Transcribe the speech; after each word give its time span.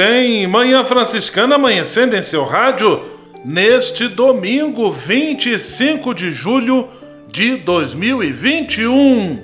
Bem, 0.00 0.46
Manhã 0.46 0.82
Franciscana 0.82 1.56
amanhecendo 1.56 2.16
em 2.16 2.22
seu 2.22 2.42
rádio 2.46 3.04
neste 3.44 4.08
domingo 4.08 4.90
25 4.90 6.14
de 6.14 6.32
julho 6.32 6.88
de 7.28 7.56
2021, 7.56 9.40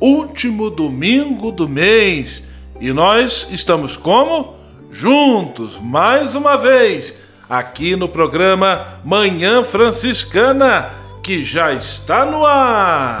último 0.00 0.70
domingo 0.70 1.52
do 1.52 1.68
mês. 1.68 2.42
E 2.80 2.90
nós 2.90 3.48
estamos 3.50 3.98
como? 3.98 4.54
Juntos, 4.90 5.78
mais 5.78 6.34
uma 6.34 6.56
vez, 6.56 7.14
aqui 7.46 7.94
no 7.94 8.08
programa 8.08 9.00
Manhã 9.04 9.62
Franciscana, 9.62 10.90
que 11.22 11.42
já 11.42 11.74
está 11.74 12.24
no 12.24 12.46
ar 12.46 13.20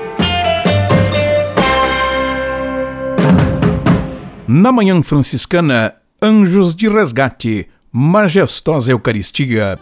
Na 4.53 4.69
Manhã 4.69 5.01
Franciscana, 5.01 5.95
Anjos 6.21 6.75
de 6.75 6.89
Resgate, 6.89 7.69
Majestosa 7.89 8.91
Eucaristia. 8.91 9.79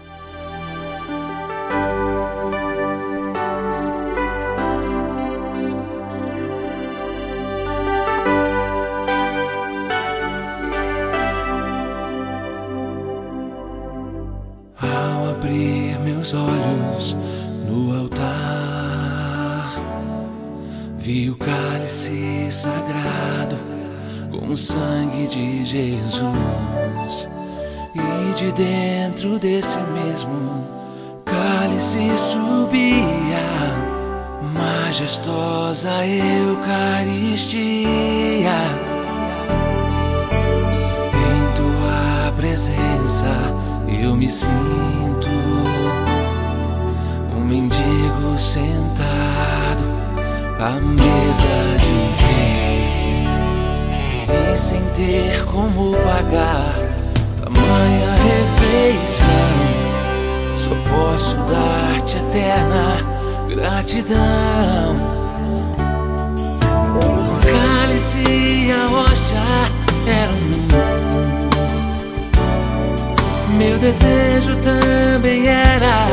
Desejo 73.79 74.57
também 74.57 75.47
era 75.47 76.07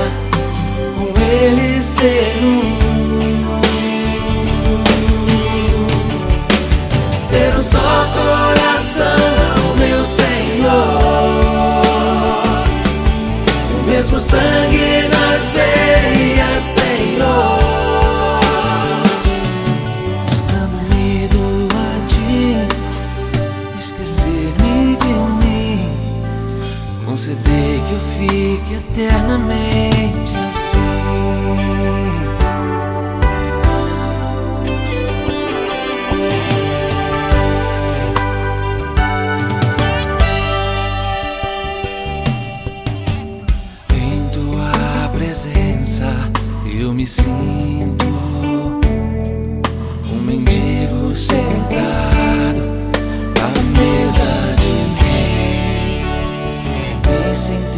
com 0.96 1.12
ele 1.20 1.82
ser 1.82 2.32
um. 2.42 2.86
ser 7.10 7.56
um 7.56 7.62
só 7.62 8.06
coração, 8.14 9.04
meu 9.78 10.04
Senhor. 10.04 10.72
O 13.74 13.90
mesmo 13.90 14.20
sangue 14.20 15.08
nas 15.10 15.50
veias, 15.50 16.62
Senhor. 16.62 17.85
Fique 28.18 28.76
eternamente 28.76 30.25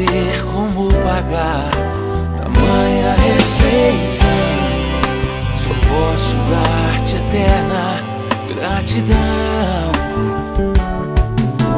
ter 0.07 0.45
como 0.45 0.89
pagar 1.03 1.71
tamanha 2.37 3.17
refeição. 3.17 4.29
Só 5.57 5.71
posso 5.71 6.35
dar-te 6.51 7.17
eterna 7.17 8.01
gratidão. 8.55 9.19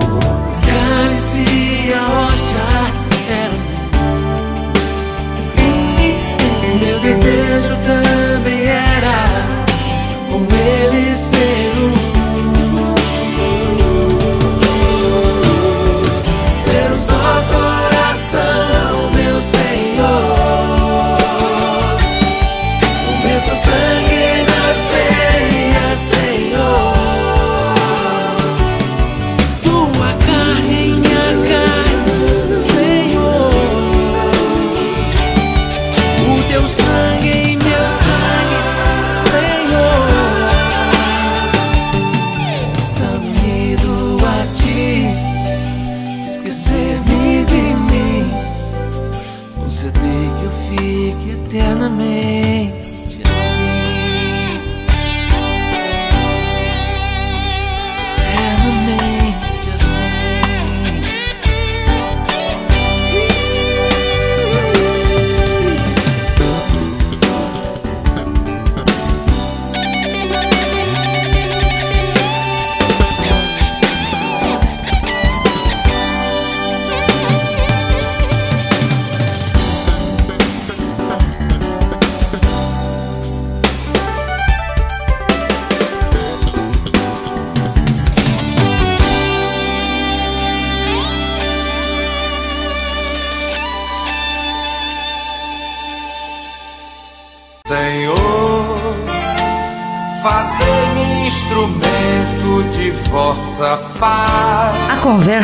O 0.06 0.66
cálice 0.66 1.38
e 1.38 1.92
a 1.94 2.26
hóstia 2.26 2.60
meu 6.80 6.98
desejo. 7.00 7.49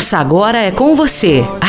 Conversa 0.06 0.18
agora 0.18 0.58
é 0.58 0.70
com 0.70 0.94
você, 0.94 1.44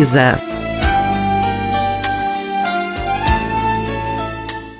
Лиза. 0.00 0.49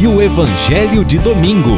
e 0.00 0.06
o 0.06 0.22
Evangelho 0.22 1.04
de 1.04 1.18
Domingo. 1.18 1.76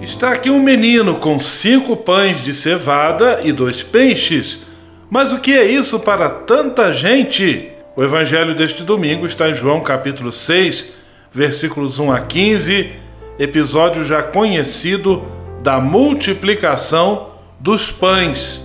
Está 0.00 0.30
aqui 0.30 0.48
um 0.48 0.62
menino 0.62 1.16
com 1.16 1.40
cinco 1.40 1.96
pães 1.96 2.40
de 2.40 2.54
cevada 2.54 3.40
e 3.42 3.50
dois 3.50 3.82
peixes. 3.82 4.62
Mas 5.10 5.32
o 5.32 5.40
que 5.40 5.52
é 5.52 5.64
isso 5.64 5.98
para 5.98 6.30
tanta 6.30 6.92
gente? 6.92 7.72
O 7.96 8.04
Evangelho 8.04 8.54
deste 8.54 8.84
domingo 8.84 9.26
está 9.26 9.48
em 9.48 9.54
João 9.54 9.80
capítulo 9.80 10.30
6, 10.30 10.92
versículos 11.32 11.98
1 11.98 12.12
a 12.12 12.20
15, 12.20 12.92
episódio 13.36 14.04
já 14.04 14.22
conhecido 14.22 15.24
da 15.62 15.80
multiplicação 15.80 17.30
dos 17.58 17.90
pães. 17.90 18.64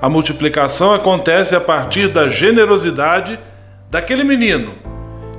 A 0.00 0.08
multiplicação 0.08 0.92
acontece 0.92 1.54
a 1.54 1.60
partir 1.60 2.08
da 2.08 2.28
generosidade 2.28 3.38
daquele 3.88 4.24
menino 4.24 4.91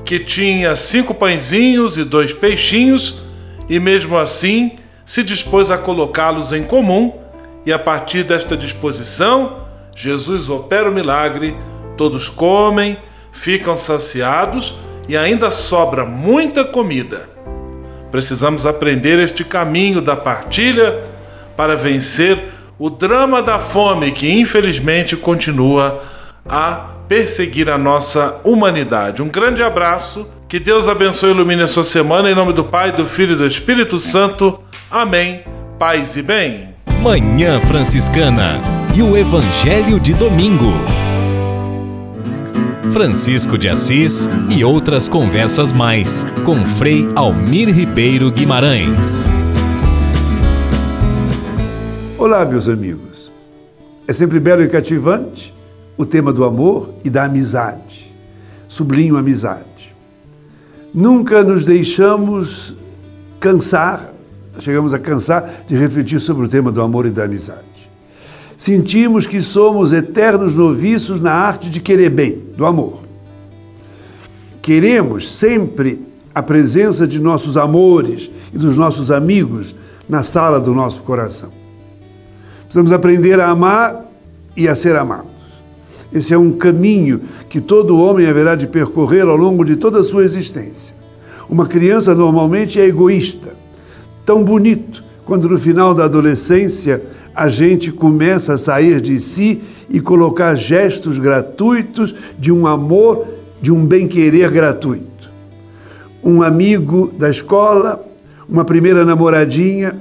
que 0.05 0.19
tinha 0.19 0.75
cinco 0.75 1.13
pãezinhos 1.13 1.97
e 1.97 2.03
dois 2.03 2.33
peixinhos, 2.33 3.23
e 3.69 3.79
mesmo 3.79 4.17
assim 4.17 4.73
se 5.05 5.23
dispôs 5.23 5.71
a 5.71 5.77
colocá-los 5.77 6.51
em 6.51 6.63
comum, 6.63 7.13
e 7.65 7.71
a 7.71 7.79
partir 7.79 8.23
desta 8.23 8.57
disposição, 8.57 9.63
Jesus 9.95 10.49
opera 10.49 10.89
o 10.89 10.93
milagre, 10.93 11.55
todos 11.95 12.27
comem, 12.27 12.97
ficam 13.31 13.77
saciados 13.77 14.75
e 15.07 15.15
ainda 15.15 15.51
sobra 15.51 16.05
muita 16.05 16.63
comida. 16.63 17.29
Precisamos 18.11 18.65
aprender 18.65 19.19
este 19.19 19.43
caminho 19.43 20.01
da 20.01 20.15
partilha 20.15 21.03
para 21.55 21.75
vencer 21.75 22.51
o 22.77 22.89
drama 22.89 23.41
da 23.41 23.59
fome 23.59 24.11
que 24.11 24.29
infelizmente 24.29 25.15
continua 25.15 26.03
a 26.47 26.89
perseguir 27.13 27.69
a 27.69 27.77
nossa 27.77 28.41
humanidade. 28.43 29.21
Um 29.21 29.29
grande 29.29 29.61
abraço, 29.61 30.27
que 30.47 30.59
Deus 30.59 30.87
abençoe 30.87 31.29
e 31.29 31.31
ilumine 31.31 31.61
a 31.61 31.67
sua 31.67 31.83
semana, 31.83 32.31
em 32.31 32.33
nome 32.33 32.53
do 32.53 32.63
Pai, 32.63 32.91
do 32.91 33.05
Filho 33.05 33.33
e 33.33 33.35
do 33.35 33.45
Espírito 33.45 33.99
Santo. 33.99 34.59
Amém. 34.89 35.43
Paz 35.77 36.15
e 36.15 36.23
bem. 36.23 36.69
Manhã 37.03 37.61
Franciscana 37.61 38.59
e 38.95 39.03
o 39.03 39.15
Evangelho 39.15 39.99
de 39.99 40.15
Domingo. 40.15 40.73
Francisco 42.91 43.59
de 43.59 43.69
Assis 43.69 44.27
e 44.49 44.63
outras 44.63 45.07
conversas 45.07 45.71
mais, 45.71 46.25
com 46.43 46.65
Frei 46.65 47.07
Almir 47.15 47.69
Ribeiro 47.69 48.31
Guimarães. 48.31 49.29
Olá, 52.17 52.43
meus 52.43 52.67
amigos. 52.67 53.31
É 54.07 54.13
sempre 54.13 54.39
belo 54.39 54.63
e 54.63 54.67
cativante 54.67 55.53
o 56.03 56.05
tema 56.05 56.31
do 56.33 56.43
amor 56.43 56.89
e 57.03 57.09
da 57.09 57.23
amizade. 57.23 58.13
Sublinho 58.67 59.17
amizade. 59.17 59.95
Nunca 60.93 61.43
nos 61.43 61.65
deixamos 61.65 62.75
cansar, 63.39 64.13
chegamos 64.59 64.93
a 64.93 64.99
cansar 64.99 65.63
de 65.67 65.75
refletir 65.75 66.19
sobre 66.19 66.45
o 66.45 66.49
tema 66.49 66.71
do 66.71 66.81
amor 66.81 67.05
e 67.05 67.09
da 67.09 67.23
amizade. 67.23 67.61
Sentimos 68.55 69.25
que 69.25 69.41
somos 69.41 69.91
eternos 69.91 70.53
noviços 70.53 71.19
na 71.19 71.33
arte 71.33 71.69
de 71.69 71.79
querer 71.79 72.09
bem, 72.09 72.43
do 72.55 72.65
amor. 72.65 72.99
Queremos 74.61 75.31
sempre 75.31 76.05
a 76.33 76.43
presença 76.43 77.07
de 77.07 77.19
nossos 77.19 77.57
amores 77.57 78.29
e 78.53 78.57
dos 78.57 78.77
nossos 78.77 79.09
amigos 79.09 79.73
na 80.07 80.21
sala 80.21 80.59
do 80.59 80.73
nosso 80.73 81.01
coração. 81.03 81.49
Precisamos 82.63 82.91
aprender 82.91 83.39
a 83.39 83.49
amar 83.49 84.05
e 84.55 84.67
a 84.67 84.75
ser 84.75 84.95
amados. 84.95 85.32
Esse 86.13 86.33
é 86.33 86.37
um 86.37 86.51
caminho 86.51 87.21
que 87.49 87.59
todo 87.59 87.97
homem 87.99 88.27
haverá 88.27 88.55
de 88.55 88.67
percorrer 88.67 89.23
ao 89.23 89.35
longo 89.35 89.65
de 89.65 89.75
toda 89.75 89.99
a 89.99 90.03
sua 90.03 90.23
existência. 90.23 90.95
Uma 91.49 91.65
criança 91.65 92.13
normalmente 92.13 92.79
é 92.79 92.85
egoísta. 92.85 93.55
Tão 94.25 94.43
bonito 94.43 95.03
quando 95.25 95.49
no 95.49 95.57
final 95.57 95.93
da 95.93 96.05
adolescência 96.05 97.01
a 97.35 97.49
gente 97.49 97.91
começa 97.91 98.53
a 98.53 98.57
sair 98.57 99.01
de 99.01 99.19
si 99.19 99.61
e 99.89 99.99
colocar 99.99 100.55
gestos 100.55 101.17
gratuitos 101.17 102.13
de 102.37 102.51
um 102.51 102.67
amor, 102.67 103.25
de 103.61 103.71
um 103.71 103.85
bem-querer 103.85 104.51
gratuito. 104.51 105.31
Um 106.23 106.43
amigo 106.43 107.11
da 107.17 107.29
escola, 107.29 108.05
uma 108.47 108.63
primeira 108.63 109.03
namoradinha, 109.03 109.99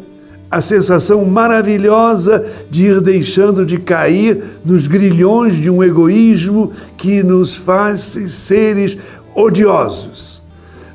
a 0.52 0.60
sensação 0.60 1.24
maravilhosa 1.24 2.44
de 2.70 2.84
ir 2.84 3.00
deixando 3.00 3.64
de 3.64 3.78
cair 3.78 4.44
nos 4.62 4.86
grilhões 4.86 5.54
de 5.54 5.70
um 5.70 5.82
egoísmo 5.82 6.72
que 6.94 7.22
nos 7.22 7.56
faz 7.56 8.18
seres 8.28 8.98
odiosos. 9.34 10.42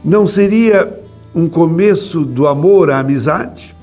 Não 0.05 0.27
seria 0.27 0.99
um 1.33 1.49
começo 1.49 2.23
do 2.23 2.45
amor 2.45 2.91
à 2.91 2.99
amizade? 2.99 3.75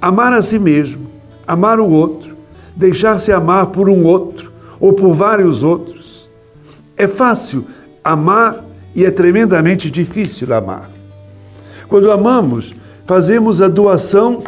Amar 0.00 0.32
a 0.32 0.42
si 0.42 0.58
mesmo, 0.58 1.06
amar 1.46 1.78
o 1.78 1.88
outro, 1.88 2.36
deixar-se 2.74 3.30
amar 3.30 3.66
por 3.66 3.88
um 3.88 4.04
outro 4.04 4.50
ou 4.80 4.92
por 4.94 5.14
vários 5.14 5.62
outros. 5.62 6.28
É 6.96 7.06
fácil 7.06 7.64
amar 8.02 8.64
e 8.96 9.04
é 9.04 9.12
tremendamente 9.12 9.88
difícil 9.88 10.52
amar. 10.52 10.90
Quando 11.86 12.10
amamos, 12.10 12.74
fazemos 13.06 13.62
a 13.62 13.68
doação 13.68 14.42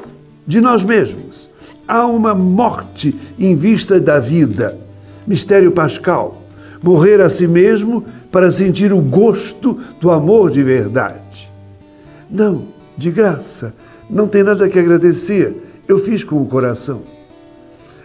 de 0.47 0.61
nós 0.61 0.85
mesmos. 0.85 1.49
Há 1.87 2.07
uma 2.07 2.35
morte 2.35 3.15
em 3.39 3.55
vista 3.55 4.01
da 4.01 4.19
vida. 4.19 4.79
Mistério 5.27 5.73
pascal. 5.73 6.43
Morrer 6.83 7.21
a 7.21 7.31
si 7.31 7.47
mesmo 7.47 8.05
para 8.31 8.51
sentir 8.51 8.93
o 8.93 9.01
gosto 9.01 9.79
do 10.01 10.11
amor 10.11 10.51
de 10.51 10.63
verdade. 10.63 11.51
Não, 12.31 12.67
de 12.97 13.11
graça. 13.11 13.75
Não 14.09 14.29
tem 14.29 14.43
nada 14.43 14.69
que 14.69 14.79
agradecer. 14.79 15.57
Eu 15.89 15.99
fiz 15.99 16.25
com 16.25 16.41
o 16.41 16.47
coração. 16.47 17.03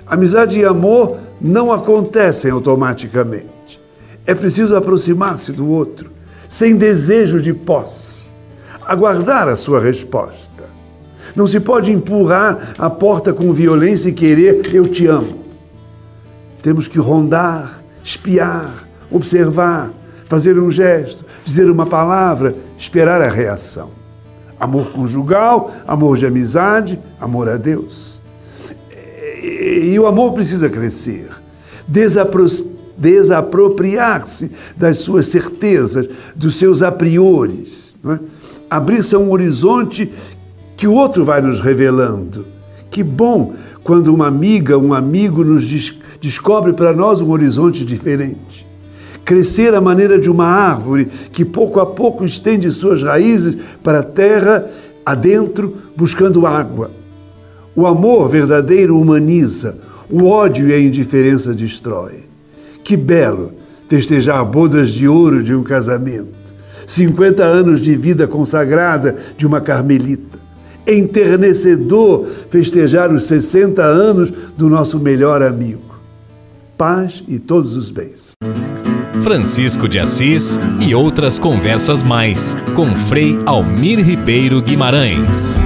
Amizade 0.06 0.60
e 0.60 0.66
amor 0.66 1.18
não 1.40 1.72
acontecem 1.72 2.52
automaticamente. 2.52 3.80
É 4.26 4.34
preciso 4.34 4.76
aproximar-se 4.76 5.52
do 5.52 5.68
outro, 5.68 6.12
sem 6.48 6.76
desejo 6.76 7.40
de 7.40 7.54
posse. 7.54 8.30
Aguardar 8.86 9.48
a 9.48 9.56
sua 9.56 9.80
resposta. 9.80 10.49
Não 11.36 11.48
se 11.48 11.60
pode 11.60 11.92
empurrar 11.92 12.74
a 12.78 12.90
porta 12.90 13.34
com 13.34 13.54
violência 13.54 14.10
e 14.10 14.14
querer 14.14 14.74
eu 14.74 14.88
te 14.88 15.08
amo. 15.08 15.46
Temos 16.62 16.88
que 16.88 17.00
rondar, 17.00 17.82
espiar, 18.04 18.88
observar, 19.12 19.92
fazer 20.28 20.60
um 20.60 20.70
gesto, 20.70 21.26
dizer 21.44 21.70
uma 21.70 21.86
palavra, 21.86 22.56
esperar 22.78 23.22
a 23.22 23.30
reação. 23.30 23.92
Amor 24.60 24.92
conjugal, 24.92 25.72
amor 25.88 26.18
de 26.18 26.26
amizade, 26.26 27.00
amor 27.20 27.48
a 27.48 27.58
Deus. 27.58 28.22
E 29.42 29.98
o 29.98 30.06
amor 30.06 30.34
precisa 30.34 30.70
crescer, 30.70 31.30
desapro 31.88 32.46
desapropriar-se 33.00 34.52
das 34.76 35.00
suas 35.00 35.28
certezas, 35.28 36.08
dos 36.36 36.56
seus 36.56 36.84
a 36.84 36.92
priores, 36.92 37.96
é? 38.06 38.20
abrir-se 38.70 39.16
a 39.16 39.20
um 39.20 39.32
horizonte 39.32 40.12
que 40.80 40.88
o 40.88 40.94
outro 40.94 41.26
vai 41.26 41.42
nos 41.42 41.60
revelando. 41.60 42.48
Que 42.90 43.04
bom 43.04 43.54
quando 43.84 44.16
uma 44.16 44.28
amiga, 44.28 44.78
um 44.78 44.94
amigo 44.94 45.44
nos 45.44 45.66
des 45.66 45.94
descobre 46.22 46.72
para 46.72 46.94
nós 46.94 47.20
um 47.20 47.32
horizonte 47.32 47.84
diferente. 47.84 48.66
Crescer 49.26 49.76
à 49.76 49.82
maneira 49.82 50.18
de 50.18 50.32
uma 50.32 50.46
árvore 50.46 51.10
que 51.34 51.44
pouco 51.44 51.82
a 51.82 51.86
pouco 51.86 52.24
estende 52.24 52.72
suas 52.72 53.04
raízes 53.04 53.58
para 53.84 54.00
a 54.00 54.04
terra 54.04 54.70
adentro, 55.06 55.76
buscando 55.98 56.48
água. 56.48 56.92
O 57.76 57.86
amor 57.86 58.30
verdadeiro 58.30 58.98
humaniza, 58.98 59.78
o 60.10 60.28
ódio 60.28 60.70
e 60.70 60.74
a 60.74 60.80
indiferença 60.80 61.54
destrói. 61.54 62.24
Que 62.86 62.96
belo 62.96 63.52
festejar 63.90 64.46
bodas 64.46 64.92
de 64.92 65.10
ouro 65.10 65.44
de 65.44 65.54
um 65.54 65.62
casamento, 65.62 66.54
50 66.88 67.44
anos 67.44 67.82
de 67.82 67.98
vida 67.98 68.26
consagrada 68.26 69.18
de 69.38 69.46
uma 69.46 69.60
carmelita. 69.60 70.39
Enternecedor 70.88 72.28
festejar 72.50 73.14
os 73.14 73.26
60 73.26 73.82
anos 73.82 74.32
do 74.58 74.70
nosso 74.70 75.00
melhor 75.00 75.42
amigo. 75.42 75.82
Paz 76.78 77.24
e 77.28 77.38
todos 77.38 77.76
os 77.76 77.92
bens. 77.92 78.32
Francisco 79.22 79.88
de 79.88 80.00
Assis 80.00 80.60
e 80.80 80.96
outras 80.96 81.38
conversas 81.38 82.02
mais 82.02 82.56
com 82.76 82.90
Frei 83.08 83.38
Almir 83.46 84.00
Ribeiro 84.00 84.62
Guimarães. 84.62 85.60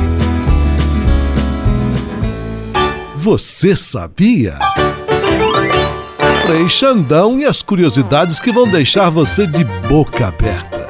Você 3.16 3.78
sabia? 3.78 4.58
Frei 6.46 6.68
Xandão 6.68 7.40
e 7.40 7.46
as 7.46 7.62
curiosidades 7.62 8.40
que 8.40 8.52
vão 8.52 8.68
deixar 8.68 9.10
você 9.10 9.48
de 9.48 9.64
boca 9.88 10.28
aberta. 10.28 10.84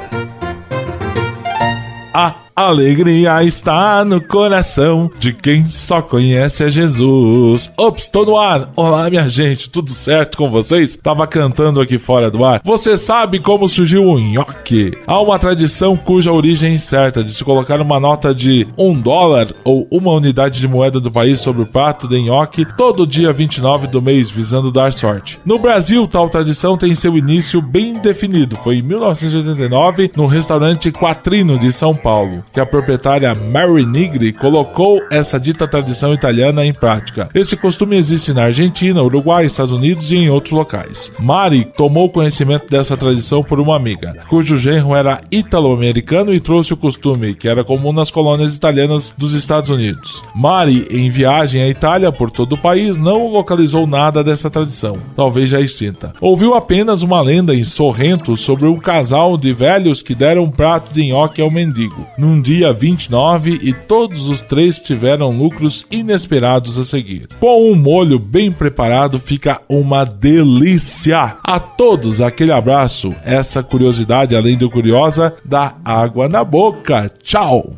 Ah! 2.11 2.42
Alegria 2.55 3.43
está 3.43 4.05
no 4.05 4.21
coração 4.21 5.09
de 5.17 5.33
quem 5.33 5.65
só 5.65 6.03
conhece 6.03 6.63
a 6.63 6.69
Jesus. 6.69 7.71
Ops, 7.75 8.09
tô 8.09 8.23
no 8.23 8.37
ar. 8.37 8.69
Olá, 8.75 9.09
minha 9.09 9.27
gente, 9.27 9.71
tudo 9.71 9.89
certo 9.89 10.37
com 10.37 10.51
vocês? 10.51 10.95
Tava 11.01 11.25
cantando 11.25 11.81
aqui 11.81 11.97
fora 11.97 12.29
do 12.29 12.45
ar. 12.45 12.61
Você 12.63 12.95
sabe 12.95 13.39
como 13.39 13.67
surgiu 13.67 14.03
o 14.03 14.19
nhoque? 14.19 14.91
Há 15.07 15.19
uma 15.19 15.39
tradição 15.39 15.97
cuja 15.97 16.31
origem 16.31 16.69
é 16.69 16.75
incerta 16.75 17.23
de 17.23 17.33
se 17.33 17.43
colocar 17.43 17.81
uma 17.81 17.99
nota 17.99 18.35
de 18.35 18.67
um 18.77 18.93
dólar 18.93 19.51
ou 19.63 19.87
uma 19.89 20.11
unidade 20.11 20.59
de 20.59 20.67
moeda 20.67 20.99
do 20.99 21.11
país 21.11 21.39
sobre 21.39 21.63
o 21.63 21.67
prato 21.67 22.07
de 22.07 22.21
nhoque 22.21 22.65
todo 22.77 23.07
dia 23.07 23.33
29 23.33 23.87
do 23.87 23.99
mês, 23.99 24.29
visando 24.29 24.71
dar 24.71 24.93
sorte. 24.93 25.39
No 25.43 25.57
Brasil, 25.57 26.07
tal 26.07 26.29
tradição 26.29 26.77
tem 26.77 26.93
seu 26.93 27.17
início 27.17 27.63
bem 27.63 27.97
definido. 27.97 28.55
Foi 28.57 28.77
em 28.77 28.83
1989, 28.83 30.11
no 30.15 30.27
restaurante 30.27 30.91
Quatrino 30.91 31.57
de 31.57 31.73
São 31.73 31.95
Paulo 31.95 32.42
que 32.51 32.59
a 32.59 32.65
proprietária 32.65 33.33
Mary 33.33 33.85
Nigri 33.85 34.33
colocou 34.33 35.01
essa 35.11 35.39
dita 35.39 35.67
tradição 35.67 36.13
italiana 36.13 36.65
em 36.65 36.73
prática. 36.73 37.29
Esse 37.33 37.55
costume 37.55 37.95
existe 37.95 38.33
na 38.33 38.43
Argentina, 38.45 39.01
Uruguai, 39.01 39.45
Estados 39.45 39.73
Unidos 39.73 40.11
e 40.11 40.15
em 40.15 40.29
outros 40.29 40.51
locais. 40.51 41.11
Mari 41.19 41.65
tomou 41.65 42.09
conhecimento 42.09 42.69
dessa 42.69 42.97
tradição 42.97 43.43
por 43.43 43.59
uma 43.59 43.75
amiga, 43.75 44.17
cujo 44.27 44.57
genro 44.57 44.95
era 44.95 45.21
italo-americano 45.31 46.33
e 46.33 46.39
trouxe 46.39 46.73
o 46.73 46.77
costume, 46.77 47.33
que 47.35 47.47
era 47.47 47.63
comum 47.63 47.91
nas 47.91 48.11
colônias 48.11 48.55
italianas 48.55 49.13
dos 49.17 49.33
Estados 49.33 49.69
Unidos. 49.69 50.21
Mari, 50.35 50.87
em 50.89 51.09
viagem 51.09 51.61
à 51.61 51.67
Itália 51.67 52.11
por 52.11 52.29
todo 52.29 52.53
o 52.53 52.57
país, 52.57 52.97
não 52.97 53.27
localizou 53.27 53.87
nada 53.87 54.23
dessa 54.23 54.49
tradição, 54.49 54.97
talvez 55.15 55.49
já 55.49 55.59
extinta. 55.59 56.13
Ouviu 56.21 56.53
apenas 56.53 57.01
uma 57.01 57.21
lenda 57.21 57.55
em 57.55 57.63
Sorrento 57.63 58.35
sobre 58.37 58.67
um 58.67 58.77
casal 58.77 59.37
de 59.37 59.51
velhos 59.51 60.01
que 60.01 60.15
deram 60.15 60.43
um 60.43 60.51
prato 60.51 60.93
de 60.93 61.07
nhoque 61.07 61.41
ao 61.41 61.51
mendigo. 61.51 62.05
Num 62.17 62.32
num 62.33 62.41
dia 62.41 62.73
29 62.73 63.59
e 63.61 63.73
todos 63.73 64.27
os 64.27 64.41
três 64.41 64.79
tiveram 64.79 65.29
lucros 65.29 65.85
inesperados 65.91 66.79
a 66.79 66.85
seguir. 66.85 67.27
Com 67.39 67.71
um 67.71 67.75
molho 67.75 68.17
bem 68.17 68.51
preparado 68.51 69.19
fica 69.19 69.61
uma 69.69 70.03
delícia. 70.03 71.37
A 71.43 71.59
todos 71.59 72.21
aquele 72.21 72.51
abraço. 72.51 73.13
Essa 73.23 73.61
curiosidade, 73.61 74.35
além 74.35 74.57
do 74.57 74.69
curiosa, 74.69 75.35
dá 75.45 75.75
água 75.85 76.27
na 76.27 76.43
boca. 76.43 77.11
Tchau. 77.21 77.75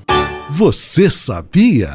Você 0.49 1.11
sabia? 1.11 1.93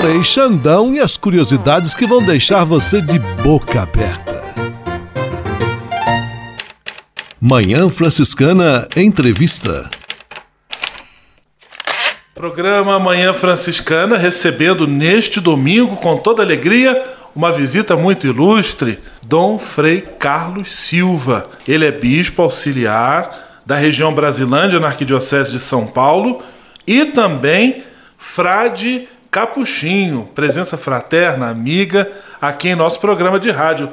Frei 0.00 0.24
Xandão 0.24 0.92
e 0.92 0.98
as 0.98 1.16
curiosidades 1.16 1.94
que 1.94 2.06
vão 2.06 2.20
deixar 2.20 2.64
você 2.64 3.00
de 3.00 3.18
boca 3.42 3.82
aberta. 3.82 4.34
Manhã 7.40 7.88
Franciscana 7.88 8.88
Entrevista. 8.96 9.88
Programa 12.34 12.98
Manhã 12.98 13.32
Franciscana 13.32 14.18
recebendo 14.18 14.88
neste 14.88 15.40
domingo, 15.40 15.96
com 15.96 16.16
toda 16.16 16.42
alegria, 16.42 17.00
uma 17.32 17.52
visita 17.52 17.96
muito 17.96 18.26
ilustre, 18.26 18.98
Dom 19.22 19.56
Frei 19.56 20.00
Carlos 20.00 20.74
Silva. 20.74 21.48
Ele 21.66 21.86
é 21.86 21.92
bispo 21.92 22.42
auxiliar 22.42 23.60
da 23.64 23.76
região 23.76 24.12
Brasilândia, 24.12 24.80
na 24.80 24.88
Arquidiocese 24.88 25.52
de 25.52 25.60
São 25.60 25.86
Paulo, 25.86 26.42
e 26.84 27.04
também 27.04 27.84
frade 28.18 29.08
Capuchinho, 29.30 30.28
presença 30.34 30.76
fraterna, 30.76 31.48
amiga, 31.48 32.10
aqui 32.42 32.68
em 32.68 32.74
nosso 32.74 32.98
programa 32.98 33.38
de 33.38 33.52
rádio. 33.52 33.88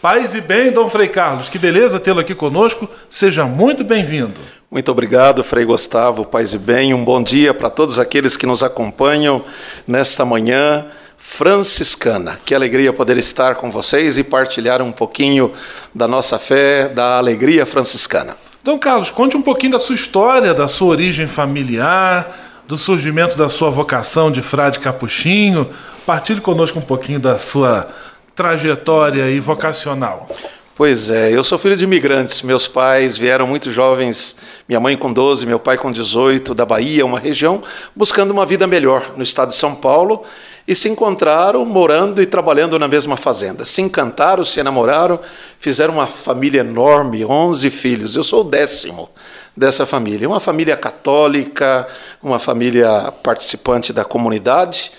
Paz 0.00 0.34
e 0.34 0.42
bem, 0.42 0.70
Dom 0.70 0.90
Frei 0.90 1.08
Carlos, 1.08 1.48
que 1.48 1.58
beleza 1.58 1.98
tê-lo 1.98 2.20
aqui 2.20 2.34
conosco, 2.34 2.88
seja 3.08 3.46
muito 3.46 3.82
bem-vindo. 3.82 4.34
Muito 4.70 4.90
obrigado, 4.90 5.42
Frei 5.42 5.64
Gustavo, 5.64 6.26
paz 6.26 6.52
e 6.52 6.58
bem. 6.58 6.92
Um 6.92 7.02
bom 7.02 7.22
dia 7.22 7.54
para 7.54 7.70
todos 7.70 7.98
aqueles 7.98 8.36
que 8.36 8.44
nos 8.44 8.62
acompanham 8.62 9.42
nesta 9.88 10.22
manhã 10.22 10.84
franciscana. 11.16 12.38
Que 12.44 12.54
alegria 12.54 12.92
poder 12.92 13.16
estar 13.16 13.54
com 13.54 13.70
vocês 13.70 14.18
e 14.18 14.22
partilhar 14.22 14.82
um 14.82 14.92
pouquinho 14.92 15.50
da 15.94 16.06
nossa 16.06 16.38
fé, 16.38 16.88
da 16.90 17.16
alegria 17.16 17.64
franciscana. 17.64 18.36
Então, 18.60 18.78
Carlos, 18.78 19.10
conte 19.10 19.34
um 19.34 19.42
pouquinho 19.42 19.72
da 19.72 19.78
sua 19.78 19.94
história, 19.94 20.52
da 20.52 20.68
sua 20.68 20.88
origem 20.88 21.26
familiar, 21.26 22.62
do 22.68 22.76
surgimento 22.76 23.34
da 23.34 23.48
sua 23.48 23.70
vocação 23.70 24.30
de 24.30 24.42
frade 24.42 24.78
capuchinho. 24.78 25.70
Partilhe 26.04 26.40
conosco 26.40 26.78
um 26.78 26.82
pouquinho 26.82 27.18
da 27.18 27.38
sua 27.38 27.88
trajetória 28.36 29.30
e 29.30 29.40
vocacional. 29.40 30.28
Pois 30.74 31.08
é, 31.08 31.32
eu 31.32 31.42
sou 31.42 31.58
filho 31.58 31.74
de 31.74 31.84
imigrantes. 31.84 32.42
Meus 32.42 32.68
pais 32.68 33.16
vieram 33.16 33.46
muito 33.46 33.72
jovens, 33.72 34.36
minha 34.68 34.78
mãe 34.78 34.94
com 34.94 35.10
12, 35.10 35.46
meu 35.46 35.58
pai 35.58 35.78
com 35.78 35.90
18, 35.90 36.52
da 36.52 36.66
Bahia, 36.66 37.06
uma 37.06 37.18
região, 37.18 37.62
buscando 37.96 38.30
uma 38.30 38.44
vida 38.44 38.66
melhor 38.66 39.14
no 39.16 39.22
estado 39.22 39.48
de 39.48 39.54
São 39.54 39.74
Paulo 39.74 40.22
e 40.68 40.74
se 40.74 40.86
encontraram 40.86 41.64
morando 41.64 42.20
e 42.20 42.26
trabalhando 42.26 42.78
na 42.78 42.86
mesma 42.86 43.16
fazenda. 43.16 43.64
Se 43.64 43.80
encantaram, 43.80 44.44
se 44.44 44.60
enamoraram, 44.60 45.18
fizeram 45.58 45.94
uma 45.94 46.06
família 46.06 46.60
enorme, 46.60 47.24
11 47.24 47.70
filhos. 47.70 48.16
Eu 48.16 48.22
sou 48.22 48.42
o 48.42 48.44
décimo 48.44 49.08
dessa 49.56 49.86
família. 49.86 50.28
Uma 50.28 50.40
família 50.40 50.76
católica, 50.76 51.86
uma 52.22 52.38
família 52.38 53.10
participante 53.22 53.94
da 53.94 54.04
comunidade. 54.04 54.92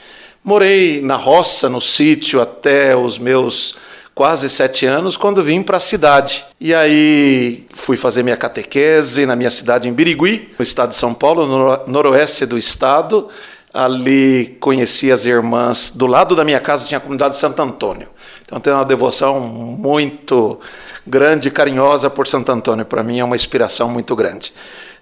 Morei 0.48 1.02
na 1.02 1.16
roça, 1.16 1.68
no 1.68 1.82
sítio, 1.82 2.40
até 2.40 2.96
os 2.96 3.20
meus 3.20 3.76
quase 4.16 4.50
sete 4.50 4.86
anos, 4.86 5.18
quando 5.18 5.44
vim 5.44 5.62
para 5.62 5.76
a 5.76 5.80
cidade. 5.82 6.46
E 6.58 6.74
aí 6.74 7.68
fui 7.74 7.98
fazer 7.98 8.24
minha 8.24 8.38
catequese 8.38 9.26
na 9.26 9.36
minha 9.36 9.52
cidade 9.52 9.90
em 9.90 9.92
Birigui, 9.92 10.50
no 10.58 10.64
estado 10.64 10.92
de 10.92 10.96
São 10.96 11.14
Paulo, 11.14 11.46
no 11.46 11.92
noroeste 11.92 12.46
do 12.46 12.58
estado. 12.58 13.28
Ali 13.74 14.56
conheci 14.62 15.12
as 15.12 15.26
irmãs. 15.26 15.92
Do 15.94 16.08
lado 16.08 16.34
da 16.34 16.46
minha 16.46 16.62
casa 16.62 16.88
tinha 16.88 16.98
a 16.98 17.02
comunidade 17.02 17.34
de 17.34 17.42
Santo 17.42 17.62
Antônio. 17.62 18.08
Então 18.46 18.58
tenho 18.62 18.78
uma 18.78 18.86
devoção 18.86 19.42
muito 19.42 20.62
grande, 21.06 21.52
carinhosa 21.52 22.10
por 22.10 22.26
Santo 22.26 22.54
Antônio. 22.54 22.86
Para 22.86 23.04
mim 23.04 23.20
é 23.20 23.24
uma 23.26 23.36
inspiração 23.36 23.90
muito 23.90 24.16
grande. 24.16 24.54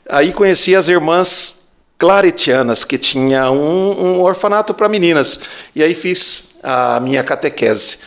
Aí 0.09 0.33
conheci 0.33 0.75
as 0.75 0.87
irmãs 0.87 1.64
claretianas, 1.97 2.83
que 2.83 2.97
tinha 2.97 3.49
um, 3.51 4.17
um 4.17 4.21
orfanato 4.21 4.73
para 4.73 4.89
meninas. 4.89 5.39
E 5.75 5.83
aí 5.83 5.95
fiz 5.95 6.57
a 6.63 6.99
minha 6.99 7.23
catequese. 7.23 7.99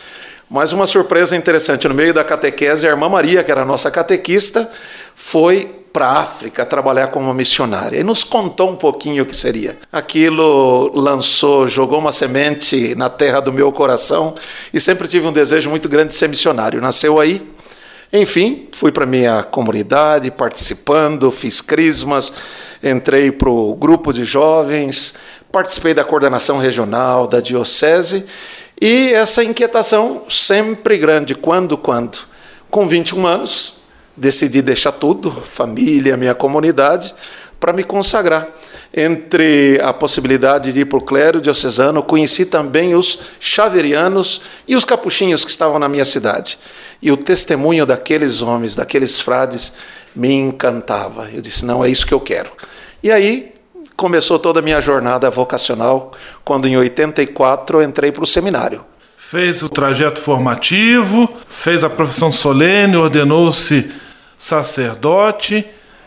Mas 0.49 0.73
uma 0.73 0.87
surpresa 0.87 1.35
interessante, 1.35 1.87
no 1.87 1.93
meio 1.93 2.13
da 2.13 2.23
catequese, 2.23 2.87
a 2.87 2.89
irmã 2.89 3.07
Maria, 3.07 3.43
que 3.43 3.51
era 3.51 3.63
nossa 3.63 3.91
catequista, 3.91 4.69
foi 5.15 5.75
para 5.93 6.07
a 6.07 6.19
África 6.19 6.65
trabalhar 6.65 7.07
como 7.07 7.33
missionária 7.33 7.99
e 7.99 8.03
nos 8.03 8.23
contou 8.23 8.69
um 8.69 8.75
pouquinho 8.75 9.23
o 9.23 9.25
que 9.25 9.35
seria. 9.35 9.77
Aquilo 9.91 10.91
lançou, 10.95 11.67
jogou 11.67 11.99
uma 11.99 12.11
semente 12.11 12.95
na 12.95 13.09
terra 13.09 13.39
do 13.39 13.51
meu 13.51 13.71
coração 13.71 14.35
e 14.73 14.79
sempre 14.79 15.07
tive 15.07 15.27
um 15.27 15.31
desejo 15.31 15.69
muito 15.69 15.89
grande 15.89 16.09
de 16.09 16.15
ser 16.15 16.29
missionário. 16.29 16.81
Nasceu 16.81 17.19
aí. 17.19 17.47
Enfim, 18.11 18.67
fui 18.71 18.91
para 18.91 19.05
minha 19.05 19.43
comunidade 19.43 20.31
participando, 20.31 21.31
fiz 21.31 21.61
crismas, 21.61 22.33
entrei 22.83 23.31
para 23.31 23.49
o 23.49 23.75
grupo 23.75 24.13
de 24.13 24.23
jovens, 24.23 25.13
participei 25.51 25.93
da 25.93 26.03
coordenação 26.03 26.57
regional 26.59 27.27
da 27.27 27.39
diocese 27.39 28.25
e 28.81 29.09
essa 29.13 29.43
inquietação 29.43 30.23
sempre 30.29 30.97
grande. 30.97 31.35
Quando, 31.35 31.77
quando? 31.77 32.19
Com 32.69 32.87
21 32.87 33.27
anos, 33.27 33.75
decidi 34.15 34.61
deixar 34.61 34.91
tudo, 34.93 35.31
família, 35.31 36.15
minha 36.15 36.35
comunidade, 36.35 37.13
para 37.59 37.73
me 37.73 37.83
consagrar. 37.83 38.47
entre 38.91 39.79
a 39.83 39.93
possibilidade 39.93 40.73
de 40.73 40.79
ir 40.79 40.85
para 40.85 40.97
o 40.97 41.01
clero 41.01 41.39
diocesano, 41.39 42.01
conheci 42.01 42.43
também 42.43 42.95
os 42.95 43.19
xaverianos 43.39 44.41
e 44.67 44.75
os 44.75 44.83
capuchinhos 44.83 45.45
que 45.45 45.51
estavam 45.51 45.77
na 45.77 45.87
minha 45.87 46.05
cidade. 46.05 46.57
E 47.01 47.11
o 47.11 47.17
testemunho 47.17 47.85
daqueles 47.85 48.41
homens, 48.41 48.75
daqueles 48.75 49.21
frades, 49.21 49.71
me 50.15 50.31
encantava. 50.33 51.29
Eu 51.33 51.41
disse: 51.41 51.65
não, 51.65 51.83
é 51.83 51.89
isso 51.89 52.05
que 52.05 52.13
eu 52.13 52.19
quero. 52.19 52.51
E 53.01 53.11
aí 53.11 53.53
começou 53.95 54.39
toda 54.39 54.59
a 54.59 54.63
minha 54.63 54.81
jornada 54.81 55.29
vocacional, 55.29 56.11
quando 56.43 56.67
em 56.67 56.77
84 56.77 57.77
eu 57.77 57.83
entrei 57.83 58.11
para 58.11 58.23
o 58.23 58.27
seminário. 58.27 58.83
Fez 59.17 59.61
o 59.61 59.69
trajeto 59.69 60.19
formativo, 60.19 61.29
fez 61.47 61.83
a 61.83 61.89
profissão 61.89 62.31
solene, 62.31 62.95
ordenou-se 62.95 63.91
sacerdote. 64.37 65.65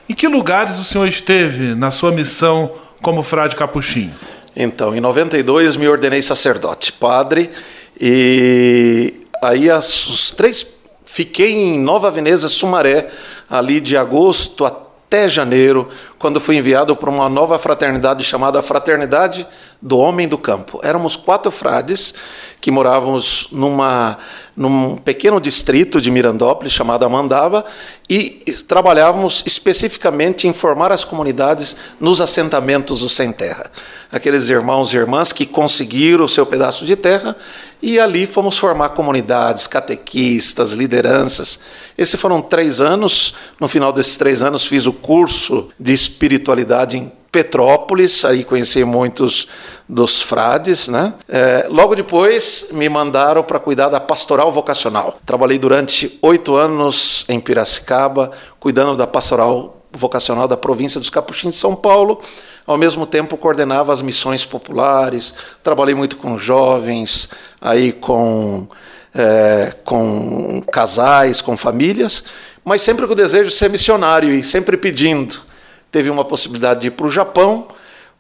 Em 0.09 0.15
que 0.15 0.27
lugares 0.27 0.79
o 0.79 0.85
senhor 0.85 1.07
esteve 1.07 1.75
na 1.75 1.91
sua 1.91 2.11
missão 2.11 2.73
como 3.01 3.23
frade 3.23 3.55
capuchinho? 3.55 4.13
Então, 4.57 4.95
em 4.95 5.01
92 5.01 5.77
me 5.77 5.89
ordenei 5.89 6.21
sacerdote, 6.21 6.93
padre, 6.93 7.51
e 7.99 9.23
aí 9.43 9.71
os 9.71 10.31
três 10.31 10.67
fiquei 11.13 11.53
em 11.53 11.79
Nova 11.79 12.11
Veneza, 12.11 12.49
Sumaré, 12.49 13.11
ali 13.51 13.83
de 13.83 13.99
agosto 13.99 14.65
até 14.65 15.29
janeiro, 15.29 15.91
quando 16.23 16.41
fui 16.41 16.57
enviado 16.57 16.95
para 16.95 17.11
uma 17.11 17.29
nova 17.29 17.59
fraternidade 17.59 18.23
chamada 18.23 18.63
Fraternidade 18.63 19.45
do 19.83 19.99
Homem 19.99 20.29
do 20.29 20.39
Campo. 20.39 20.79
Éramos 20.81 21.17
quatro 21.17 21.51
frades 21.51 22.15
que 22.61 22.71
morávamos 22.71 23.49
numa, 23.51 24.17
num 24.57 24.97
pequeno 24.97 25.41
distrito 25.41 26.01
de 26.01 26.13
Mirandópolis 26.13 26.73
chamado 26.73 27.05
Amandaba 27.05 27.65
e 28.09 28.45
trabalhávamos 28.69 29.43
especificamente 29.45 30.47
em 30.47 30.53
formar 30.53 30.93
as 30.93 31.03
comunidades 31.03 31.77
nos 31.99 32.21
assentamentos 32.21 33.01
do 33.01 33.09
sem 33.09 33.33
terra. 33.33 33.69
Aqueles 34.13 34.49
irmãos 34.49 34.95
e 34.95 34.97
irmãs 34.97 35.33
que 35.33 35.45
conseguiram 35.45 36.25
o 36.25 36.29
seu 36.29 36.47
pedaço 36.47 36.85
de 36.85 36.95
terra 36.95 37.37
e 37.83 37.99
ali 37.99 38.29
fomos 38.29 38.57
formar 38.57 38.91
comunidades, 38.91 39.67
catequistas, 39.67 40.73
lideranças. 40.73 41.59
Esses 41.99 42.19
foram 42.19 42.41
três 42.41 42.81
anos. 42.81 43.35
No 43.59 43.67
final 43.67 43.93
desses 43.93 44.17
três 44.17 44.45
anos 44.45 44.65
fiz 44.65 44.87
o 44.87 44.93
curso 44.93 45.69
de 45.81 45.93
espiritualidade 46.13 46.99
em 46.99 47.11
Petrópolis, 47.31 48.27
aí 48.27 48.45
conheci 48.45 48.85
muitos 48.85 49.49
dos 49.89 50.21
frades, 50.21 50.87
né? 50.89 51.15
É, 51.27 51.67
logo 51.71 51.95
depois 51.95 52.69
me 52.73 52.87
mandaram 52.91 53.43
para 53.43 53.59
cuidar 53.59 53.89
da 53.89 53.99
pastoral 53.99 54.53
vocacional. 54.53 55.19
Trabalhei 55.25 55.59
durante 55.59 56.19
oito 56.21 56.55
anos 56.55 57.25
em 57.31 57.41
Piracicaba, 57.41 58.31
cuidando 58.61 58.95
da 58.95 59.07
pastoral 59.07 59.83
vocacional 59.91 60.47
da 60.47 60.59
província 60.59 61.01
dos 61.01 61.09
Capuchinhos 61.09 61.55
de 61.55 61.61
São 61.61 61.75
Paulo. 61.75 62.21
Ao 62.67 62.77
mesmo 62.77 63.07
tempo 63.07 63.39
coordenava 63.39 63.93
as 63.93 64.03
missões 64.03 64.45
populares. 64.45 65.35
Trabalhei 65.63 65.95
muito 65.95 66.19
com 66.19 66.37
jovens, 66.37 67.31
aí 67.61 67.93
com 67.93 68.69
é, 69.15 69.75
com 69.85 70.63
casais, 70.71 71.41
com 71.41 71.57
famílias, 71.57 72.25
mas 72.63 72.83
sempre 72.83 73.07
com 73.07 73.13
o 73.13 73.17
desejo 73.17 73.49
de 73.49 73.55
ser 73.55 73.71
missionário 73.71 74.35
e 74.35 74.43
sempre 74.43 74.77
pedindo 74.77 75.52
teve 75.93 76.09
uma 76.11 76.25
possibilidade 76.25 76.81
de 76.81 76.87
ir 76.89 76.93
para 76.93 77.07
o 77.07 77.11
Japão, 77.11 77.69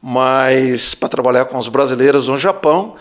mas 0.01 0.95
para 0.95 1.09
trabalhar 1.09 1.47
com 1.47 1.57
os 1.57 1.69
brasileiros 1.69 2.29
no 2.29 2.37
Japão, 2.37 2.95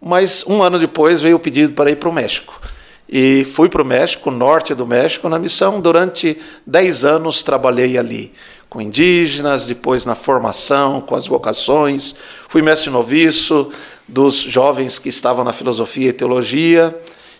mas 0.00 0.44
um 0.46 0.62
ano 0.62 0.78
depois 0.78 1.22
veio 1.22 1.36
o 1.36 1.40
pedido 1.40 1.72
para 1.72 1.90
ir 1.90 1.96
para 1.96 2.08
o 2.08 2.12
México. 2.12 2.60
E 3.08 3.44
fui 3.44 3.70
para 3.70 3.80
o 3.80 3.86
México, 3.86 4.30
norte 4.30 4.74
do 4.74 4.86
México, 4.86 5.30
na 5.30 5.38
missão. 5.38 5.80
Durante 5.80 6.38
dez 6.66 7.06
anos 7.06 7.42
trabalhei 7.42 7.96
ali 7.96 8.34
com 8.68 8.82
indígenas, 8.82 9.66
depois 9.66 10.04
na 10.04 10.14
formação, 10.14 11.00
com 11.00 11.14
as 11.14 11.26
vocações. 11.26 12.14
Fui 12.48 12.60
mestre 12.60 12.90
noviço 12.90 13.70
dos 14.06 14.36
jovens 14.36 14.98
que 14.98 15.08
estavam 15.08 15.42
na 15.42 15.54
filosofia 15.54 16.10
e 16.10 16.12
teologia. 16.12 16.94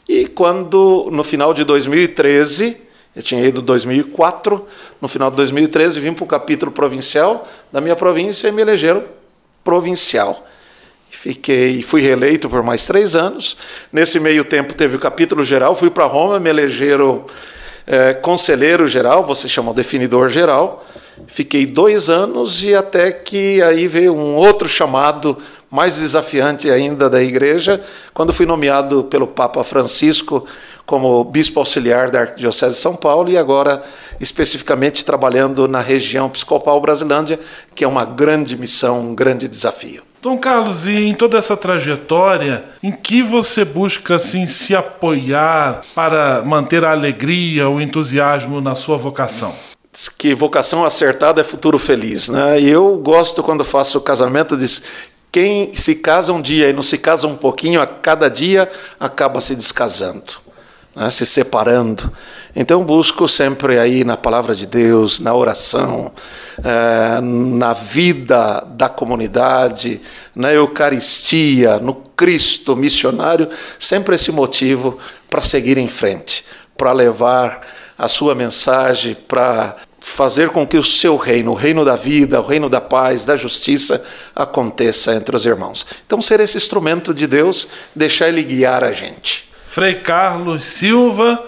E 0.09 0.27
quando, 0.27 1.11
no 1.13 1.23
final 1.23 1.53
de 1.53 1.65
2013, 1.65 2.88
eu 3.19 3.23
tinha 3.23 3.45
ido 3.45 3.61
em 3.61 3.65
2004, 3.65 4.65
no 5.01 5.09
final 5.09 5.29
de 5.29 5.37
2013 5.39 5.99
vim 5.99 6.13
para 6.13 6.23
o 6.23 6.27
capítulo 6.27 6.71
provincial 6.71 7.45
da 7.73 7.81
minha 7.81 7.97
província 7.97 8.47
e 8.47 8.53
me 8.53 8.63
elegeram 8.63 9.03
provincial. 9.65 10.47
Fiquei, 11.11 11.83
fui 11.83 12.01
reeleito 12.01 12.49
por 12.49 12.63
mais 12.63 12.87
três 12.87 13.17
anos. 13.17 13.57
Nesse 13.93 14.21
meio 14.21 14.45
tempo 14.45 14.73
teve 14.73 14.95
o 14.95 15.01
capítulo 15.01 15.43
geral, 15.43 15.75
fui 15.75 15.91
para 15.91 16.05
Roma, 16.05 16.39
me 16.39 16.49
elegeram 16.49 17.25
é, 17.89 18.15
conselheiro 18.15 18.87
geral, 18.87 19.25
você 19.25 19.49
chama 19.49 19.75
definidor 19.75 20.29
geral. 20.29 20.87
Fiquei 21.27 21.67
dois 21.67 22.09
anos 22.09 22.63
e 22.63 22.73
até 22.73 23.11
que 23.11 23.61
aí 23.63 23.89
veio 23.89 24.15
um 24.15 24.37
outro 24.37 24.69
chamado 24.69 25.37
mais 25.69 25.99
desafiante 25.99 26.71
ainda 26.71 27.11
da 27.11 27.21
igreja, 27.21 27.81
quando 28.15 28.33
fui 28.33 28.47
nomeado 28.47 29.03
pelo 29.05 29.27
Papa 29.27 29.65
Francisco 29.65 30.47
como 30.89 31.23
bispo 31.23 31.61
auxiliar 31.61 32.11
da 32.11 32.21
Arquidiocese 32.21 32.77
de 32.77 32.81
São 32.81 32.97
Paulo 32.97 33.31
e 33.31 33.37
agora 33.37 33.83
especificamente 34.19 35.05
trabalhando 35.05 35.69
na 35.69 35.83
região 35.83 36.27
episcopal 36.27 36.81
Brasilândia, 36.81 37.39
que 37.75 37.85
é 37.85 37.87
uma 37.87 38.07
grande 38.07 38.57
missão, 38.57 38.99
um 39.01 39.15
grande 39.15 39.47
desafio. 39.47 40.03
Dom 40.23 40.39
Carlos, 40.39 40.87
e 40.87 40.93
em 40.93 41.15
toda 41.15 41.37
essa 41.37 41.55
trajetória, 41.59 42.65
em 42.83 42.91
que 42.91 43.23
você 43.23 43.67
busca 43.67 44.17
assim 44.17 44.47
se 44.47 44.75
apoiar 44.75 45.83
para 45.95 46.43
manter 46.43 46.83
a 46.87 46.93
alegria, 46.93 47.69
o 47.69 47.83
entusiasmo 47.83 48.59
na 48.59 48.75
sua 48.75 48.97
vocação? 48.97 49.55
Diz 49.93 50.09
que 50.09 50.35
vocação 50.35 50.87
acertada 50.87 51.43
é 51.43 51.45
futuro 51.45 51.79
feliz, 51.79 52.31
né? 52.31 52.59
E 52.59 52.67
eu 52.67 52.97
gosto 52.97 53.43
quando 53.43 53.63
faço 53.63 53.99
o 53.99 54.01
casamento 54.01 54.57
diz 54.57 54.83
quem 55.31 55.71
se 55.75 55.97
casa 55.97 56.33
um 56.33 56.41
dia 56.41 56.71
e 56.71 56.73
não 56.73 56.83
se 56.83 56.97
casa 56.97 57.27
um 57.27 57.37
pouquinho, 57.37 57.83
a 57.83 57.87
cada 57.87 58.31
dia 58.31 58.71
acaba 58.99 59.39
se 59.43 59.55
descasando 59.55 60.48
né, 60.99 61.11
se 61.11 61.25
separando. 61.25 62.13
Então 62.55 62.85
busco 62.85 63.29
sempre 63.29 63.79
aí 63.79 64.03
na 64.03 64.17
palavra 64.17 64.55
de 64.55 64.67
Deus, 64.67 65.21
na 65.21 65.33
oração, 65.33 66.11
é, 66.59 67.21
na 67.21 67.73
vida 67.73 68.67
da 68.71 68.89
comunidade, 68.89 70.01
na 70.35 70.53
Eucaristia, 70.53 71.79
no 71.79 71.95
Cristo 71.95 72.75
missionário, 72.75 73.49
sempre 73.79 74.17
esse 74.17 74.33
motivo 74.33 74.99
para 75.31 75.41
seguir 75.41 75.79
em 75.79 75.89
frente, 75.89 76.45
para 76.77 76.93
levar 76.93 77.65
a 77.97 78.09
sua 78.09 78.35
mensagem, 78.35 79.15
para 79.15 79.77
fazer 80.01 80.49
com 80.51 80.67
que 80.67 80.79
o 80.79 80.85
seu 80.85 81.17
reino, 81.17 81.53
o 81.53 81.55
reino 81.55 81.85
da 81.85 81.95
vida, 81.95 82.41
o 82.41 82.47
reino 82.47 82.69
da 82.69 82.81
paz, 82.81 83.25
da 83.25 83.37
justiça, 83.37 84.03
aconteça 84.35 85.15
entre 85.15 85.37
os 85.37 85.45
irmãos. 85.45 85.85
Então, 86.07 86.23
ser 86.23 86.41
esse 86.41 86.57
instrumento 86.57 87.13
de 87.13 87.27
Deus, 87.27 87.69
deixar 87.95 88.29
ele 88.29 88.43
guiar 88.43 88.83
a 88.83 88.93
gente. 88.93 89.49
Frei 89.71 89.97
Carlos 89.97 90.65
Silva, 90.65 91.45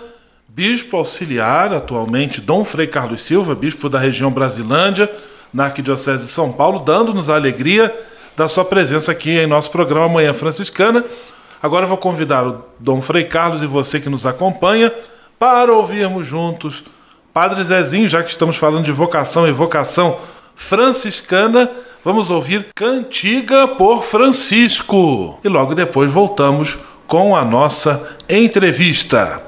bispo 0.46 0.98
auxiliar, 0.98 1.72
atualmente 1.72 2.38
Dom 2.38 2.66
Frei 2.66 2.86
Carlos 2.86 3.22
Silva, 3.22 3.54
bispo 3.54 3.88
da 3.88 3.98
região 3.98 4.30
Brasilândia, 4.30 5.10
na 5.52 5.64
Arquidiocese 5.64 6.26
de 6.26 6.30
São 6.30 6.52
Paulo, 6.52 6.80
dando-nos 6.80 7.30
a 7.30 7.34
alegria 7.34 7.92
da 8.36 8.46
sua 8.46 8.64
presença 8.64 9.10
aqui 9.10 9.30
em 9.30 9.46
nosso 9.46 9.70
programa 9.70 10.06
Manhã 10.06 10.34
Franciscana. 10.34 11.02
Agora 11.62 11.86
vou 11.86 11.96
convidar 11.96 12.46
o 12.46 12.64
Dom 12.78 13.00
Frei 13.00 13.24
Carlos 13.24 13.62
e 13.62 13.66
você 13.66 13.98
que 13.98 14.10
nos 14.10 14.26
acompanha 14.26 14.92
para 15.38 15.72
ouvirmos 15.72 16.26
juntos 16.26 16.84
Padre 17.32 17.64
Zezinho, 17.64 18.06
já 18.06 18.22
que 18.22 18.30
estamos 18.30 18.56
falando 18.56 18.84
de 18.84 18.92
vocação 18.92 19.48
e 19.48 19.50
vocação 19.50 20.18
franciscana, 20.54 21.70
vamos 22.04 22.30
ouvir 22.30 22.68
Cantiga 22.74 23.66
por 23.66 24.04
Francisco. 24.04 25.40
E 25.42 25.48
logo 25.48 25.74
depois 25.74 26.10
voltamos 26.10 26.76
com 27.10 27.34
a 27.34 27.44
nossa 27.44 28.08
entrevista. 28.28 29.42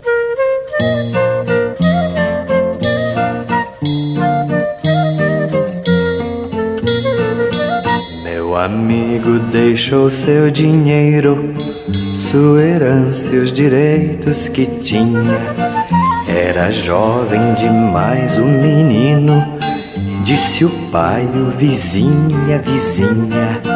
Meu 8.25 8.57
amigo 8.57 9.39
deixou 9.53 10.11
seu 10.11 10.51
dinheiro, 10.51 11.55
sua 12.33 12.61
herança 12.61 13.33
e 13.33 13.39
os 13.39 13.53
direitos 13.53 14.49
que 14.49 14.67
tinha. 14.67 15.39
Era 16.27 16.69
jovem 16.73 17.55
demais 17.55 18.39
o 18.39 18.45
menino, 18.45 19.57
disse 20.25 20.65
o 20.65 20.71
pai, 20.91 21.25
o 21.27 21.57
vizinho 21.57 22.45
e 22.49 22.55
a 22.55 22.59
vizinha. 22.59 23.72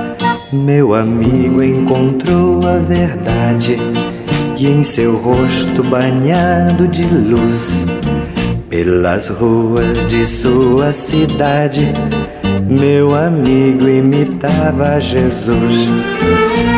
Meu 0.52 0.94
amigo 0.94 1.60
encontrou 1.60 2.60
a 2.64 2.78
verdade 2.78 3.76
e 4.56 4.70
em 4.70 4.84
seu 4.84 5.16
rosto 5.16 5.82
banhado 5.82 6.86
de 6.86 7.02
luz, 7.02 7.84
pelas 8.68 9.26
ruas 9.26 10.06
de 10.06 10.24
sua 10.24 10.92
cidade, 10.92 11.92
meu 12.64 13.12
amigo 13.16 13.88
imitava 13.88 15.00
Jesus. 15.00 15.88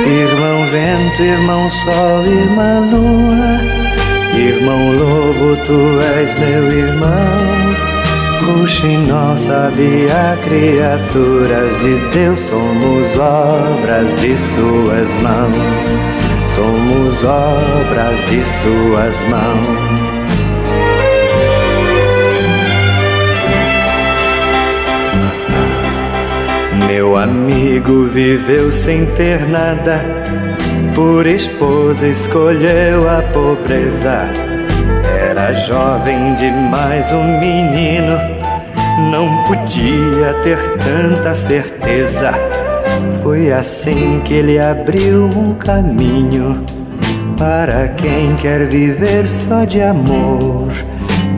Irmão 0.06 0.66
vento, 0.70 1.22
irmão 1.22 1.70
sol, 1.70 2.24
irmã 2.26 2.80
lua, 2.90 3.60
irmão 4.34 4.92
lobo, 4.92 5.56
tu 5.66 6.02
és 6.16 6.32
meu 6.40 6.68
irmão. 6.68 7.87
Ruxinol 8.40 9.36
sabia, 9.36 10.38
criaturas 10.42 11.80
de 11.82 11.96
Deus, 12.10 12.40
somos 12.40 13.18
obras 13.18 14.14
de 14.20 14.36
suas 14.36 15.14
mãos, 15.22 15.96
somos 16.46 17.24
obras 17.24 18.24
de 18.26 18.42
suas 18.44 19.20
mãos. 19.30 20.08
Meu 26.86 27.16
amigo 27.16 28.04
viveu 28.04 28.72
sem 28.72 29.04
ter 29.06 29.46
nada, 29.48 30.04
por 30.94 31.26
esposa 31.26 32.06
escolheu 32.06 33.08
a 33.08 33.22
pobreza. 33.22 34.47
Era 35.28 35.52
jovem 35.52 36.34
demais, 36.36 37.12
um 37.12 37.38
menino, 37.38 38.18
não 39.10 39.44
podia 39.44 40.34
ter 40.42 40.58
tanta 40.78 41.34
certeza. 41.34 42.32
Foi 43.22 43.52
assim 43.52 44.20
que 44.24 44.34
ele 44.34 44.58
abriu 44.58 45.28
um 45.36 45.54
caminho 45.54 46.64
para 47.36 47.88
quem 47.88 48.34
quer 48.36 48.66
viver 48.68 49.28
só 49.28 49.64
de 49.64 49.82
amor. 49.82 50.68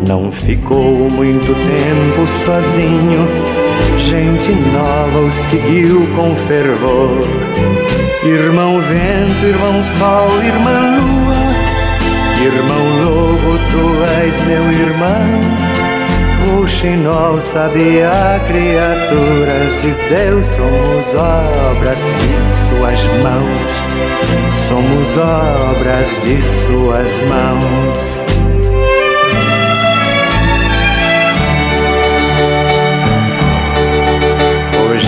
Não 0.06 0.30
ficou 0.30 1.08
muito 1.10 1.48
tempo 1.48 2.26
sozinho 2.44 3.28
gente 4.00 4.52
nova 4.52 5.20
o 5.20 5.30
seguiu 5.30 6.06
com 6.16 6.34
fervor. 6.46 7.18
Irmão 8.24 8.80
vento, 8.80 9.46
irmão 9.46 9.82
sol, 9.98 10.28
irmã 10.42 10.96
lua, 10.98 11.29
irmão 12.44 12.84
lobo, 13.02 13.58
tu 13.70 13.84
és 14.22 14.44
meu 14.44 14.72
irmão. 14.72 15.40
O 16.58 16.66
Xinol 16.66 17.40
sabia 17.40 18.40
criaturas 18.46 19.82
de 19.82 19.92
Deus, 20.14 20.46
somos 20.46 21.06
obras 21.20 22.00
de 22.00 22.32
suas 22.52 23.04
mãos, 23.22 23.70
somos 24.66 25.16
obras 25.16 26.08
de 26.22 26.40
suas 26.42 27.12
mãos. 27.28 28.20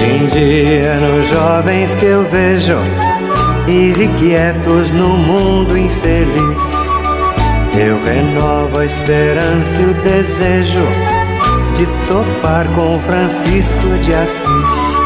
em 0.05 0.27
dia 0.27 0.99
nos 0.99 1.27
jovens 1.29 1.95
que 1.95 2.07
eu 2.07 2.25
vejo, 2.25 2.79
irrequietos 3.69 4.91
no 4.91 5.17
mundo 5.17 5.79
infeliz. 5.79 6.82
Eu 7.79 8.03
renovo 8.05 8.79
a 8.79 8.85
esperança 8.85 9.81
e 9.81 9.85
o 9.85 9.95
desejo 10.03 10.87
de 11.77 11.87
topar 12.09 12.67
com 12.75 12.95
Francisco 13.01 13.99
de 14.03 14.15
Assis. 14.15 14.97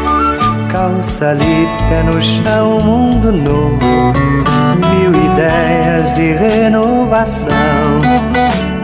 Calça 0.70 1.30
ali, 1.30 1.68
pé 1.88 2.02
no 2.02 2.20
chão, 2.20 2.78
mundo 2.84 3.32
novo, 3.32 4.12
mil 4.76 5.10
ideias 5.10 6.12
de 6.12 6.32
renovação. 6.32 7.48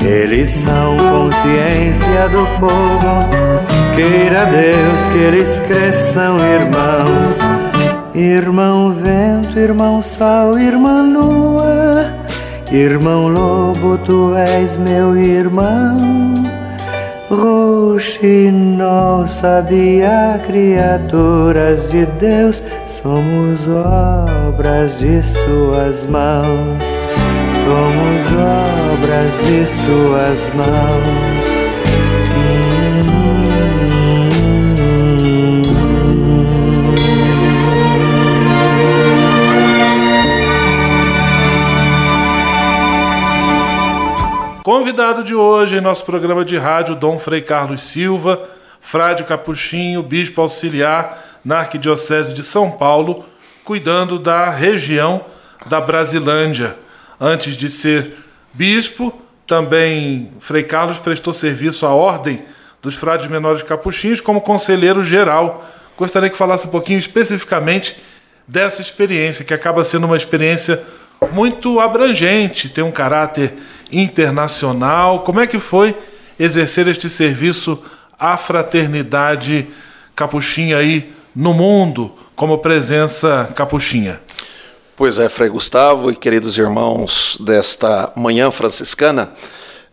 Eles 0.04 0.50
são 0.50 0.96
consciência 0.96 2.28
do 2.30 2.44
povo 2.58 3.62
Queira 3.94 4.46
Deus 4.46 5.04
que 5.12 5.18
eles 5.18 5.60
cresçam 5.60 6.38
irmãos, 6.38 7.38
irmão 8.14 8.94
vento, 8.94 9.58
irmão 9.58 10.02
sol, 10.02 10.58
irmã 10.58 11.02
lua, 11.02 12.21
irmão 12.72 13.28
lobo, 13.28 13.98
tu 13.98 14.34
és 14.34 14.76
meu 14.76 15.16
irmão. 15.16 15.96
Roxinol 17.30 19.26
sabia 19.26 20.40
criaturas 20.46 21.90
de 21.90 22.04
Deus, 22.06 22.62
somos 22.86 23.66
obras 23.68 24.98
de 24.98 25.22
suas 25.22 26.04
mãos, 26.06 26.96
somos 27.64 28.26
obras 28.92 29.46
de 29.46 29.66
suas 29.66 30.50
mãos. 30.54 31.31
Convidado 44.62 45.24
de 45.24 45.34
hoje 45.34 45.76
em 45.76 45.80
nosso 45.80 46.04
programa 46.04 46.44
de 46.44 46.56
rádio, 46.56 46.94
Dom 46.94 47.18
Frei 47.18 47.40
Carlos 47.40 47.82
Silva, 47.82 48.48
frade 48.80 49.24
capuchinho, 49.24 50.04
bispo 50.04 50.40
auxiliar 50.40 51.20
na 51.44 51.58
Arquidiocese 51.58 52.32
de 52.32 52.44
São 52.44 52.70
Paulo, 52.70 53.24
cuidando 53.64 54.20
da 54.20 54.50
região 54.50 55.24
da 55.66 55.80
Brasilândia. 55.80 56.76
Antes 57.20 57.56
de 57.56 57.68
ser 57.68 58.14
bispo, 58.54 59.12
também 59.48 60.30
Frei 60.38 60.62
Carlos 60.62 61.00
prestou 61.00 61.32
serviço 61.32 61.84
à 61.84 61.92
Ordem 61.92 62.44
dos 62.80 62.94
Frades 62.94 63.26
Menores 63.26 63.64
Capuchinhos 63.64 64.20
como 64.20 64.40
conselheiro 64.40 65.02
geral. 65.02 65.68
Gostaria 65.96 66.30
que 66.30 66.36
falasse 66.36 66.68
um 66.68 66.70
pouquinho 66.70 67.00
especificamente 67.00 67.96
dessa 68.46 68.80
experiência, 68.80 69.44
que 69.44 69.54
acaba 69.54 69.82
sendo 69.82 70.06
uma 70.06 70.16
experiência 70.16 70.80
muito 71.32 71.80
abrangente, 71.80 72.68
tem 72.68 72.84
um 72.84 72.92
caráter 72.92 73.54
internacional. 73.92 75.20
Como 75.20 75.40
é 75.40 75.46
que 75.46 75.58
foi 75.58 75.96
exercer 76.38 76.88
este 76.88 77.08
serviço 77.08 77.82
à 78.18 78.36
fraternidade 78.36 79.68
capuchinha 80.14 80.78
aí 80.78 81.12
no 81.34 81.52
mundo, 81.52 82.12
como 82.34 82.58
presença 82.58 83.50
capuchinha? 83.54 84.20
Pois 84.96 85.18
é, 85.18 85.28
Frei 85.28 85.48
Gustavo 85.48 86.10
e 86.10 86.16
queridos 86.16 86.56
irmãos 86.58 87.36
desta 87.40 88.12
manhã 88.14 88.50
franciscana, 88.50 89.32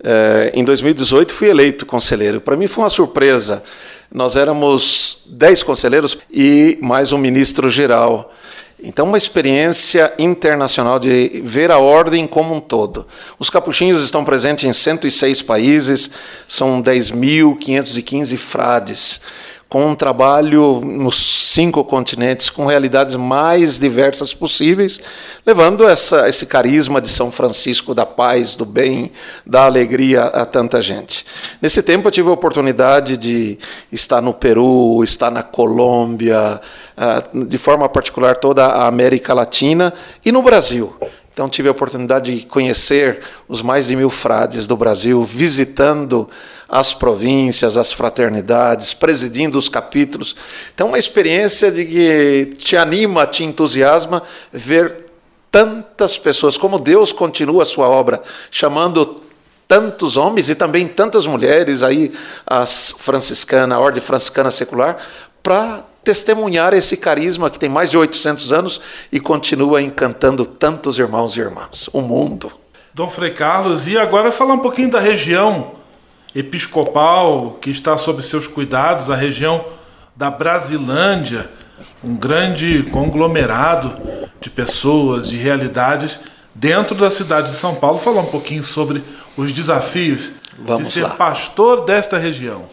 eh, 0.03 0.51
em 0.53 0.63
2018 0.63 1.33
fui 1.33 1.49
eleito 1.49 1.85
conselheiro. 1.85 2.39
Para 2.39 2.55
mim 2.55 2.67
foi 2.67 2.83
uma 2.83 2.89
surpresa. 2.89 3.63
Nós 4.11 4.35
éramos 4.35 5.23
dez 5.27 5.61
conselheiros 5.63 6.17
e 6.31 6.77
mais 6.81 7.11
um 7.11 7.17
ministro 7.17 7.69
geral. 7.69 8.33
Então, 8.81 9.05
uma 9.05 9.17
experiência 9.17 10.13
internacional 10.17 10.99
de 10.99 11.41
ver 11.43 11.69
a 11.69 11.77
ordem 11.77 12.25
como 12.25 12.55
um 12.55 12.61
todo. 12.61 13.05
Os 13.37 13.49
capuchinhos 13.49 14.01
estão 14.01 14.23
presentes 14.23 14.63
em 14.63 14.71
106 14.71 15.41
países, 15.41 16.09
são 16.47 16.81
10.515 16.81 18.37
frades 18.37 19.19
com 19.69 19.85
um 19.85 19.93
trabalho 19.93 20.81
nos 20.83 21.15
cinco 21.15 21.83
continentes, 21.83 22.49
com 22.49 22.65
realidades 22.65 23.13
mais 23.13 23.77
diversas 23.77 24.33
possíveis, 24.33 24.99
levando 25.45 25.87
essa, 25.87 26.27
esse 26.27 26.47
carisma 26.47 26.99
de 26.99 27.07
São 27.07 27.31
Francisco 27.31 27.93
da 27.93 28.03
paz, 28.03 28.55
do 28.55 28.65
bem, 28.65 29.11
da 29.45 29.65
alegria 29.65 30.23
a 30.23 30.43
tanta 30.43 30.81
gente. 30.81 31.23
Nesse 31.61 31.83
tempo 31.83 32.07
eu 32.07 32.11
tive 32.11 32.29
a 32.29 32.33
oportunidade 32.33 33.15
de 33.15 33.59
estar 33.91 34.21
no 34.21 34.33
Peru, 34.33 35.03
estar 35.03 35.29
na 35.29 35.43
Colômbia, 35.43 36.59
ah, 36.97 37.23
de 37.31 37.57
forma 37.59 37.87
particular 37.87 38.37
toda 38.37 38.65
a 38.65 38.87
América 38.87 39.35
Latina 39.35 39.93
e 40.25 40.31
no 40.31 40.41
Brasil. 40.41 40.95
Então 41.31 41.47
tive 41.47 41.69
a 41.69 41.71
oportunidade 41.71 42.39
de 42.39 42.45
conhecer 42.47 43.19
os 43.47 43.61
mais 43.61 43.87
de 43.87 43.95
mil 43.95 44.09
frades 44.09 44.67
do 44.67 44.75
Brasil, 44.75 45.23
visitando 45.23 46.27
as 46.69 46.93
províncias, 46.93 47.77
as 47.77 47.91
fraternidades, 47.91 48.93
presidindo 48.93 49.57
os 49.57 49.67
capítulos. 49.67 50.35
Então 50.73 50.89
uma 50.89 50.99
experiência 50.99 51.71
de 51.71 51.83
que 51.83 52.53
te 52.57 52.77
anima, 52.77 53.25
te 53.25 53.43
entusiasma 53.43 54.21
ver 54.53 55.05
tantas 55.51 56.17
pessoas, 56.17 56.55
como 56.57 56.79
Deus 56.79 57.11
continua 57.11 57.63
a 57.63 57.65
sua 57.65 57.89
obra, 57.89 58.21
chamando 58.51 59.15
tantos 59.67 60.15
homens 60.15 60.49
e 60.49 60.55
também 60.55 60.87
tantas 60.87 61.25
mulheres 61.25 61.81
aí, 61.81 62.11
as 62.45 62.91
franciscana, 62.97 63.75
a 63.75 63.79
ordem 63.79 64.01
franciscana 64.01 64.51
secular, 64.51 64.97
para 65.41 65.83
testemunhar 66.03 66.73
esse 66.73 66.97
carisma 66.97 67.49
que 67.49 67.59
tem 67.59 67.69
mais 67.69 67.89
de 67.89 67.97
800 67.97 68.53
anos 68.53 68.81
e 69.11 69.19
continua 69.19 69.81
encantando 69.81 70.45
tantos 70.45 70.99
irmãos 70.99 71.35
e 71.35 71.39
irmãs, 71.39 71.89
o 71.93 72.01
mundo. 72.01 72.51
Dom 72.93 73.09
Frei 73.09 73.31
Carlos, 73.31 73.87
e 73.87 73.97
agora 73.97 74.31
falar 74.31 74.53
um 74.53 74.59
pouquinho 74.59 74.91
da 74.91 74.99
região 74.99 75.78
episcopal 76.35 77.57
que 77.61 77.69
está 77.69 77.97
sob 77.97 78.21
seus 78.21 78.47
cuidados, 78.47 79.09
a 79.09 79.15
região 79.15 79.65
da 80.15 80.29
Brasilândia, 80.29 81.49
um 82.03 82.15
grande 82.15 82.83
conglomerado 82.91 83.95
de 84.39 84.49
pessoas, 84.49 85.29
de 85.29 85.37
realidades 85.37 86.19
dentro 86.53 86.95
da 86.95 87.09
cidade 87.09 87.47
de 87.47 87.55
São 87.55 87.75
Paulo. 87.75 87.99
Falar 87.99 88.21
um 88.21 88.25
pouquinho 88.25 88.63
sobre 88.63 89.03
os 89.35 89.51
desafios 89.51 90.33
Vamos 90.57 90.87
de 90.87 90.93
ser 90.93 91.03
lá. 91.03 91.09
pastor 91.09 91.85
desta 91.85 92.17
região. 92.17 92.65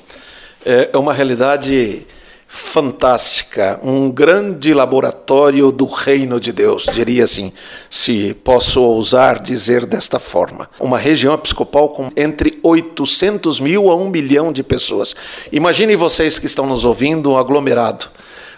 É 0.64 0.96
uma 0.98 1.14
realidade 1.14 2.04
fantástica, 2.48 3.78
um 3.82 4.10
grande 4.10 4.72
laboratório 4.72 5.72
do 5.72 5.84
reino 5.84 6.38
de 6.38 6.52
Deus, 6.52 6.86
diria 6.92 7.24
assim, 7.24 7.52
se 7.90 8.34
posso 8.44 8.80
ousar 8.80 9.40
dizer 9.40 9.84
desta 9.84 10.18
forma. 10.18 10.68
Uma 10.78 10.98
região 10.98 11.34
episcopal 11.34 11.88
com 11.88 12.08
entre 12.16 12.58
800 12.62 13.60
mil 13.60 13.90
a 13.90 13.96
um 13.96 14.08
milhão 14.08 14.52
de 14.52 14.62
pessoas. 14.62 15.14
Imaginem 15.50 15.96
vocês 15.96 16.38
que 16.38 16.46
estão 16.46 16.66
nos 16.66 16.84
ouvindo, 16.84 17.30
um 17.30 17.36
aglomerado. 17.36 18.06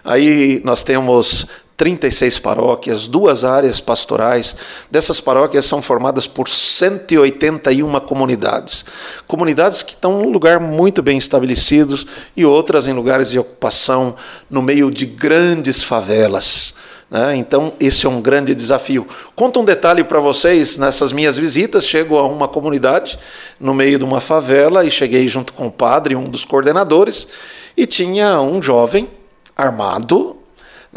Aí 0.05 0.61
nós 0.64 0.83
temos 0.83 1.46
36 1.78 2.40
paróquias, 2.40 3.06
duas 3.06 3.44
áreas 3.44 3.80
pastorais. 3.80 4.56
Dessas 4.90 5.20
paróquias 5.20 5.64
são 5.64 5.80
formadas 5.80 6.26
por 6.26 6.48
181 6.48 8.00
comunidades. 8.00 8.84
Comunidades 9.28 9.82
que 9.82 9.92
estão 9.92 10.18
num 10.18 10.28
lugar 10.28 10.58
muito 10.58 11.00
bem 11.02 11.16
estabelecidos 11.16 12.04
e 12.36 12.44
outras 12.44 12.88
em 12.88 12.92
lugares 12.92 13.30
de 13.30 13.38
ocupação, 13.38 14.16
no 14.50 14.60
meio 14.60 14.90
de 14.90 15.06
grandes 15.06 15.84
favelas. 15.84 16.74
Né? 17.08 17.36
Então, 17.36 17.72
esse 17.78 18.04
é 18.04 18.08
um 18.08 18.20
grande 18.20 18.56
desafio. 18.56 19.06
Conta 19.36 19.60
um 19.60 19.64
detalhe 19.64 20.02
para 20.02 20.18
vocês: 20.18 20.76
nessas 20.78 21.12
minhas 21.12 21.38
visitas, 21.38 21.86
chego 21.86 22.18
a 22.18 22.26
uma 22.26 22.48
comunidade 22.48 23.16
no 23.60 23.72
meio 23.72 23.98
de 23.98 24.04
uma 24.04 24.20
favela 24.20 24.84
e 24.84 24.90
cheguei 24.90 25.28
junto 25.28 25.52
com 25.52 25.68
o 25.68 25.72
padre, 25.72 26.16
um 26.16 26.28
dos 26.28 26.44
coordenadores, 26.44 27.28
e 27.76 27.86
tinha 27.86 28.40
um 28.40 28.60
jovem 28.60 29.08
armado, 29.56 30.38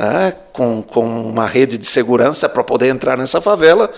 né, 0.02 0.34
com, 0.52 0.82
com 0.82 1.06
uma 1.06 1.46
rede 1.46 1.78
de 1.78 1.86
segurança 1.86 2.50
para 2.50 2.64
poder 2.64 2.88
entrar 2.88 3.16
nessa 3.16 3.40
favela. 3.40 3.92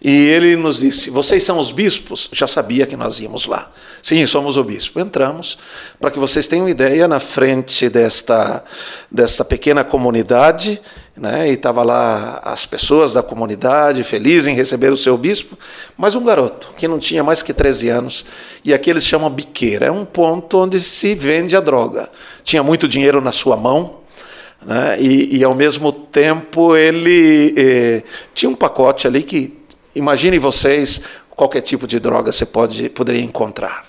E 0.00 0.28
ele 0.28 0.54
nos 0.54 0.78
disse: 0.78 1.10
Vocês 1.10 1.42
são 1.42 1.58
os 1.58 1.72
bispos? 1.72 2.28
Já 2.32 2.46
sabia 2.46 2.86
que 2.86 2.96
nós 2.96 3.18
íamos 3.18 3.46
lá. 3.46 3.68
Sim, 4.00 4.24
somos 4.28 4.56
o 4.56 4.62
bispo. 4.62 5.00
Entramos. 5.00 5.58
Para 5.98 6.12
que 6.12 6.18
vocês 6.20 6.46
tenham 6.46 6.68
ideia, 6.68 7.08
na 7.08 7.18
frente 7.18 7.88
desta, 7.88 8.62
desta 9.10 9.44
pequena 9.44 9.82
comunidade, 9.82 10.80
né, 11.16 11.50
e 11.50 11.54
estava 11.54 11.82
lá 11.82 12.40
as 12.44 12.64
pessoas 12.64 13.12
da 13.12 13.24
comunidade 13.24 14.04
felizes 14.04 14.46
em 14.46 14.54
receber 14.54 14.92
o 14.92 14.96
seu 14.96 15.18
bispo, 15.18 15.58
mas 15.96 16.14
um 16.14 16.24
garoto 16.24 16.70
que 16.76 16.86
não 16.86 17.00
tinha 17.00 17.24
mais 17.24 17.42
que 17.42 17.52
13 17.52 17.88
anos, 17.88 18.24
e 18.64 18.72
aqui 18.72 18.88
eles 18.88 19.04
chamam 19.04 19.28
biqueira, 19.28 19.86
é 19.86 19.90
um 19.90 20.04
ponto 20.04 20.58
onde 20.58 20.78
se 20.78 21.16
vende 21.16 21.56
a 21.56 21.60
droga. 21.60 22.08
Tinha 22.44 22.62
muito 22.62 22.86
dinheiro 22.86 23.20
na 23.20 23.32
sua 23.32 23.56
mão, 23.56 23.98
né? 24.64 25.00
E, 25.00 25.38
e, 25.38 25.44
ao 25.44 25.54
mesmo 25.54 25.92
tempo 25.92 26.76
ele 26.76 27.54
eh, 27.56 28.02
tinha 28.34 28.50
um 28.50 28.54
pacote 28.54 29.06
ali 29.06 29.22
que, 29.22 29.56
imaginem 29.94 30.38
vocês, 30.38 31.00
qualquer 31.30 31.60
tipo 31.60 31.86
de 31.86 32.00
droga 32.00 32.32
você 32.32 32.44
pode, 32.44 32.88
poderia 32.90 33.22
encontrar. 33.22 33.86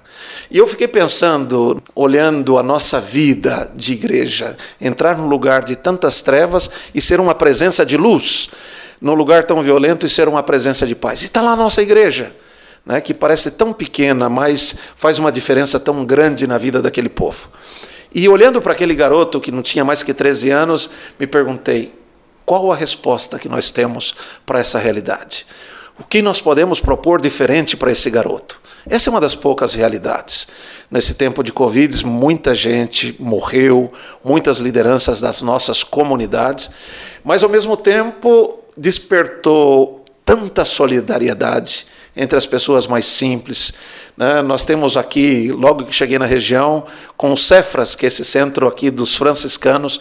E 0.51 0.57
eu 0.57 0.65
fiquei 0.67 0.87
pensando, 0.87 1.81
olhando 1.93 2.57
a 2.57 2.63
nossa 2.63 2.99
vida 2.99 3.71
de 3.75 3.93
igreja, 3.93 4.57
entrar 4.81 5.17
num 5.17 5.27
lugar 5.27 5.63
de 5.63 5.75
tantas 5.75 6.21
trevas 6.21 6.69
e 6.93 7.01
ser 7.01 7.19
uma 7.19 7.35
presença 7.35 7.85
de 7.85 7.97
luz, 7.97 8.49
num 8.99 9.13
lugar 9.13 9.43
tão 9.43 9.61
violento 9.61 10.05
e 10.05 10.09
ser 10.09 10.27
uma 10.27 10.41
presença 10.41 10.87
de 10.87 10.95
paz. 10.95 11.21
E 11.21 11.25
está 11.25 11.41
lá 11.41 11.51
a 11.51 11.55
nossa 11.55 11.81
igreja, 11.81 12.31
né, 12.85 12.99
que 12.99 13.13
parece 13.13 13.51
tão 13.51 13.71
pequena, 13.71 14.27
mas 14.27 14.75
faz 14.95 15.19
uma 15.19 15.31
diferença 15.31 15.79
tão 15.79 16.03
grande 16.03 16.47
na 16.47 16.57
vida 16.57 16.81
daquele 16.81 17.09
povo. 17.09 17.49
E 18.13 18.27
olhando 18.27 18.61
para 18.61 18.73
aquele 18.73 18.95
garoto 18.95 19.39
que 19.39 19.51
não 19.51 19.61
tinha 19.61 19.85
mais 19.85 20.01
que 20.01 20.13
13 20.13 20.49
anos, 20.49 20.89
me 21.19 21.27
perguntei: 21.27 21.93
qual 22.45 22.71
a 22.71 22.75
resposta 22.75 23.37
que 23.37 23.47
nós 23.47 23.71
temos 23.71 24.15
para 24.45 24.59
essa 24.59 24.79
realidade? 24.79 25.45
O 25.99 26.03
que 26.03 26.21
nós 26.21 26.39
podemos 26.41 26.79
propor 26.79 27.21
diferente 27.21 27.77
para 27.77 27.91
esse 27.91 28.09
garoto? 28.09 28.59
Essa 28.87 29.09
é 29.09 29.11
uma 29.11 29.21
das 29.21 29.35
poucas 29.35 29.73
realidades. 29.73 30.47
Nesse 30.89 31.13
tempo 31.13 31.43
de 31.43 31.51
Covid, 31.51 32.05
muita 32.05 32.55
gente 32.55 33.15
morreu, 33.19 33.91
muitas 34.23 34.59
lideranças 34.59 35.21
das 35.21 35.41
nossas 35.41 35.83
comunidades, 35.83 36.71
mas 37.23 37.43
ao 37.43 37.49
mesmo 37.49 37.77
tempo 37.77 38.59
despertou 38.75 39.98
tanta 40.29 40.63
solidariedade 40.63 41.87
entre 42.15 42.37
as 42.37 42.45
pessoas 42.45 42.85
mais 42.85 43.07
simples. 43.07 43.73
Né? 44.15 44.43
Nós 44.43 44.63
temos 44.63 44.95
aqui, 44.95 45.51
logo 45.51 45.85
que 45.85 45.95
cheguei 45.95 46.19
na 46.19 46.25
região, 46.27 46.85
com 47.17 47.33
o 47.33 47.37
Cefras, 47.37 47.95
que 47.95 48.05
é 48.05 48.07
esse 48.07 48.23
centro 48.23 48.67
aqui 48.67 48.91
dos 48.91 49.15
franciscanos. 49.15 49.99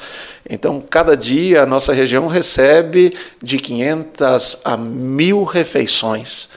Então, 0.49 0.83
cada 0.83 1.17
dia 1.17 1.63
a 1.63 1.67
nossa 1.67 1.95
região 1.95 2.27
recebe 2.27 3.17
de 3.43 3.57
500 3.57 4.59
a 4.67 4.77
mil 4.77 5.45
refeições. 5.45 6.51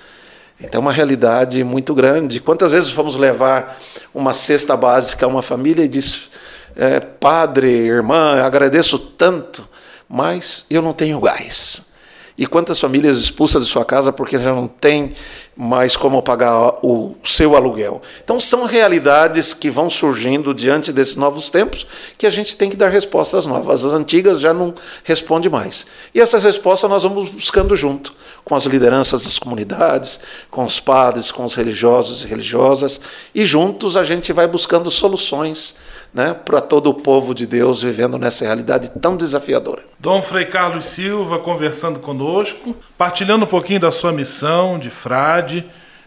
Então, 0.60 0.80
é 0.80 0.82
uma 0.82 0.92
realidade 0.92 1.64
muito 1.64 1.96
grande. 1.96 2.42
Quantas 2.42 2.74
vezes 2.74 2.90
fomos 2.90 3.16
levar 3.16 3.80
uma 4.14 4.34
cesta 4.34 4.76
básica 4.76 5.26
a 5.26 5.30
uma 5.30 5.42
família 5.42 5.86
e 5.86 5.88
diz: 5.88 6.30
é, 6.76 7.00
Padre, 7.00 7.70
irmã, 7.70 8.42
agradeço 8.44 9.00
tanto, 9.00 9.66
mas 10.10 10.66
eu 10.70 10.82
não 10.82 10.92
tenho 10.92 11.22
gás. 11.22 11.91
E 12.38 12.48
quantas 12.48 12.80
famílias 12.80 13.18
expulsas 13.18 13.64
de 13.66 13.70
sua 13.70 13.86
casa 13.86 14.12
porque 14.12 14.38
já 14.38 14.54
não 14.54 14.68
tem 14.68 15.14
mais 15.56 15.96
como 15.96 16.22
pagar 16.22 16.80
o 16.82 17.16
seu 17.24 17.56
aluguel. 17.56 18.02
Então 18.24 18.40
são 18.40 18.66
realidades 18.66 19.54
que 19.54 19.70
vão 19.70 19.90
surgindo 19.90 20.54
diante 20.54 20.94
desses 20.94 21.16
novos 21.16 21.50
tempos 21.50 21.86
que 22.18 22.26
a 22.26 22.30
gente 22.30 22.56
tem 22.56 22.70
que 22.70 22.78
dar 22.78 22.90
respostas 22.90 23.46
novas. 23.46 23.86
As 23.86 23.94
antigas 23.94 24.40
já 24.40 24.54
não 24.54 24.74
respondem 25.04 25.52
mais. 25.52 25.86
E 26.16 26.22
essas 26.22 26.44
respostas 26.44 26.90
nós 26.90 27.04
vamos 27.04 27.30
buscando 27.30 27.76
junto 27.76 28.14
com 28.44 28.56
as 28.56 28.66
lideranças 28.66 29.24
das 29.24 29.38
comunidades, 29.38 30.20
com 30.50 30.66
os 30.66 30.80
padres, 30.80 31.32
com 31.32 31.46
os 31.46 31.54
religiosos 31.54 32.24
e 32.24 32.28
religiosas, 32.28 33.00
e 33.36 33.46
juntos 33.46 33.96
a 33.96 34.04
gente 34.04 34.34
vai 34.34 34.48
buscando 34.48 34.90
soluções 34.90 35.76
né, 36.14 36.34
para 36.34 36.60
todo 36.60 36.90
o 36.90 36.94
povo 36.94 37.34
de 37.34 37.46
Deus 37.46 37.84
vivendo 37.84 38.18
nessa 38.18 38.46
realidade 38.46 38.90
tão 39.00 39.16
desafiadora. 39.16 39.84
Dom 40.00 40.22
Frei 40.22 40.46
Carlos 40.46 40.86
Silva 40.86 41.40
conversando 41.40 42.00
conosco, 42.00 42.76
partilhando 43.02 43.46
um 43.46 43.48
pouquinho 43.48 43.80
da 43.80 43.90
sua 43.90 44.12
missão 44.12 44.78
de 44.78 44.92
frade, 44.92 45.66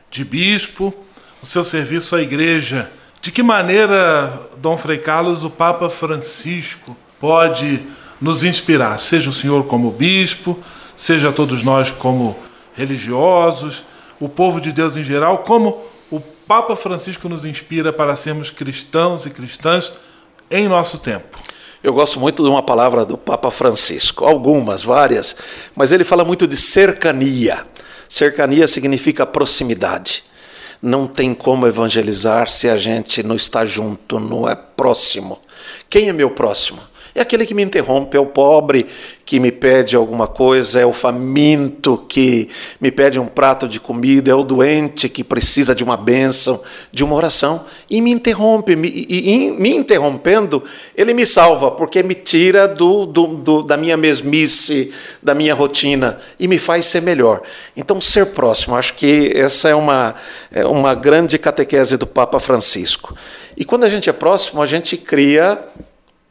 de 0.08 0.24
bispo, 0.24 0.94
o 1.42 1.46
seu 1.46 1.64
serviço 1.64 2.14
à 2.14 2.22
igreja. 2.22 2.88
De 3.20 3.32
que 3.32 3.42
maneira, 3.42 4.48
Dom 4.58 4.76
Frei 4.76 4.98
Carlos, 4.98 5.42
o 5.42 5.50
Papa 5.50 5.90
Francisco 5.90 6.96
pode 7.18 7.82
nos 8.20 8.44
inspirar, 8.44 9.00
seja 9.00 9.28
o 9.28 9.32
senhor 9.32 9.64
como 9.64 9.90
bispo, 9.90 10.56
seja 10.94 11.32
todos 11.32 11.64
nós 11.64 11.90
como 11.90 12.38
religiosos, 12.76 13.84
o 14.20 14.28
povo 14.28 14.60
de 14.60 14.70
Deus 14.70 14.96
em 14.96 15.02
geral, 15.02 15.38
como 15.38 15.82
o 16.12 16.20
Papa 16.20 16.76
Francisco 16.76 17.28
nos 17.28 17.44
inspira 17.44 17.92
para 17.92 18.14
sermos 18.14 18.50
cristãos 18.50 19.26
e 19.26 19.30
cristãs 19.30 19.94
em 20.48 20.68
nosso 20.68 20.98
tempo. 20.98 21.40
Eu 21.84 21.92
gosto 21.92 22.18
muito 22.18 22.42
de 22.42 22.48
uma 22.48 22.62
palavra 22.62 23.04
do 23.04 23.18
Papa 23.18 23.50
Francisco, 23.50 24.24
algumas, 24.24 24.82
várias, 24.82 25.36
mas 25.76 25.92
ele 25.92 26.02
fala 26.02 26.24
muito 26.24 26.46
de 26.46 26.56
cercania. 26.56 27.62
Cercania 28.08 28.66
significa 28.66 29.26
proximidade. 29.26 30.24
Não 30.80 31.06
tem 31.06 31.34
como 31.34 31.66
evangelizar 31.66 32.50
se 32.50 32.70
a 32.70 32.78
gente 32.78 33.22
não 33.22 33.36
está 33.36 33.66
junto, 33.66 34.18
não 34.18 34.48
é 34.48 34.54
próximo. 34.56 35.38
Quem 35.90 36.08
é 36.08 36.12
meu 36.14 36.30
próximo? 36.30 36.80
É 37.14 37.20
aquele 37.20 37.46
que 37.46 37.54
me 37.54 37.62
interrompe, 37.62 38.16
é 38.16 38.20
o 38.20 38.26
pobre 38.26 38.86
que 39.24 39.38
me 39.38 39.52
pede 39.52 39.94
alguma 39.94 40.26
coisa, 40.26 40.80
é 40.80 40.86
o 40.86 40.92
faminto 40.92 42.04
que 42.08 42.48
me 42.80 42.90
pede 42.90 43.20
um 43.20 43.26
prato 43.26 43.68
de 43.68 43.78
comida, 43.78 44.32
é 44.32 44.34
o 44.34 44.42
doente 44.42 45.08
que 45.08 45.22
precisa 45.22 45.76
de 45.76 45.84
uma 45.84 45.96
bênção, 45.96 46.60
de 46.90 47.04
uma 47.04 47.14
oração, 47.14 47.64
e 47.88 48.00
me 48.00 48.10
interrompe. 48.10 48.74
Me, 48.74 48.88
e, 48.88 49.32
e 49.32 49.50
me 49.52 49.70
interrompendo, 49.70 50.62
ele 50.96 51.14
me 51.14 51.24
salva, 51.24 51.70
porque 51.70 52.02
me 52.02 52.16
tira 52.16 52.66
do, 52.66 53.06
do, 53.06 53.26
do, 53.28 53.62
da 53.62 53.76
minha 53.76 53.96
mesmice, 53.96 54.92
da 55.22 55.34
minha 55.34 55.54
rotina, 55.54 56.18
e 56.38 56.48
me 56.48 56.58
faz 56.58 56.86
ser 56.86 57.00
melhor. 57.00 57.42
Então, 57.76 58.00
ser 58.00 58.26
próximo, 58.26 58.74
acho 58.74 58.94
que 58.94 59.32
essa 59.36 59.68
é 59.68 59.74
uma, 59.74 60.16
é 60.50 60.66
uma 60.66 60.94
grande 60.94 61.38
catequese 61.38 61.96
do 61.96 62.08
Papa 62.08 62.40
Francisco. 62.40 63.16
E 63.56 63.64
quando 63.64 63.84
a 63.84 63.88
gente 63.88 64.10
é 64.10 64.12
próximo, 64.12 64.60
a 64.60 64.66
gente 64.66 64.96
cria 64.96 65.60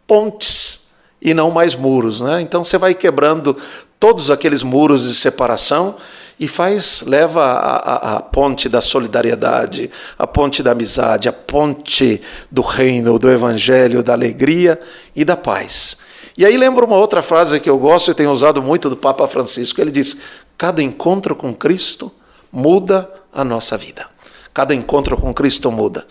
pontes 0.07 0.87
e 1.21 1.33
não 1.33 1.51
mais 1.51 1.75
muros. 1.75 2.21
Né? 2.21 2.41
Então 2.41 2.63
você 2.63 2.77
vai 2.77 2.93
quebrando 2.93 3.55
todos 3.99 4.29
aqueles 4.29 4.63
muros 4.63 5.07
de 5.07 5.15
separação 5.15 5.95
e 6.39 6.47
faz 6.47 7.03
leva 7.05 7.43
a, 7.43 7.75
a, 7.75 8.17
a, 8.17 8.19
ponte 8.19 8.67
da 8.67 8.81
solidariedade, 8.81 9.89
a 10.17 10.27
ponte 10.27 10.61
da 10.61 10.71
amizade, 10.71 11.29
a 11.29 11.33
ponte 11.33 12.21
do 12.51 12.61
reino, 12.61 13.17
do 13.17 13.29
evangelho, 13.29 14.03
da 14.03 14.13
alegria 14.13 14.79
e 15.15 15.23
da 15.23 15.37
paz. 15.37 15.97
E 16.37 16.45
aí 16.45 16.57
lembro 16.57 16.85
uma 16.85 16.97
outra 16.97 17.21
frase 17.21 17.59
que 17.59 17.69
eu 17.69 17.77
gosto 17.77 18.11
e 18.11 18.13
tenho 18.13 18.31
usado 18.31 18.61
muito 18.61 18.89
do 18.89 18.97
Papa 18.97 19.27
Francisco. 19.27 19.79
Ele 19.79 19.91
diz: 19.91 20.17
cada 20.57 20.81
encontro 20.81 21.35
com 21.35 21.53
Cristo 21.53 22.11
muda 22.51 23.09
a 23.31 23.43
nossa 23.43 23.77
vida. 23.77 24.12
Cada 24.53 24.75
encontro 24.75 25.17
com 25.17 25.33
Cristo 25.33 25.71
muda. 25.71 26.05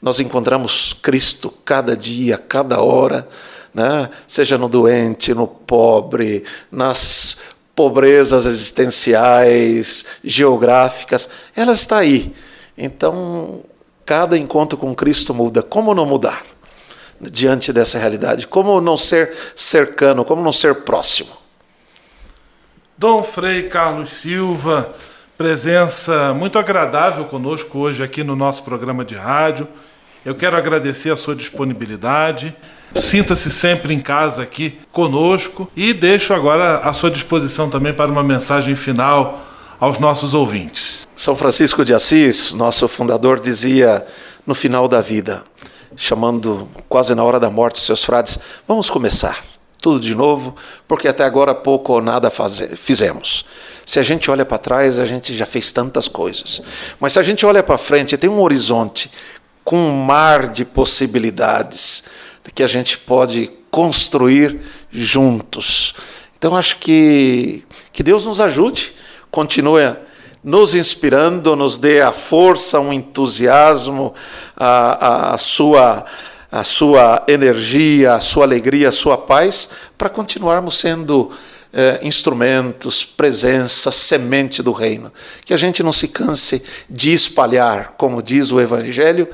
Nós 0.00 0.20
encontramos 0.20 0.92
Cristo 1.02 1.52
cada 1.64 1.96
dia, 1.96 2.38
cada 2.38 2.80
hora, 2.80 3.28
né? 3.74 4.08
seja 4.26 4.56
no 4.56 4.68
doente, 4.68 5.34
no 5.34 5.46
pobre, 5.46 6.44
nas 6.70 7.38
pobrezas 7.74 8.46
existenciais, 8.46 10.04
geográficas, 10.22 11.28
ela 11.54 11.72
está 11.72 11.98
aí. 11.98 12.32
Então, 12.76 13.60
cada 14.04 14.38
encontro 14.38 14.78
com 14.78 14.94
Cristo 14.94 15.34
muda. 15.34 15.62
Como 15.62 15.94
não 15.94 16.06
mudar? 16.06 16.44
diante 17.20 17.72
dessa 17.72 17.98
realidade? 17.98 18.46
Como 18.46 18.80
não 18.80 18.96
ser 18.96 19.34
cercano, 19.56 20.24
como 20.24 20.42
não 20.42 20.52
ser 20.52 20.76
próximo? 20.76 21.30
Dom 22.96 23.22
Frei 23.22 23.64
Carlos 23.64 24.12
Silva, 24.12 24.92
presença 25.38 26.34
muito 26.34 26.58
agradável 26.58 27.24
conosco 27.26 27.78
hoje 27.78 28.02
aqui 28.02 28.24
no 28.24 28.34
nosso 28.34 28.64
programa 28.64 29.04
de 29.04 29.14
rádio. 29.14 29.68
Eu 30.26 30.34
quero 30.34 30.56
agradecer 30.56 31.12
a 31.12 31.16
sua 31.16 31.32
disponibilidade. 31.36 32.52
Sinta-se 32.92 33.48
sempre 33.48 33.94
em 33.94 34.00
casa 34.00 34.42
aqui 34.42 34.76
conosco 34.90 35.70
e 35.76 35.94
deixo 35.94 36.34
agora 36.34 36.78
à 36.78 36.92
sua 36.92 37.08
disposição 37.08 37.70
também 37.70 37.94
para 37.94 38.10
uma 38.10 38.24
mensagem 38.24 38.74
final 38.74 39.46
aos 39.78 40.00
nossos 40.00 40.34
ouvintes. 40.34 41.06
São 41.14 41.36
Francisco 41.36 41.84
de 41.84 41.94
Assis, 41.94 42.52
nosso 42.52 42.88
fundador, 42.88 43.38
dizia 43.38 44.04
no 44.44 44.56
final 44.56 44.88
da 44.88 45.00
vida, 45.00 45.44
chamando 45.94 46.68
quase 46.88 47.14
na 47.14 47.22
hora 47.22 47.38
da 47.38 47.48
morte 47.48 47.78
seus 47.78 48.02
frades: 48.04 48.40
Vamos 48.66 48.90
começar 48.90 49.47
tudo 49.80 50.00
de 50.00 50.14
novo, 50.14 50.54
porque 50.86 51.06
até 51.08 51.24
agora 51.24 51.54
pouco 51.54 51.92
ou 51.94 52.02
nada 52.02 52.30
faze- 52.30 52.76
fizemos. 52.76 53.44
Se 53.86 53.98
a 53.98 54.02
gente 54.02 54.30
olha 54.30 54.44
para 54.44 54.58
trás, 54.58 54.98
a 54.98 55.06
gente 55.06 55.34
já 55.34 55.46
fez 55.46 55.72
tantas 55.72 56.08
coisas. 56.08 56.60
Mas 57.00 57.12
se 57.12 57.18
a 57.18 57.22
gente 57.22 57.46
olha 57.46 57.62
para 57.62 57.78
frente, 57.78 58.16
tem 58.16 58.28
um 58.28 58.40
horizonte 58.42 59.10
com 59.64 59.76
um 59.78 60.02
mar 60.04 60.48
de 60.48 60.64
possibilidades 60.64 62.02
que 62.54 62.62
a 62.62 62.66
gente 62.66 62.98
pode 62.98 63.50
construir 63.70 64.60
juntos. 64.90 65.94
Então 66.38 66.56
acho 66.56 66.78
que 66.78 67.64
que 67.92 68.02
Deus 68.02 68.26
nos 68.26 68.40
ajude, 68.40 68.92
continue 69.30 69.94
nos 70.42 70.74
inspirando, 70.74 71.56
nos 71.56 71.76
dê 71.78 72.00
a 72.00 72.12
força, 72.12 72.78
um 72.80 72.92
entusiasmo, 72.92 74.14
a, 74.56 75.06
a, 75.30 75.34
a 75.34 75.38
sua 75.38 76.04
a 76.50 76.64
sua 76.64 77.24
energia, 77.28 78.14
a 78.14 78.20
sua 78.20 78.44
alegria, 78.44 78.88
a 78.88 78.92
sua 78.92 79.18
paz, 79.18 79.68
para 79.96 80.08
continuarmos 80.08 80.78
sendo 80.78 81.30
eh, 81.72 82.00
instrumentos, 82.02 83.04
presença, 83.04 83.90
semente 83.90 84.62
do 84.62 84.72
reino. 84.72 85.12
Que 85.44 85.52
a 85.52 85.56
gente 85.56 85.82
não 85.82 85.92
se 85.92 86.08
canse 86.08 86.62
de 86.88 87.12
espalhar, 87.12 87.94
como 87.98 88.22
diz 88.22 88.50
o 88.50 88.60
Evangelho, 88.60 89.28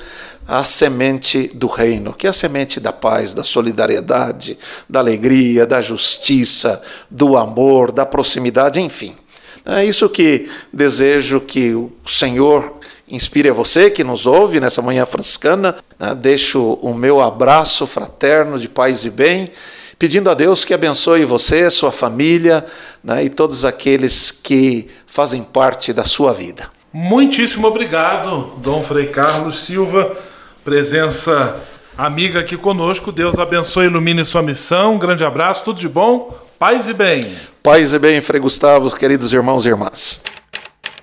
a 0.46 0.64
semente 0.64 1.50
do 1.55 1.68
reino, 1.68 2.12
que 2.12 2.27
é 2.27 2.31
a 2.31 2.33
semente 2.33 2.81
da 2.81 2.92
paz, 2.92 3.33
da 3.33 3.44
solidariedade, 3.44 4.59
da 4.88 4.98
alegria, 4.98 5.64
da 5.64 5.81
justiça, 5.81 6.83
do 7.09 7.37
amor, 7.37 7.92
da 7.92 8.05
proximidade, 8.05 8.81
enfim. 8.81 9.16
É 9.64 9.85
isso 9.85 10.09
que 10.09 10.50
desejo 10.72 11.40
que 11.40 11.72
o 11.72 11.90
Senhor 12.07 12.81
inspire 13.09 13.51
a 13.51 13.53
você 13.53 13.90
que 13.90 14.03
nos 14.03 14.27
ouve 14.27 14.61
nessa 14.61 14.83
manhã 14.83 15.05
franciscana. 15.07 15.77
Né? 15.99 16.14
Deixo 16.14 16.75
o 16.75 16.95
meu 16.95 17.21
abraço 17.21 17.87
fraterno 17.87 18.59
de 18.59 18.69
paz 18.69 19.05
e 19.05 19.11
bem, 19.11 19.51
pedindo 19.99 20.31
a 20.31 20.35
Deus 20.35 20.64
que 20.64 20.75
abençoe 20.75 21.25
você, 21.25 21.69
sua 21.71 21.93
família 21.93 22.64
né? 23.03 23.25
e 23.25 23.29
todos 23.29 23.64
aqueles 23.64 24.31
que 24.31 24.88
fazem 25.07 25.43
parte 25.43 25.93
da 25.93 26.05
sua 26.05 26.33
vida. 26.33 26.69
Muitíssimo 26.93 27.67
obrigado, 27.67 28.53
Dom 28.59 28.83
Frei 28.83 29.09
Carlos 29.09 29.64
Silva, 29.64 30.17
presença 30.64 31.57
amiga 31.99 32.40
aqui 32.40 32.57
conosco. 32.57 33.11
Deus 33.11 33.38
abençoe 33.38 33.87
e 33.87 33.88
ilumine 33.88 34.25
sua 34.25 34.43
missão. 34.43 34.95
Um 34.95 34.99
grande 34.99 35.25
abraço, 35.25 35.64
tudo 35.64 35.81
de 35.81 35.88
bom, 35.88 36.37
paz 36.59 36.88
e 36.88 36.95
bem. 36.95 37.25
Paz 37.62 37.95
e 37.95 37.99
bem, 37.99 38.21
Frei 38.21 38.40
Gustavo, 38.40 38.90
queridos 38.95 39.33
irmãos 39.33 39.67
e 39.67 39.71
irmãs. 39.71 40.21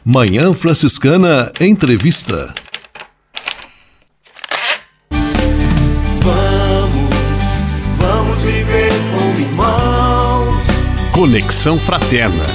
Manhã 0.04 0.52
Franciscana 0.52 1.52
Entrevista. 1.62 2.52
Vamos, 6.24 7.12
vamos 8.00 8.40
viver 8.40 8.92
como 9.12 9.40
irmãos. 9.40 10.66
Conexão 11.12 11.78
Fraterna. 11.78 12.46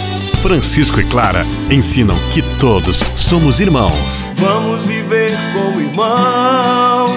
Francisco 0.42 0.98
e 0.98 1.08
Clara 1.08 1.46
ensinam 1.70 2.16
que 2.34 2.42
todos 2.58 2.98
somos 3.16 3.60
irmãos. 3.60 4.26
Vamos 4.34 4.82
viver 4.82 5.30
como 5.52 5.80
irmãos. 5.80 7.10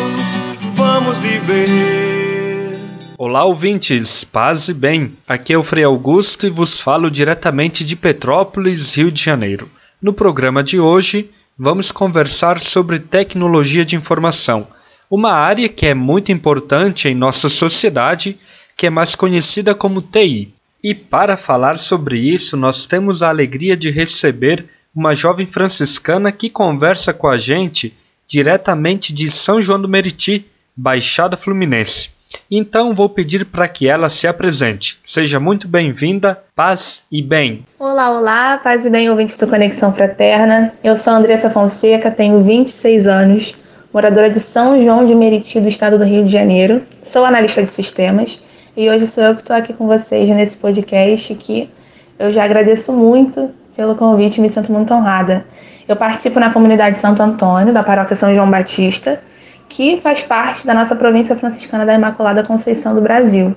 Vamos 0.75 1.17
viver. 1.17 2.77
Olá, 3.17 3.43
ouvintes, 3.45 4.23
paz 4.23 4.69
e 4.69 4.75
bem. 4.75 5.17
Aqui 5.27 5.53
é 5.53 5.57
o 5.57 5.63
Frei 5.63 5.83
Augusto 5.83 6.45
e 6.45 6.51
vos 6.51 6.79
falo 6.79 7.09
diretamente 7.09 7.83
de 7.83 7.95
Petrópolis, 7.95 8.95
Rio 8.95 9.11
de 9.11 9.23
Janeiro. 9.23 9.67
No 10.01 10.13
programa 10.13 10.63
de 10.63 10.79
hoje, 10.79 11.29
vamos 11.57 11.91
conversar 11.91 12.57
sobre 12.61 12.99
tecnologia 12.99 13.83
de 13.83 13.97
informação, 13.97 14.65
uma 15.11 15.33
área 15.33 15.67
que 15.67 15.85
é 15.85 15.93
muito 15.93 16.31
importante 16.31 17.09
em 17.09 17.13
nossa 17.13 17.49
sociedade, 17.49 18.39
que 18.77 18.87
é 18.87 18.89
mais 18.89 19.13
conhecida 19.13 19.75
como 19.75 20.01
TI. 20.01 20.53
E 20.81 20.95
para 20.95 21.35
falar 21.35 21.77
sobre 21.77 22.17
isso, 22.17 22.55
nós 22.55 22.85
temos 22.85 23.21
a 23.21 23.27
alegria 23.27 23.75
de 23.75 23.89
receber 23.89 24.69
uma 24.95 25.13
jovem 25.13 25.45
franciscana 25.45 26.31
que 26.31 26.49
conversa 26.49 27.13
com 27.13 27.27
a 27.27 27.37
gente 27.37 27.93
diretamente 28.25 29.11
de 29.11 29.29
São 29.29 29.61
João 29.61 29.81
do 29.81 29.89
Meriti, 29.89 30.45
Baixada 30.77 31.35
Fluminense. 31.35 32.11
Então 32.49 32.93
vou 32.93 33.09
pedir 33.09 33.45
para 33.45 33.67
que 33.67 33.87
ela 33.87 34.09
se 34.09 34.27
apresente. 34.27 34.99
Seja 35.03 35.39
muito 35.39 35.67
bem-vinda, 35.67 36.41
paz 36.55 37.03
e 37.11 37.21
bem. 37.21 37.65
Olá, 37.77 38.11
olá, 38.11 38.57
paz 38.57 38.85
e 38.85 38.89
bem, 38.89 39.09
ouvintes 39.09 39.37
do 39.37 39.47
Conexão 39.47 39.93
Fraterna. 39.93 40.73
Eu 40.83 40.95
sou 40.97 41.13
Andressa 41.13 41.49
Fonseca, 41.49 42.11
tenho 42.11 42.43
26 42.43 43.07
anos, 43.07 43.55
moradora 43.93 44.29
de 44.29 44.39
São 44.39 44.81
João 44.81 45.05
de 45.05 45.13
Meriti, 45.15 45.59
do 45.59 45.67
estado 45.67 45.97
do 45.97 46.03
Rio 46.03 46.23
de 46.23 46.31
Janeiro. 46.31 46.83
Sou 47.01 47.25
analista 47.25 47.63
de 47.63 47.71
sistemas 47.71 48.41
e 48.75 48.89
hoje 48.89 49.07
sou 49.07 49.23
eu 49.23 49.35
que 49.35 49.41
estou 49.41 49.55
aqui 49.55 49.73
com 49.73 49.87
vocês 49.87 50.27
nesse 50.29 50.57
podcast 50.57 51.33
que 51.35 51.69
eu 52.17 52.31
já 52.31 52.43
agradeço 52.43 52.91
muito 52.93 53.49
pelo 53.75 53.95
convite 53.95 54.37
e 54.37 54.41
me 54.41 54.49
sinto 54.49 54.71
muito 54.71 54.93
honrada. 54.93 55.45
Eu 55.87 55.95
participo 55.95 56.39
na 56.39 56.51
comunidade 56.51 56.99
Santo 56.99 57.23
Antônio, 57.23 57.73
da 57.73 57.81
paróquia 57.81 58.15
São 58.15 58.33
João 58.35 58.49
Batista, 58.51 59.21
que 59.69 60.01
faz 60.01 60.23
parte 60.23 60.65
da 60.65 60.73
nossa 60.73 60.95
província 60.95 61.35
franciscana 61.35 61.85
da 61.85 61.93
Imaculada 61.93 62.43
Conceição 62.43 62.95
do 62.95 63.01
Brasil, 63.01 63.55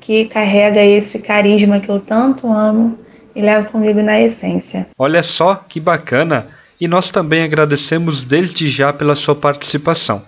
que 0.00 0.24
carrega 0.24 0.82
esse 0.82 1.18
carisma 1.18 1.78
que 1.78 1.90
eu 1.90 2.00
tanto 2.00 2.50
amo 2.50 2.98
e 3.36 3.42
levo 3.42 3.68
comigo 3.70 4.02
na 4.02 4.18
essência. 4.18 4.88
Olha 4.98 5.22
só 5.22 5.54
que 5.54 5.78
bacana! 5.78 6.48
E 6.80 6.88
nós 6.88 7.10
também 7.10 7.42
agradecemos 7.42 8.24
desde 8.24 8.66
já 8.66 8.90
pela 8.90 9.14
sua 9.14 9.34
participação. 9.34 10.22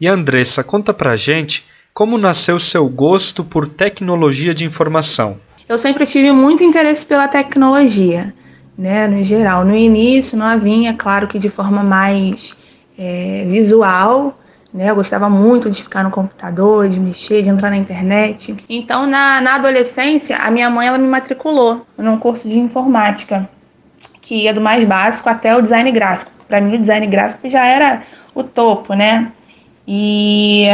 E 0.00 0.08
Andressa, 0.08 0.64
conta 0.64 0.92
pra 0.92 1.14
gente 1.14 1.64
como 1.94 2.18
nasceu 2.18 2.58
seu 2.58 2.88
gosto 2.88 3.44
por 3.44 3.68
tecnologia 3.68 4.52
de 4.52 4.64
informação. 4.64 5.38
Eu 5.68 5.78
sempre 5.78 6.04
tive 6.04 6.32
muito 6.32 6.64
interesse 6.64 7.06
pela 7.06 7.28
tecnologia, 7.28 8.34
né, 8.76 9.06
no 9.06 9.22
geral. 9.22 9.64
No 9.64 9.76
início 9.76 10.36
não 10.36 10.44
havia, 10.44 10.92
claro 10.92 11.28
que 11.28 11.38
de 11.38 11.48
forma 11.48 11.84
mais 11.84 12.56
é, 12.98 13.44
visual, 13.46 14.36
né? 14.72 14.90
Eu 14.90 14.94
gostava 14.94 15.28
muito 15.28 15.70
de 15.70 15.82
ficar 15.82 16.02
no 16.02 16.10
computador, 16.10 16.88
de 16.88 16.98
mexer, 16.98 17.42
de 17.42 17.50
entrar 17.50 17.70
na 17.70 17.76
internet. 17.76 18.56
Então, 18.68 19.06
na, 19.06 19.40
na 19.40 19.56
adolescência, 19.56 20.36
a 20.36 20.50
minha 20.50 20.70
mãe 20.70 20.88
ela 20.88 20.98
me 20.98 21.06
matriculou 21.06 21.86
num 21.98 22.18
curso 22.18 22.48
de 22.48 22.58
informática, 22.58 23.48
que 24.20 24.44
ia 24.44 24.54
do 24.54 24.60
mais 24.60 24.84
básico 24.84 25.28
até 25.28 25.54
o 25.54 25.60
design 25.60 25.90
gráfico. 25.92 26.30
Para 26.48 26.60
mim, 26.60 26.74
o 26.74 26.78
design 26.78 27.06
gráfico 27.06 27.48
já 27.48 27.64
era 27.64 28.02
o 28.34 28.42
topo, 28.42 28.94
né? 28.94 29.30
E 29.86 30.66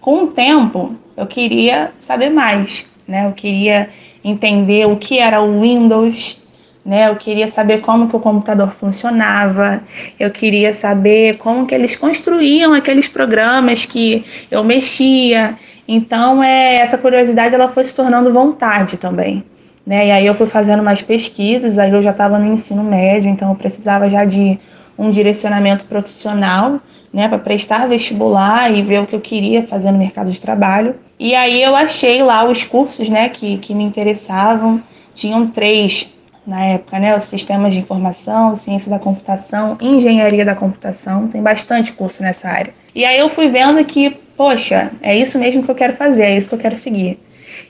com 0.00 0.24
o 0.24 0.26
tempo, 0.28 0.96
eu 1.16 1.26
queria 1.26 1.92
saber 1.98 2.30
mais, 2.30 2.86
né? 3.06 3.26
Eu 3.26 3.32
queria 3.32 3.88
entender 4.24 4.86
o 4.86 4.96
que 4.96 5.18
era 5.18 5.42
o 5.42 5.60
Windows, 5.60 6.41
né? 6.84 7.08
Eu 7.08 7.16
queria 7.16 7.46
saber 7.48 7.80
como 7.80 8.08
que 8.08 8.16
o 8.16 8.20
computador 8.20 8.72
funcionava, 8.72 9.82
eu 10.18 10.30
queria 10.30 10.74
saber 10.74 11.36
como 11.36 11.66
que 11.66 11.74
eles 11.74 11.96
construíam 11.96 12.72
aqueles 12.72 13.08
programas 13.08 13.84
que 13.84 14.24
eu 14.50 14.64
mexia. 14.64 15.54
Então, 15.86 16.42
é, 16.42 16.76
essa 16.76 16.98
curiosidade 16.98 17.54
ela 17.54 17.68
foi 17.68 17.84
se 17.84 17.94
tornando 17.94 18.32
vontade 18.32 18.96
também. 18.96 19.44
Né? 19.86 20.08
E 20.08 20.10
aí 20.10 20.26
eu 20.26 20.34
fui 20.34 20.46
fazendo 20.46 20.82
mais 20.82 21.02
pesquisas, 21.02 21.78
aí 21.78 21.90
eu 21.90 22.02
já 22.02 22.10
estava 22.10 22.38
no 22.38 22.52
ensino 22.52 22.84
médio, 22.84 23.30
então 23.30 23.48
eu 23.50 23.56
precisava 23.56 24.08
já 24.08 24.24
de 24.24 24.58
um 24.96 25.10
direcionamento 25.10 25.84
profissional, 25.86 26.80
né, 27.12 27.28
para 27.28 27.38
prestar 27.38 27.86
vestibular 27.88 28.72
e 28.72 28.80
ver 28.80 29.00
o 29.00 29.06
que 29.06 29.14
eu 29.14 29.20
queria 29.20 29.62
fazer 29.62 29.90
no 29.90 29.98
mercado 29.98 30.30
de 30.30 30.40
trabalho. 30.40 30.94
E 31.18 31.34
aí 31.34 31.62
eu 31.62 31.76
achei 31.76 32.22
lá 32.22 32.44
os 32.44 32.64
cursos, 32.64 33.08
né, 33.08 33.28
que, 33.28 33.58
que 33.58 33.74
me 33.74 33.84
interessavam. 33.84 34.80
Tinham 35.14 35.46
três 35.48 36.14
na 36.46 36.64
época, 36.64 36.98
né? 36.98 37.16
Os 37.16 37.24
sistemas 37.24 37.72
de 37.72 37.78
informação, 37.78 38.56
ciência 38.56 38.90
da 38.90 38.98
computação, 38.98 39.76
engenharia 39.80 40.44
da 40.44 40.54
computação, 40.54 41.28
tem 41.28 41.42
bastante 41.42 41.92
curso 41.92 42.22
nessa 42.22 42.48
área. 42.48 42.72
E 42.94 43.04
aí 43.04 43.18
eu 43.18 43.28
fui 43.28 43.48
vendo 43.48 43.84
que, 43.84 44.10
poxa, 44.36 44.90
é 45.00 45.16
isso 45.16 45.38
mesmo 45.38 45.62
que 45.62 45.70
eu 45.70 45.74
quero 45.74 45.94
fazer, 45.94 46.24
é 46.24 46.36
isso 46.36 46.48
que 46.48 46.54
eu 46.54 46.58
quero 46.58 46.76
seguir. 46.76 47.18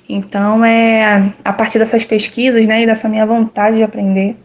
Então, 0.08 0.64
é 0.64 1.32
a 1.44 1.52
partir 1.52 1.78
dessas 1.78 2.04
pesquisas, 2.04 2.66
né, 2.66 2.82
e 2.82 2.86
dessa 2.86 3.08
minha 3.08 3.26
vontade 3.26 3.76
de 3.76 3.82
aprender, 3.82 4.36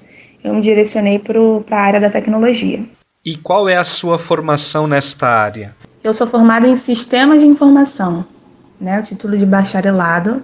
eu 0.44 0.54
me 0.54 0.62
direcionei 0.62 1.20
para 1.20 1.78
a 1.78 1.82
área 1.82 2.00
da 2.00 2.10
tecnologia. 2.10 2.84
E 3.26 3.36
qual 3.36 3.68
é 3.68 3.76
a 3.76 3.84
sua 3.84 4.18
formação 4.18 4.88
nesta 4.88 5.28
área? 5.28 5.76
Eu 6.04 6.14
sou 6.14 6.28
formada 6.28 6.68
em 6.68 6.76
sistemas 6.76 7.42
de 7.42 7.48
informação, 7.48 8.26
né, 8.80 9.00
o 9.00 9.04
título 9.04 9.38
de 9.38 9.46
bacharelado 9.46 10.44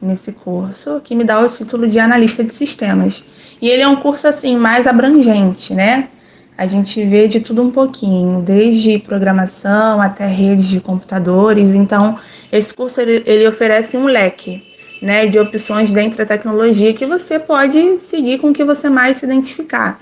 nesse 0.00 0.32
curso, 0.32 1.00
que 1.02 1.14
me 1.14 1.24
dá 1.24 1.40
o 1.40 1.46
título 1.46 1.86
de 1.86 1.98
analista 1.98 2.42
de 2.42 2.54
sistemas. 2.54 3.24
E 3.60 3.68
ele 3.68 3.82
é 3.82 3.88
um 3.88 3.96
curso 3.96 4.26
assim 4.26 4.56
mais 4.56 4.86
abrangente, 4.86 5.74
né? 5.74 6.08
A 6.56 6.66
gente 6.66 7.02
vê 7.04 7.26
de 7.26 7.40
tudo 7.40 7.62
um 7.62 7.70
pouquinho, 7.70 8.42
desde 8.42 8.98
programação 8.98 10.00
até 10.00 10.26
redes 10.26 10.68
de 10.68 10.80
computadores. 10.80 11.74
Então, 11.74 12.18
esse 12.52 12.74
curso 12.74 13.00
ele, 13.00 13.48
oferece 13.48 13.96
um 13.96 14.04
leque 14.04 14.62
né, 15.00 15.26
de 15.26 15.38
opções 15.38 15.90
dentro 15.90 16.18
da 16.18 16.26
tecnologia 16.26 16.92
que 16.92 17.06
você 17.06 17.38
pode 17.38 17.98
seguir 17.98 18.38
com 18.38 18.50
o 18.50 18.52
que 18.52 18.62
você 18.62 18.90
mais 18.90 19.18
se 19.18 19.24
identificar. 19.24 19.98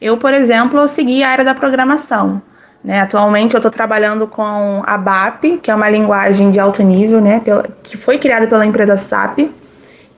Eu, 0.00 0.18
por 0.18 0.34
exemplo, 0.34 0.86
segui 0.88 1.22
a 1.22 1.30
área 1.30 1.44
da 1.44 1.54
programação. 1.54 2.42
Né? 2.84 3.00
Atualmente 3.00 3.54
eu 3.54 3.58
estou 3.58 3.70
trabalhando 3.70 4.26
com 4.26 4.82
a 4.84 4.98
BAP, 4.98 5.58
que 5.62 5.70
é 5.70 5.74
uma 5.74 5.88
linguagem 5.88 6.50
de 6.50 6.58
alto 6.58 6.82
nível, 6.82 7.20
né, 7.20 7.40
que 7.82 7.96
foi 7.96 8.18
criada 8.18 8.46
pela 8.46 8.66
empresa 8.66 8.96
SAP, 8.96 9.50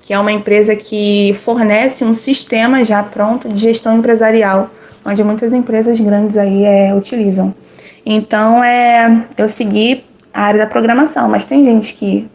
que 0.01 0.13
é 0.13 0.19
uma 0.19 0.33
empresa 0.33 0.75
que 0.75 1.35
fornece 1.35 2.05
um 2.05 2.15
sistema 2.15 2.85
já 2.85 3.03
pronto 3.03 3.49
de 3.49 3.59
gestão 3.59 3.99
empresarial, 3.99 4.71
onde 5.05 5.23
muitas 5.23 5.53
empresas 5.53 6.01
grandes 6.01 6.37
aí 6.37 6.65
é, 6.65 6.95
utilizam. 6.95 7.55
Então, 8.05 8.63
é, 8.63 9.25
eu 9.37 9.49
segui 9.49 10.05
a 10.33 10.43
área 10.43 10.61
da 10.61 10.67
programação, 10.67 11.29
mas 11.29 11.45
tem 11.45 11.65
gente 11.65 11.95
que 11.95 12.29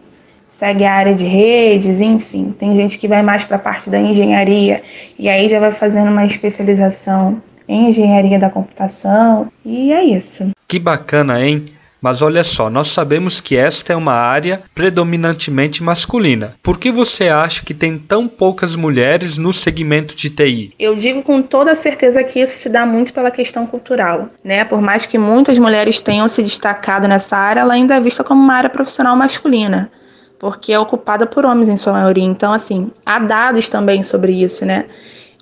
segue 0.47 0.83
a 0.83 0.93
área 0.93 1.13
de 1.13 1.25
redes, 1.25 2.01
enfim. 2.01 2.53
Tem 2.57 2.75
gente 2.75 2.97
que 2.97 3.07
vai 3.07 3.21
mais 3.21 3.43
para 3.43 3.57
a 3.57 3.59
parte 3.59 3.89
da 3.89 3.99
engenharia 3.99 4.81
e 5.17 5.29
aí 5.29 5.47
já 5.47 5.59
vai 5.59 5.71
fazendo 5.71 6.09
uma 6.09 6.25
especialização 6.25 7.39
em 7.69 7.87
engenharia 7.87 8.39
da 8.39 8.49
computação 8.49 9.47
e 9.63 9.93
é 9.93 10.03
isso. 10.03 10.49
Que 10.67 10.79
bacana, 10.79 11.41
hein? 11.41 11.65
Mas 12.01 12.21
olha 12.21 12.45
só, 12.45 12.69
nós 12.69 12.87
sabemos 12.87 13.41
que 13.41 13.57
esta 13.57 13.91
é 13.91 13.95
uma 13.95 14.13
área 14.13 14.61
predominantemente 14.73 15.83
masculina. 15.83 16.55
Por 16.63 16.79
que 16.79 16.91
você 16.91 17.27
acha 17.27 17.63
que 17.63 17.73
tem 17.73 17.97
tão 17.97 18.25
poucas 18.25 18.75
mulheres 18.75 19.37
no 19.37 19.51
segmento 19.51 20.15
de 20.15 20.29
TI? 20.29 20.73
Eu 20.79 20.95
digo 20.95 21.21
com 21.21 21.41
toda 21.41 21.75
certeza 21.75 22.23
que 22.23 22.39
isso 22.39 22.55
se 22.55 22.69
dá 22.69 22.85
muito 22.85 23.11
pela 23.11 23.29
questão 23.29 23.67
cultural, 23.67 24.29
né? 24.41 24.63
Por 24.63 24.81
mais 24.81 25.05
que 25.05 25.17
muitas 25.17 25.59
mulheres 25.59 25.99
tenham 25.99 26.29
se 26.29 26.41
destacado 26.41 27.05
nessa 27.05 27.35
área, 27.35 27.61
ela 27.61 27.73
ainda 27.73 27.95
é 27.95 27.99
vista 27.99 28.23
como 28.23 28.41
uma 28.41 28.53
área 28.53 28.69
profissional 28.69 29.15
masculina 29.15 29.91
porque 30.39 30.71
é 30.71 30.79
ocupada 30.79 31.27
por 31.27 31.45
homens 31.45 31.67
em 31.67 31.75
sua 31.75 31.91
maioria. 31.91 32.23
Então, 32.23 32.53
assim, 32.53 32.89
há 33.05 33.19
dados 33.19 33.67
também 33.67 34.01
sobre 34.01 34.31
isso, 34.31 34.65
né? 34.65 34.85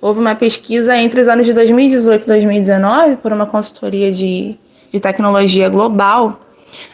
Houve 0.00 0.20
uma 0.20 0.36
pesquisa 0.36 0.96
entre 0.96 1.20
os 1.20 1.26
anos 1.26 1.44
de 1.44 1.52
2018 1.52 2.22
e 2.22 2.26
2019 2.26 3.16
por 3.16 3.32
uma 3.32 3.46
consultoria 3.46 4.12
de, 4.12 4.56
de 4.92 5.00
tecnologia 5.00 5.68
global, 5.68 6.40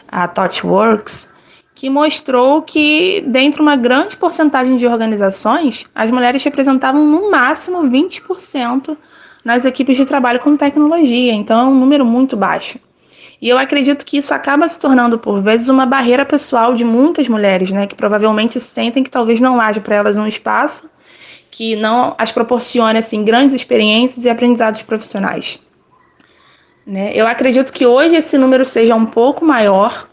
a 0.07 0.27
ThoughtWorks, 0.27 1.31
que 1.75 1.87
mostrou 1.87 2.63
que, 2.63 3.23
dentro 3.27 3.57
de 3.57 3.61
uma 3.61 3.75
grande 3.75 4.17
porcentagem 4.17 4.75
de 4.75 4.87
organizações, 4.87 5.85
as 5.93 6.09
mulheres 6.09 6.43
representavam 6.43 7.05
no 7.05 7.29
máximo 7.29 7.83
20% 7.83 8.97
nas 9.43 9.65
equipes 9.65 9.97
de 9.97 10.05
trabalho 10.05 10.39
com 10.39 10.57
tecnologia. 10.57 11.31
Então, 11.31 11.59
é 11.59 11.63
um 11.65 11.79
número 11.79 12.03
muito 12.03 12.35
baixo. 12.35 12.79
E 13.39 13.47
eu 13.47 13.59
acredito 13.59 14.03
que 14.03 14.17
isso 14.17 14.33
acaba 14.33 14.67
se 14.67 14.79
tornando, 14.79 15.19
por 15.19 15.43
vezes, 15.43 15.69
uma 15.69 15.85
barreira 15.85 16.25
pessoal 16.25 16.73
de 16.73 16.83
muitas 16.83 17.27
mulheres, 17.27 17.69
né, 17.69 17.85
que 17.85 17.93
provavelmente 17.93 18.59
sentem 18.59 19.03
que 19.03 19.11
talvez 19.11 19.39
não 19.39 19.61
haja 19.61 19.79
para 19.79 19.95
elas 19.95 20.17
um 20.17 20.25
espaço 20.25 20.89
que 21.55 21.73
não 21.73 22.13
as 22.17 22.33
proporcione 22.33 22.99
assim 22.99 23.23
grandes 23.23 23.55
experiências 23.55 24.25
e 24.25 24.29
aprendizados 24.29 24.81
profissionais. 24.81 25.57
Né? 26.85 27.13
Eu 27.15 27.25
acredito 27.25 27.71
que 27.71 27.85
hoje 27.85 28.13
esse 28.13 28.37
número 28.37 28.65
seja 28.65 28.93
um 28.93 29.05
pouco 29.05 29.45
maior, 29.45 30.05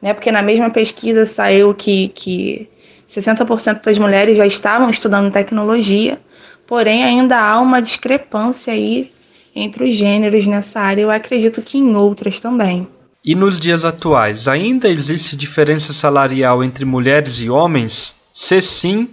né, 0.00 0.14
porque 0.14 0.30
na 0.30 0.40
mesma 0.40 0.70
pesquisa 0.70 1.26
saiu 1.26 1.74
que, 1.74 2.12
que 2.14 2.70
60% 3.08 3.82
das 3.82 3.98
mulheres 3.98 4.36
já 4.36 4.46
estavam 4.46 4.88
estudando 4.88 5.32
tecnologia, 5.32 6.20
porém 6.64 7.02
ainda 7.02 7.36
há 7.36 7.58
uma 7.58 7.82
discrepância 7.82 8.72
aí 8.72 9.10
entre 9.56 9.82
os 9.82 9.96
gêneros 9.96 10.46
nessa 10.46 10.78
área, 10.78 11.02
eu 11.02 11.10
acredito 11.10 11.60
que 11.60 11.76
em 11.76 11.96
outras 11.96 12.38
também. 12.38 12.86
E 13.24 13.34
nos 13.34 13.58
dias 13.58 13.84
atuais, 13.84 14.46
ainda 14.46 14.88
existe 14.88 15.34
diferença 15.34 15.92
salarial 15.92 16.62
entre 16.62 16.84
mulheres 16.84 17.40
e 17.40 17.50
homens? 17.50 18.14
Se 18.32 18.60
sim, 18.60 19.08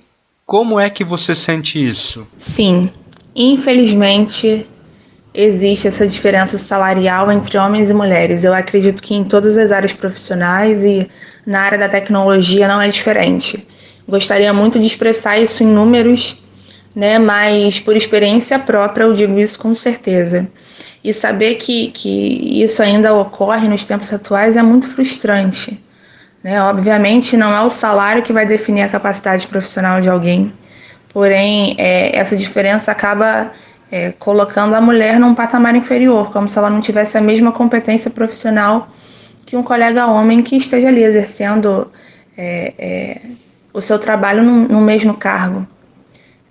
como 0.45 0.79
é 0.79 0.89
que 0.89 1.03
você 1.03 1.33
sente 1.33 1.83
isso? 1.83 2.27
Sim, 2.37 2.89
infelizmente 3.35 4.65
existe 5.33 5.87
essa 5.87 6.07
diferença 6.07 6.57
salarial 6.57 7.29
entre 7.31 7.57
homens 7.57 7.89
e 7.89 7.93
mulheres. 7.93 8.43
Eu 8.43 8.53
acredito 8.53 9.03
que 9.03 9.13
em 9.13 9.23
todas 9.23 9.57
as 9.57 9.71
áreas 9.71 9.91
profissionais 9.91 10.85
e 10.85 11.09
na 11.45 11.59
área 11.59 11.77
da 11.77 11.89
tecnologia 11.89 12.67
não 12.67 12.81
é 12.81 12.87
diferente. 12.87 13.67
Gostaria 14.07 14.53
muito 14.53 14.79
de 14.79 14.85
expressar 14.85 15.37
isso 15.37 15.63
em 15.63 15.67
números 15.67 16.37
né? 16.95 17.19
Mas 17.19 17.79
por 17.79 17.95
experiência 17.95 18.57
própria 18.57 19.03
eu 19.03 19.13
digo 19.13 19.37
isso 19.37 19.59
com 19.59 19.75
certeza. 19.75 20.47
E 21.03 21.13
saber 21.13 21.55
que, 21.55 21.91
que 21.91 22.63
isso 22.63 22.81
ainda 22.81 23.13
ocorre 23.13 23.67
nos 23.67 23.85
tempos 23.85 24.11
atuais 24.11 24.55
é 24.55 24.63
muito 24.63 24.87
frustrante. 24.87 25.77
Né? 26.45 26.61
Obviamente 26.61 27.35
não 27.35 27.57
é 27.57 27.61
o 27.61 27.71
salário 27.71 28.21
que 28.21 28.31
vai 28.31 28.45
definir 28.45 28.83
a 28.83 28.87
capacidade 28.87 29.47
profissional 29.47 29.99
de 29.99 30.07
alguém, 30.07 30.53
porém 31.11 31.73
é, 31.79 32.15
essa 32.15 32.35
diferença 32.35 32.91
acaba 32.91 33.51
é, 33.91 34.11
colocando 34.11 34.75
a 34.75 34.79
mulher 34.79 35.19
num 35.19 35.33
patamar 35.33 35.75
inferior, 35.75 36.31
como 36.31 36.47
se 36.47 36.55
ela 36.55 36.69
não 36.69 36.79
tivesse 36.79 37.17
a 37.17 37.21
mesma 37.21 37.51
competência 37.51 38.11
profissional 38.11 38.89
que 39.43 39.57
um 39.57 39.63
colega 39.63 40.05
homem 40.05 40.43
que 40.43 40.55
esteja 40.55 40.87
ali 40.87 41.03
exercendo 41.03 41.91
é, 42.37 42.73
é 42.77 43.21
o 43.73 43.81
seu 43.81 43.97
trabalho 43.97 44.43
no, 44.43 44.67
no 44.67 44.81
mesmo 44.81 45.15
cargo. 45.15 45.65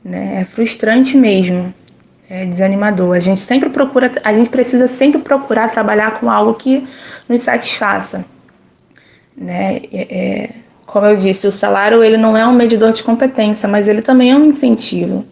Né? 0.04 0.40
É 0.40 0.44
frustrante 0.44 1.16
mesmo, 1.16 1.72
é 2.28 2.44
desanimador. 2.44 3.14
A 3.14 3.20
gente 3.20 3.40
sempre 3.40 3.70
procura, 3.70 4.10
a 4.24 4.32
gente 4.32 4.50
precisa 4.50 4.88
sempre 4.88 5.20
procurar 5.20 5.70
trabalhar 5.70 6.18
com 6.18 6.28
algo 6.28 6.54
que 6.54 6.84
nos 7.28 7.42
satisfaça. 7.42 8.33
Né? 9.36 9.82
É, 9.92 10.16
é, 10.16 10.50
como 10.86 11.06
eu 11.06 11.16
disse, 11.16 11.46
o 11.46 11.52
salário 11.52 12.02
ele 12.02 12.16
não 12.16 12.36
é 12.36 12.46
um 12.46 12.52
medidor 12.52 12.92
de 12.92 13.02
competência, 13.02 13.68
mas 13.68 13.88
ele 13.88 14.02
também 14.02 14.30
é 14.30 14.36
um 14.36 14.46
incentivo. 14.46 15.24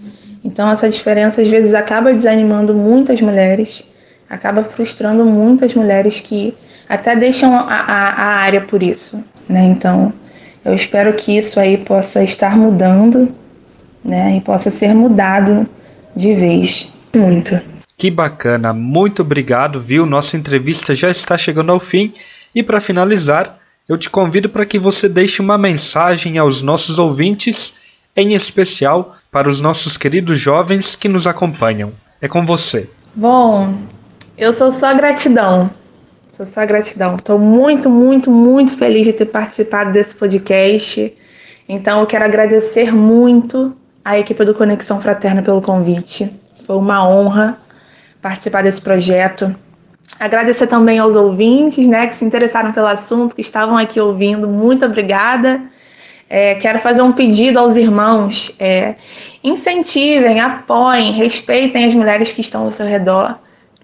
Então 0.44 0.70
essa 0.70 0.88
diferença 0.88 1.40
às 1.40 1.48
vezes 1.48 1.74
acaba 1.74 2.12
desanimando 2.12 2.74
muitas 2.74 3.20
mulheres, 3.20 3.84
acaba 4.28 4.64
frustrando 4.64 5.24
muitas 5.24 5.74
mulheres 5.74 6.20
que 6.20 6.54
até 6.88 7.14
deixam 7.14 7.54
a, 7.54 7.62
a, 7.62 8.08
a 8.10 8.26
área 8.38 8.60
por 8.60 8.82
isso. 8.82 9.22
Né? 9.48 9.64
Então 9.64 10.12
eu 10.64 10.74
espero 10.74 11.12
que 11.12 11.36
isso 11.36 11.60
aí 11.60 11.76
possa 11.76 12.22
estar 12.22 12.56
mudando 12.56 13.28
né, 14.04 14.36
e 14.36 14.40
possa 14.40 14.70
ser 14.70 14.94
mudado 14.94 15.66
de 16.14 16.34
vez. 16.34 16.92
Muito. 17.14 17.60
Que 17.96 18.10
bacana, 18.10 18.72
muito 18.72 19.22
obrigado, 19.22 19.80
viu? 19.80 20.06
Nossa 20.06 20.36
entrevista 20.36 20.94
já 20.94 21.10
está 21.10 21.38
chegando 21.38 21.70
ao 21.70 21.78
fim 21.78 22.12
e 22.54 22.62
para 22.62 22.80
finalizar, 22.80 23.58
eu 23.92 23.98
te 23.98 24.08
convido 24.08 24.48
para 24.48 24.64
que 24.64 24.78
você 24.78 25.08
deixe 25.08 25.42
uma 25.42 25.58
mensagem 25.58 26.38
aos 26.38 26.62
nossos 26.62 26.98
ouvintes, 26.98 27.74
em 28.16 28.32
especial 28.34 29.16
para 29.30 29.48
os 29.48 29.60
nossos 29.60 29.96
queridos 29.96 30.38
jovens 30.38 30.96
que 30.96 31.08
nos 31.08 31.26
acompanham. 31.26 31.92
É 32.20 32.28
com 32.28 32.44
você. 32.46 32.88
Bom, 33.14 33.74
eu 34.38 34.52
sou 34.52 34.72
só 34.72 34.94
gratidão. 34.94 35.70
Sou 36.32 36.46
só 36.46 36.64
gratidão. 36.64 37.16
Estou 37.16 37.38
muito, 37.38 37.90
muito, 37.90 38.30
muito 38.30 38.74
feliz 38.74 39.04
de 39.04 39.12
ter 39.12 39.26
participado 39.26 39.92
desse 39.92 40.16
podcast. 40.16 41.14
Então, 41.68 42.00
eu 42.00 42.06
quero 42.06 42.24
agradecer 42.24 42.94
muito 42.94 43.76
a 44.04 44.18
equipe 44.18 44.44
do 44.44 44.54
Conexão 44.54 45.00
Fraterna 45.00 45.42
pelo 45.42 45.60
convite. 45.60 46.30
Foi 46.66 46.76
uma 46.76 47.06
honra 47.06 47.58
participar 48.22 48.62
desse 48.62 48.80
projeto. 48.80 49.54
Agradecer 50.18 50.66
também 50.66 50.98
aos 50.98 51.16
ouvintes 51.16 51.86
né, 51.86 52.06
que 52.06 52.14
se 52.14 52.24
interessaram 52.24 52.72
pelo 52.72 52.86
assunto, 52.86 53.34
que 53.34 53.40
estavam 53.40 53.76
aqui 53.76 53.98
ouvindo. 53.98 54.46
Muito 54.48 54.84
obrigada. 54.84 55.62
É, 56.28 56.54
quero 56.54 56.78
fazer 56.78 57.02
um 57.02 57.12
pedido 57.12 57.58
aos 57.58 57.76
irmãos: 57.76 58.50
é, 58.58 58.94
incentivem, 59.44 60.40
apoiem, 60.40 61.12
respeitem 61.12 61.84
as 61.84 61.94
mulheres 61.94 62.32
que 62.32 62.40
estão 62.40 62.64
ao 62.64 62.70
seu 62.70 62.86
redor. 62.86 63.38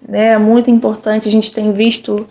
Né? 0.07 0.29
É 0.29 0.37
muito 0.37 0.71
importante. 0.71 1.27
A 1.27 1.31
gente 1.31 1.53
tem 1.53 1.71
visto, 1.71 2.27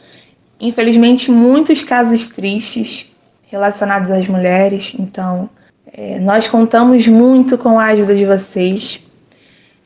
infelizmente, 0.61 1.31
muitos 1.31 1.83
casos 1.83 2.29
tristes 2.29 3.13
relacionados 3.47 4.11
às 4.11 4.27
mulheres. 4.27 4.95
Então, 4.99 5.49
é, 5.93 6.19
nós 6.19 6.49
contamos 6.49 7.07
muito 7.07 7.57
com 7.57 7.79
a 7.79 7.87
ajuda 7.87 8.15
de 8.15 8.25
vocês. 8.25 9.01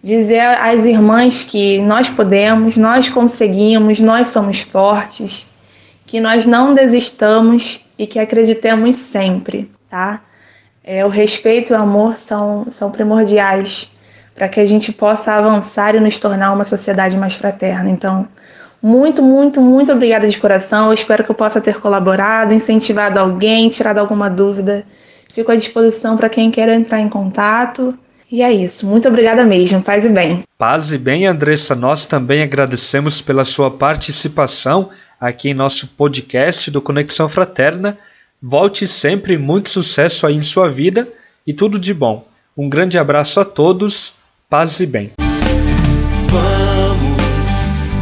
Dizer 0.03 0.41
às 0.41 0.85
irmãs 0.85 1.45
que 1.45 1.81
nós 1.83 2.11
podemos, 2.11 2.77
nós 2.77 3.09
conseguimos, 3.09 4.01
nós 4.01 4.29
somos 4.29 4.61
fortes, 4.61 5.47
que 6.05 6.21
nós 6.21 6.45
não 6.45 6.73
desistamos 6.73 7.81
e 7.97 8.07
que 8.07 8.19
acreditemos 8.19 8.97
sempre, 8.97 9.71
tá? 9.89 10.21
É, 10.83 11.05
o 11.05 11.09
respeito 11.09 11.73
e 11.73 11.77
o 11.77 11.79
amor 11.79 12.17
são, 12.17 12.67
são 12.71 12.91
primordiais 12.91 13.91
para 14.35 14.49
que 14.49 14.59
a 14.59 14.67
gente 14.67 14.91
possa 14.93 15.35
avançar 15.35 15.95
e 15.95 16.01
nos 16.01 16.19
tornar 16.19 16.53
uma 16.53 16.65
sociedade 16.65 17.17
mais 17.17 17.35
fraterna. 17.35 17.89
Então, 17.89 18.27
Muito, 18.83 19.23
muito, 19.23 19.61
muito 19.61 19.93
obrigada 19.93 20.27
de 20.29 20.37
coração. 20.41 20.89
Eu 20.89 20.95
espero 20.95 21.23
que 21.23 21.31
eu 21.31 21.37
possa 21.37 21.61
ter 21.61 21.79
colaborado, 21.79 22.53
incentivado 22.53 23.17
alguém, 23.17 23.69
tirado 23.69 23.99
alguma 23.99 24.29
dúvida. 24.29 24.85
Fico 25.33 25.53
à 25.53 25.57
disposição 25.57 26.17
para 26.17 26.29
quem 26.29 26.51
queira 26.51 26.75
entrar 26.75 26.99
em 26.99 27.09
contato. 27.09 27.97
E 28.33 28.41
é 28.41 28.51
isso. 28.51 28.87
Muito 28.87 29.07
obrigada 29.07 29.45
mesmo. 29.45 29.83
Paz 29.83 30.07
e 30.07 30.09
bem. 30.09 30.43
Paz 30.57 30.91
e 30.91 30.97
bem, 30.97 31.27
Andressa. 31.27 31.75
Nós 31.77 32.07
também 32.07 32.43
agradecemos 32.43 33.21
pela 33.21 33.45
sua 33.45 33.71
participação 33.71 34.89
aqui 35.21 35.51
em 35.51 35.55
nosso 35.55 35.89
podcast 35.89 36.71
do 36.71 36.81
Conexão 36.81 37.29
Fraterna. 37.29 37.99
Volte 38.43 38.87
sempre, 38.87 39.37
muito 39.37 39.69
sucesso 39.69 40.27
aí 40.27 40.35
em 40.35 40.43
sua 40.43 40.71
vida 40.71 41.07
e 41.47 41.53
tudo 41.53 41.79
de 41.79 41.93
bom. 41.93 42.27
Um 42.57 42.71
grande 42.71 42.99
abraço 42.99 43.39
a 43.39 43.45
todos. 43.45 44.15
Paz 44.49 44.81
e 44.81 44.87
bem. 44.87 45.13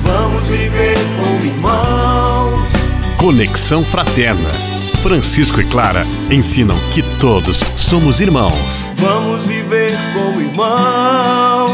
Vamos 0.05 0.45
viver 0.45 0.97
como 1.16 1.45
irmãos. 1.45 2.70
Conexão 3.18 3.85
Fraterna. 3.85 4.70
Francisco 5.03 5.61
e 5.61 5.64
Clara 5.64 6.05
ensinam 6.31 6.76
que 6.93 7.03
todos 7.18 7.61
somos 7.76 8.20
irmãos. 8.20 8.87
Vamos 8.97 9.45
viver 9.45 9.91
como 10.12 10.20
irmãos. 10.51 11.71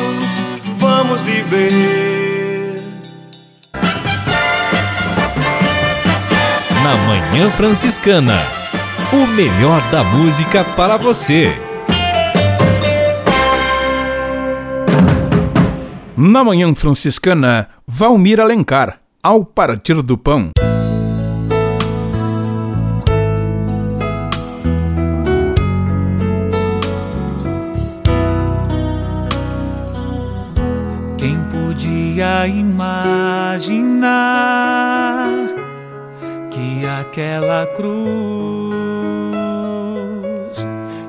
Vamos 0.78 1.20
viver. 1.22 2.82
Na 6.82 6.96
Manhã 7.06 7.50
Franciscana. 7.50 8.38
O 9.12 9.26
melhor 9.26 9.80
da 9.90 10.04
música 10.04 10.64
para 10.64 10.96
você. 10.96 11.52
Na 16.16 16.42
Manhã 16.42 16.74
Franciscana, 16.74 17.68
Valmir 17.86 18.40
Alencar, 18.40 18.98
ao 19.22 19.44
partir 19.44 20.02
do 20.02 20.18
pão. 20.18 20.50
Podia 32.16 32.46
imaginar 32.46 34.08
que 36.50 36.86
aquela 36.86 37.66
cruz 37.66 37.86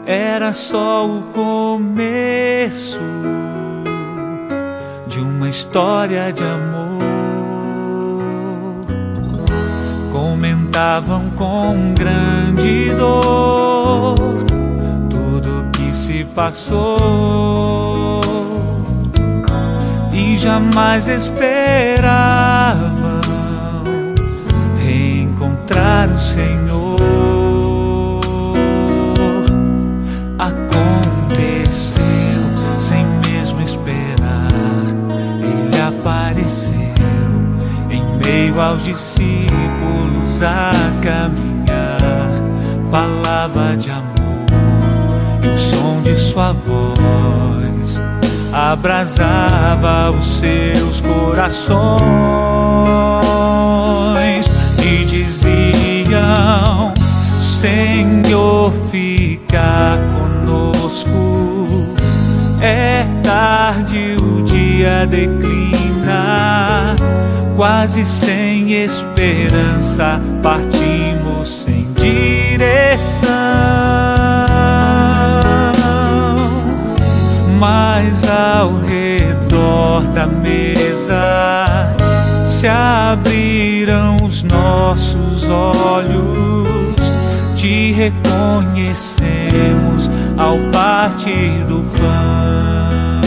era 0.05 0.51
só 0.51 1.07
o 1.07 1.21
começo 1.33 2.99
de 5.07 5.21
uma 5.21 5.47
história 5.47 6.33
de 6.33 6.43
amor? 6.43 6.97
Comentavam 10.11 11.29
com 11.37 11.93
grande 11.93 12.93
dor 12.95 14.17
tudo 15.09 15.69
que 15.71 15.95
se 15.95 16.25
passou 16.35 18.26
jamais 20.37 21.07
esperavam 21.07 21.57
reencontrar 24.83 26.07
o 26.09 26.19
Senhor. 26.19 26.97
Aconteceu 30.37 32.03
sem 32.77 33.03
mesmo 33.25 33.61
esperar, 33.61 34.47
ele 35.41 35.81
apareceu 35.81 36.71
em 37.89 38.03
meio 38.23 38.61
aos 38.61 38.83
discípulos 38.83 40.43
a 40.43 40.71
caminhar, 41.01 42.31
falava 42.91 43.75
de 43.75 43.89
amor 43.89 44.07
e 45.43 45.47
o 45.47 45.57
som 45.57 46.01
de 46.03 46.15
sua 46.15 46.53
voz 46.53 47.66
abrasava 48.57 50.09
os 50.09 50.25
seus 50.39 50.99
corações 51.01 51.77
e 54.83 55.05
diziam: 55.05 56.91
Senhor, 57.39 58.73
fica 58.91 59.99
conosco. 60.17 61.07
É 62.59 63.05
tarde, 63.23 64.17
o 64.19 64.41
dia 64.43 65.05
declina, 65.05 66.95
quase 67.55 68.03
sem 68.05 68.73
esperança, 68.73 70.19
partimos 70.41 70.66
mesa 80.47 81.93
se 82.47 82.67
abriram 82.67 84.17
os 84.23 84.43
nossos 84.43 85.49
olhos, 85.49 87.11
te 87.55 87.91
reconhecemos 87.91 90.09
ao 90.37 90.57
partir 90.71 91.65
do 91.65 91.83
pão. 91.97 93.17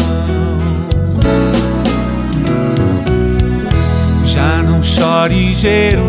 Já 4.25 4.63
não 4.63 4.83
chore 4.83 5.53
Jerusalém, 5.53 6.01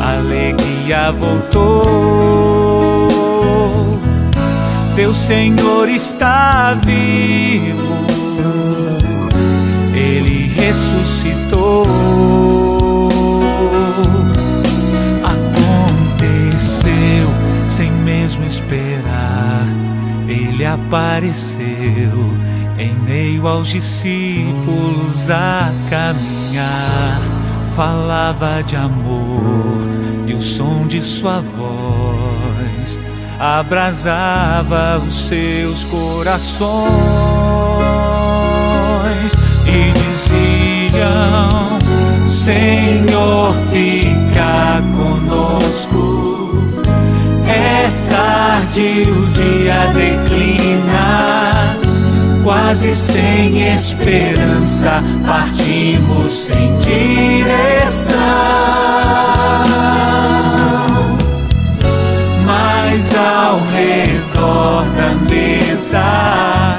alegria 0.00 1.10
voltou 1.12 2.91
teu 4.94 5.14
Senhor 5.14 5.88
está 5.88 6.74
vivo, 6.74 8.06
Ele 9.94 10.52
ressuscitou. 10.54 11.86
Aconteceu 15.24 16.82
sem 17.68 17.90
mesmo 17.90 18.44
esperar, 18.44 19.66
Ele 20.28 20.64
apareceu 20.64 22.36
em 22.78 22.94
meio 23.06 23.46
aos 23.46 23.68
discípulos 23.68 25.30
a 25.30 25.70
caminhar. 25.88 27.20
Falava 27.74 28.62
de 28.62 28.76
amor 28.76 29.78
e 30.26 30.34
o 30.34 30.42
som 30.42 30.86
de 30.86 31.02
sua 31.02 31.40
voz 31.40 32.01
abrasava 33.42 35.02
os 35.04 35.26
seus 35.26 35.82
corações 35.84 36.62
e 39.66 39.90
diziam: 39.98 41.50
Senhor, 42.28 43.52
fica 43.72 44.80
conosco. 44.96 46.22
É 47.48 47.90
tarde, 48.08 49.08
o 49.10 49.26
dia 49.26 49.88
declina, 49.92 51.76
quase 52.44 52.94
sem 52.94 53.74
esperança, 53.74 55.02
partimos 55.26 56.32
sem 56.32 56.78
direção 56.78 58.12
da 64.96 65.14
mesa 65.28 66.78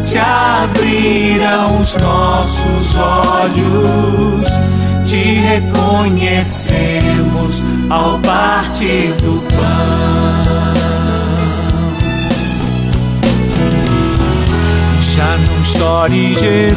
se 0.00 0.16
abriram 0.18 1.80
os 1.80 1.96
nossos 1.96 2.94
olhos, 2.96 4.48
te 5.04 5.16
reconhecemos 5.16 7.64
ao 7.90 8.20
partir 8.20 9.12
do 9.22 9.42
pão. 9.48 10.76
Já 15.00 15.36
não 15.38 15.64
chore 15.64 16.34
Jerusalém. 16.34 16.76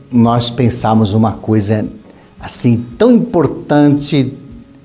nós 0.11 0.49
pensamos 0.49 1.13
uma 1.13 1.31
coisa 1.31 1.85
assim 2.39 2.85
tão 2.97 3.11
importante 3.11 4.33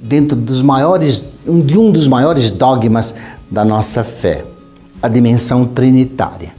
dentro 0.00 0.36
dos 0.36 0.62
maiores 0.62 1.24
de 1.44 1.78
um 1.78 1.90
dos 1.90 2.06
maiores 2.06 2.50
dogmas 2.50 3.14
da 3.50 3.64
nossa 3.64 4.04
fé, 4.04 4.44
a 5.02 5.08
dimensão 5.08 5.64
trinitária. 5.64 6.54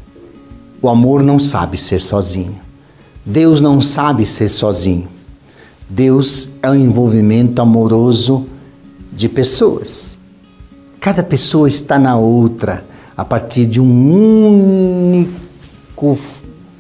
O 0.82 0.90
amor 0.90 1.24
não 1.24 1.40
sabe 1.40 1.78
ser 1.78 2.00
sozinho. 2.00 2.56
Deus 3.26 3.62
não 3.62 3.82
sabe 3.82 4.26
ser 4.26 4.50
sozinho. 4.50 5.08
Deus 5.90 6.50
é 6.62 6.70
um 6.70 6.76
envolvimento 6.76 7.62
amoroso 7.62 8.46
de 9.12 9.28
pessoas. 9.28 10.20
Cada 11.00 11.24
pessoa 11.24 11.68
está 11.68 11.98
na 11.98 12.18
outra 12.18 12.86
a 13.16 13.26
partir 13.26 13.66
de 13.66 13.82
um 13.82 15.14
único 15.14 16.18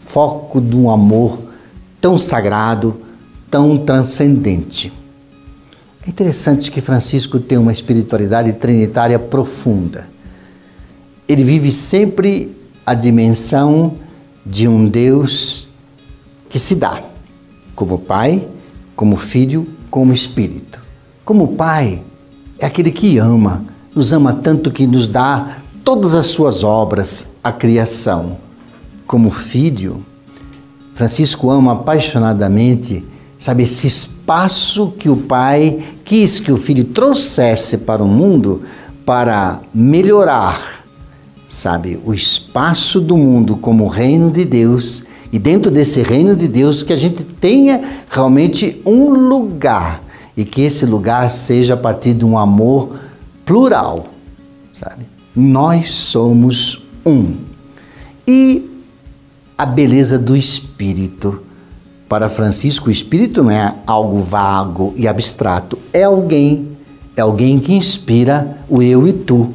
foco 0.05 0.61
de 0.61 0.75
um 0.75 0.89
amor 0.89 1.46
tão 1.99 2.17
sagrado, 2.17 3.01
tão 3.49 3.77
transcendente. 3.77 4.91
É 6.05 6.09
interessante 6.09 6.71
que 6.71 6.79
Francisco 6.79 7.39
tem 7.39 7.57
uma 7.57 7.71
espiritualidade 7.71 8.53
trinitária 8.53 9.19
profunda. 9.19 10.07
Ele 11.27 11.43
vive 11.43 11.71
sempre 11.71 12.55
a 12.85 12.93
dimensão 12.93 13.95
de 14.45 14.67
um 14.67 14.87
Deus 14.87 15.67
que 16.49 16.57
se 16.57 16.75
dá 16.75 17.03
como 17.75 17.99
Pai, 17.99 18.47
como 18.95 19.17
Filho, 19.17 19.67
como 19.91 20.11
Espírito. 20.11 20.81
Como 21.23 21.49
Pai, 21.49 22.01
é 22.57 22.65
aquele 22.65 22.89
que 22.89 23.17
ama, 23.17 23.63
nos 23.93 24.11
ama 24.11 24.33
tanto 24.33 24.71
que 24.71 24.87
nos 24.87 25.07
dá 25.07 25.57
todas 25.83 26.15
as 26.15 26.27
suas 26.27 26.63
obras, 26.63 27.27
a 27.43 27.51
criação. 27.51 28.37
Como 29.05 29.29
Filho, 29.29 30.03
Francisco 30.97 31.51
ama 31.51 31.73
apaixonadamente, 31.73 33.05
sabe, 33.37 33.61
esse 33.61 33.85
espaço 33.85 34.95
que 34.97 35.07
o 35.07 35.15
pai 35.15 35.77
quis 36.03 36.39
que 36.39 36.51
o 36.51 36.57
filho 36.57 36.85
trouxesse 36.85 37.77
para 37.77 38.03
o 38.03 38.07
mundo 38.07 38.63
para 39.05 39.61
melhorar, 39.71 40.83
sabe, 41.47 41.99
o 42.03 42.15
espaço 42.15 42.99
do 42.99 43.15
mundo 43.15 43.55
como 43.55 43.85
reino 43.85 44.31
de 44.31 44.43
Deus 44.43 45.03
e 45.31 45.37
dentro 45.37 45.69
desse 45.69 46.01
reino 46.01 46.35
de 46.35 46.47
Deus 46.47 46.81
que 46.81 46.93
a 46.93 46.97
gente 46.97 47.23
tenha 47.23 47.79
realmente 48.09 48.81
um 48.83 49.11
lugar 49.11 50.01
e 50.35 50.43
que 50.43 50.63
esse 50.63 50.83
lugar 50.83 51.29
seja 51.29 51.75
a 51.75 51.77
partir 51.77 52.15
de 52.15 52.25
um 52.25 52.35
amor 52.35 52.95
plural, 53.45 54.07
sabe? 54.73 55.05
Nós 55.35 55.91
somos 55.91 56.83
um. 57.05 57.35
E 58.27 58.76
a 59.57 59.65
beleza 59.65 60.19
do 60.19 60.35
espírito. 60.35 61.41
Para 62.07 62.29
Francisco, 62.29 62.87
o 62.87 62.91
espírito 62.91 63.43
não 63.43 63.51
é 63.51 63.73
algo 63.85 64.19
vago 64.19 64.93
e 64.95 65.07
abstrato, 65.07 65.77
é 65.91 66.03
alguém, 66.03 66.69
é 67.15 67.21
alguém 67.21 67.59
que 67.59 67.73
inspira 67.73 68.57
o 68.69 68.81
eu 68.81 69.05
e 69.07 69.11
tu, 69.11 69.53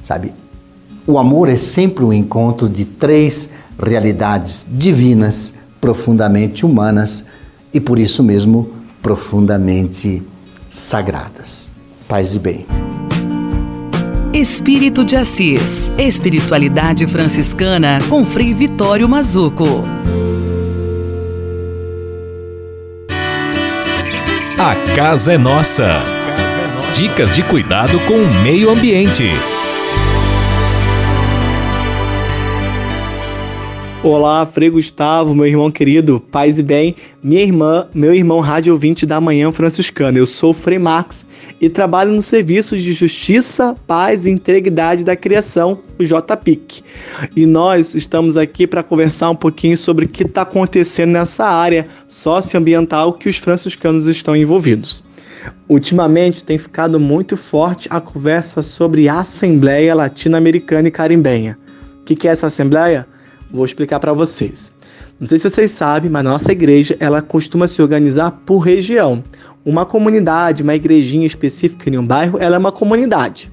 sabe? 0.00 0.32
O 1.06 1.18
amor 1.18 1.48
é 1.48 1.56
sempre 1.56 2.02
o 2.02 2.08
um 2.08 2.12
encontro 2.12 2.68
de 2.68 2.84
três 2.84 3.48
realidades 3.78 4.66
divinas, 4.68 5.54
profundamente 5.80 6.66
humanas 6.66 7.24
e 7.72 7.80
por 7.80 7.98
isso 7.98 8.22
mesmo 8.24 8.70
profundamente 9.00 10.22
sagradas. 10.68 11.70
Paz 12.08 12.34
e 12.34 12.38
bem. 12.40 12.66
Espírito 14.36 15.02
de 15.02 15.16
Assis. 15.16 15.90
Espiritualidade 15.96 17.06
franciscana 17.06 17.98
com 18.06 18.22
Frei 18.22 18.52
Vitório 18.52 19.08
Mazuco. 19.08 19.82
A 24.58 24.94
casa 24.94 25.32
é 25.32 25.38
nossa. 25.38 26.02
Dicas 26.94 27.34
de 27.34 27.42
cuidado 27.44 27.98
com 28.00 28.12
o 28.12 28.42
meio 28.42 28.68
ambiente. 28.68 29.24
Olá, 34.02 34.44
Frei 34.44 34.68
Gustavo, 34.68 35.34
meu 35.34 35.46
irmão 35.46 35.70
querido, 35.70 36.20
paz 36.20 36.58
e 36.58 36.62
bem, 36.62 36.94
minha 37.22 37.42
irmã, 37.42 37.88
meu 37.94 38.14
irmão 38.14 38.40
rádio 38.40 38.74
ouvinte 38.74 39.06
da 39.06 39.18
Manhã 39.18 39.50
Franciscana. 39.50 40.18
Eu 40.18 40.26
sou 40.26 40.50
o 40.50 40.54
Frei 40.54 40.78
Max 40.78 41.26
e 41.60 41.68
trabalho 41.68 42.12
no 42.12 42.22
Serviço 42.22 42.76
de 42.76 42.92
Justiça, 42.92 43.74
Paz 43.86 44.26
e 44.26 44.30
Integridade 44.30 45.04
da 45.04 45.16
Criação, 45.16 45.80
o 45.98 46.04
JPIC. 46.04 46.82
E 47.34 47.46
nós 47.46 47.94
estamos 47.94 48.36
aqui 48.36 48.66
para 48.66 48.82
conversar 48.82 49.30
um 49.30 49.36
pouquinho 49.36 49.76
sobre 49.76 50.04
o 50.04 50.08
que 50.08 50.22
está 50.22 50.42
acontecendo 50.42 51.12
nessa 51.12 51.46
área 51.46 51.86
socioambiental 52.08 53.14
que 53.14 53.28
os 53.28 53.38
franciscanos 53.38 54.06
estão 54.06 54.36
envolvidos. 54.36 55.02
Ultimamente 55.68 56.44
tem 56.44 56.58
ficado 56.58 56.98
muito 57.00 57.36
forte 57.36 57.88
a 57.90 58.00
conversa 58.00 58.62
sobre 58.62 59.08
a 59.08 59.20
Assembleia 59.20 59.94
Latino-Americana 59.94 60.88
e 60.88 60.90
Carimbenha. 60.90 61.56
O 62.00 62.04
que 62.04 62.28
é 62.28 62.30
essa 62.30 62.48
Assembleia? 62.48 63.06
Vou 63.50 63.64
explicar 63.64 64.00
para 64.00 64.12
vocês. 64.12 64.76
Não 65.18 65.26
sei 65.26 65.38
se 65.38 65.48
vocês 65.48 65.70
sabem, 65.70 66.10
mas 66.10 66.22
nossa 66.22 66.52
igreja 66.52 66.94
ela 67.00 67.22
costuma 67.22 67.66
se 67.66 67.80
organizar 67.80 68.30
por 68.44 68.58
região. 68.58 69.24
Uma 69.64 69.86
comunidade, 69.86 70.62
uma 70.62 70.74
igrejinha 70.74 71.26
específica 71.26 71.88
em 71.88 71.96
um 71.96 72.06
bairro, 72.06 72.38
ela 72.38 72.56
é 72.56 72.58
uma 72.58 72.70
comunidade. 72.70 73.50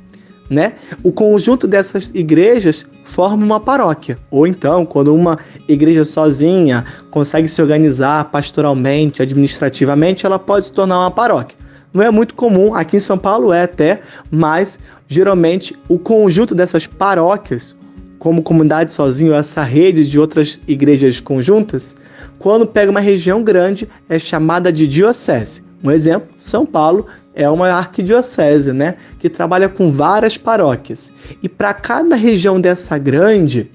Né? 0.50 0.74
O 1.02 1.12
conjunto 1.14 1.66
dessas 1.66 2.12
igrejas 2.14 2.86
forma 3.06 3.46
uma 3.46 3.62
paróquia. 3.62 4.20
Ou 4.30 4.46
então, 4.46 4.86
quando 4.86 5.16
uma 5.16 5.40
igreja 5.66 6.04
sozinha 6.04 6.84
consegue 7.10 7.48
se 7.48 7.62
organizar 7.62 8.26
pastoralmente, 8.26 9.22
administrativamente, 9.22 10.26
ela 10.26 10.38
pode 10.38 10.66
se 10.66 10.74
tornar 10.74 11.00
uma 11.00 11.12
paróquia. 11.12 11.58
Não 11.94 12.04
é 12.04 12.12
muito 12.12 12.36
comum, 12.36 12.76
aqui 12.76 12.98
em 12.98 13.00
São 13.00 13.18
Paulo 13.18 13.54
é 13.54 13.64
até, 13.64 14.02
mas 14.30 14.80
geralmente 15.08 15.74
o 15.88 15.98
conjunto 15.98 16.54
dessas 16.54 16.86
paróquias 16.88 17.78
como 18.24 18.42
comunidade 18.42 18.94
sozinho, 18.94 19.34
essa 19.34 19.64
rede 19.64 20.10
de 20.10 20.18
outras 20.18 20.58
igrejas 20.66 21.20
conjuntas, 21.20 21.94
quando 22.40 22.66
pega 22.66 22.90
uma 22.90 23.02
região 23.02 23.44
grande, 23.44 23.90
é 24.08 24.18
chamada 24.18 24.72
de 24.72 24.88
diocese. 24.88 25.62
Um 25.84 25.92
exemplo, 25.92 26.30
São 26.38 26.66
Paulo 26.66 27.06
é 27.36 27.50
uma 27.50 27.68
arquidiocese, 27.68 28.72
né, 28.72 28.96
que 29.20 29.30
trabalha 29.30 29.68
com 29.68 29.92
várias 29.92 30.38
paróquias. 30.38 31.12
E 31.44 31.50
para 31.50 31.74
cada 31.74 32.16
região 32.16 32.62
dessa 32.62 32.98
grande, 32.98 33.70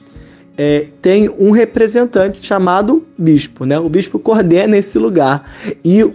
é, 0.57 0.87
tem 1.03 1.29
um 1.39 1.51
representante 1.51 2.43
chamado 2.43 3.05
bispo, 3.19 3.67
né? 3.67 3.79
O 3.79 3.91
bispo 3.91 4.19
coordena 4.19 4.79
esse 4.79 4.99
lugar 4.99 5.45
e 5.85 6.11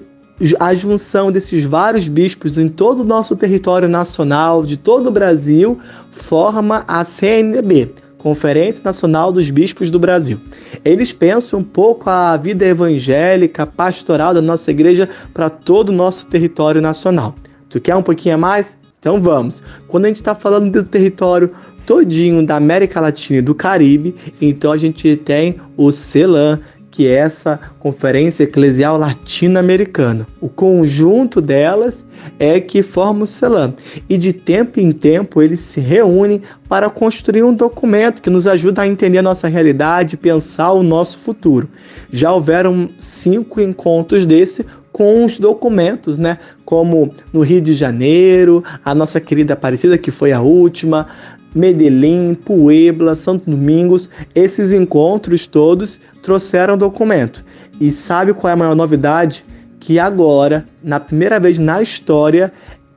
a 0.60 0.74
junção 0.74 1.32
desses 1.32 1.64
vários 1.64 2.10
bispos 2.10 2.58
em 2.58 2.68
todo 2.68 3.02
o 3.02 3.06
nosso 3.06 3.36
território 3.36 3.88
nacional, 3.88 4.66
de 4.66 4.76
todo 4.76 5.08
o 5.08 5.12
Brasil, 5.12 5.80
forma 6.12 6.84
a 6.88 7.06
CNB, 7.06 7.94
Conferência 8.24 8.82
Nacional 8.86 9.34
dos 9.34 9.52
Bispos 9.52 9.92
do 9.92 10.00
Brasil. 10.00 10.40
Eles 10.86 11.12
pensam 11.12 11.60
um 11.60 11.64
pouco 11.64 12.10
a 12.10 12.38
vida 12.38 12.66
evangélica, 12.66 13.66
pastoral 13.68 14.34
da 14.34 14.42
nossa 14.42 14.72
igreja 14.72 15.10
para 15.34 15.50
todo 15.50 15.90
o 15.90 15.92
nosso 15.92 16.26
território 16.28 16.82
nacional. 16.82 17.36
Tu 17.70 17.82
quer 17.82 17.98
um 17.98 18.02
pouquinho 18.02 18.36
a 18.36 18.38
mais? 18.38 18.78
Então 18.98 19.20
vamos. 19.20 19.62
Quando 19.90 20.06
a 20.06 20.08
gente 20.08 20.16
está 20.16 20.34
falando 20.34 20.72
do 20.72 20.84
território 20.86 21.52
todinho 21.86 22.46
da 22.46 22.56
América 22.56 23.02
Latina 23.02 23.40
e 23.40 23.42
do 23.42 23.54
Caribe. 23.54 24.16
Então 24.42 24.72
a 24.72 24.78
gente 24.78 25.18
tem 25.18 25.58
o 25.76 25.92
CELAM, 25.92 26.60
que 26.94 27.08
é 27.08 27.14
essa 27.14 27.60
Conferência 27.80 28.44
Eclesial 28.44 29.00
Latino-Americana. 29.00 30.28
O 30.40 30.48
conjunto 30.48 31.42
delas 31.42 32.06
é 32.38 32.60
que 32.60 32.84
forma 32.84 33.24
o 33.24 33.26
CELAM. 33.26 33.74
E 34.08 34.16
de 34.16 34.32
tempo 34.32 34.80
em 34.80 34.92
tempo 34.92 35.42
eles 35.42 35.60
se 35.60 35.80
reúnem 35.80 36.44
para 36.70 36.92
construir 36.92 37.42
um 37.42 37.52
documento 37.52 38.22
que 38.22 38.30
nos 38.30 38.46
ajuda 38.46 38.84
a 38.84 38.88
entender 38.88 39.24
nossa 39.24 39.48
realidade, 39.48 40.16
pensar 40.16 40.72
o 40.72 40.84
nosso 40.84 41.18
futuro. 41.18 41.68
Já 42.12 42.32
houveram 42.32 42.88
cinco 43.00 43.60
encontros 43.60 44.28
desse 44.28 44.64
com 44.92 45.26
os 45.26 45.40
documentos, 45.40 46.20
né? 46.20 46.38
Como 46.64 47.12
no 47.34 47.42
Rio 47.42 47.60
de 47.60 47.74
Janeiro, 47.74 48.64
a 48.86 48.94
nossa 48.94 49.20
querida 49.20 49.54
Aparecida, 49.54 49.98
que 49.98 50.12
foi 50.12 50.32
a 50.32 50.42
última, 50.42 51.08
Medellín, 51.54 52.34
Puebla, 52.34 53.16
Santo 53.16 53.50
Domingos, 53.50 54.10
esses 54.34 54.74
encontros 54.74 55.48
todos 55.48 56.00
trouxeram 56.22 56.78
documento. 56.78 57.46
E 57.80 57.92
sabe 57.92 58.34
qual 58.34 58.50
é 58.50 58.54
a 58.54 58.58
maior 58.58 58.76
novidade? 58.76 59.46
Que 59.80 60.00
agora, 60.00 60.66
na 60.84 61.00
primeira 61.00 61.40
vez 61.40 61.60
na 61.60 61.82
história, 61.82 62.52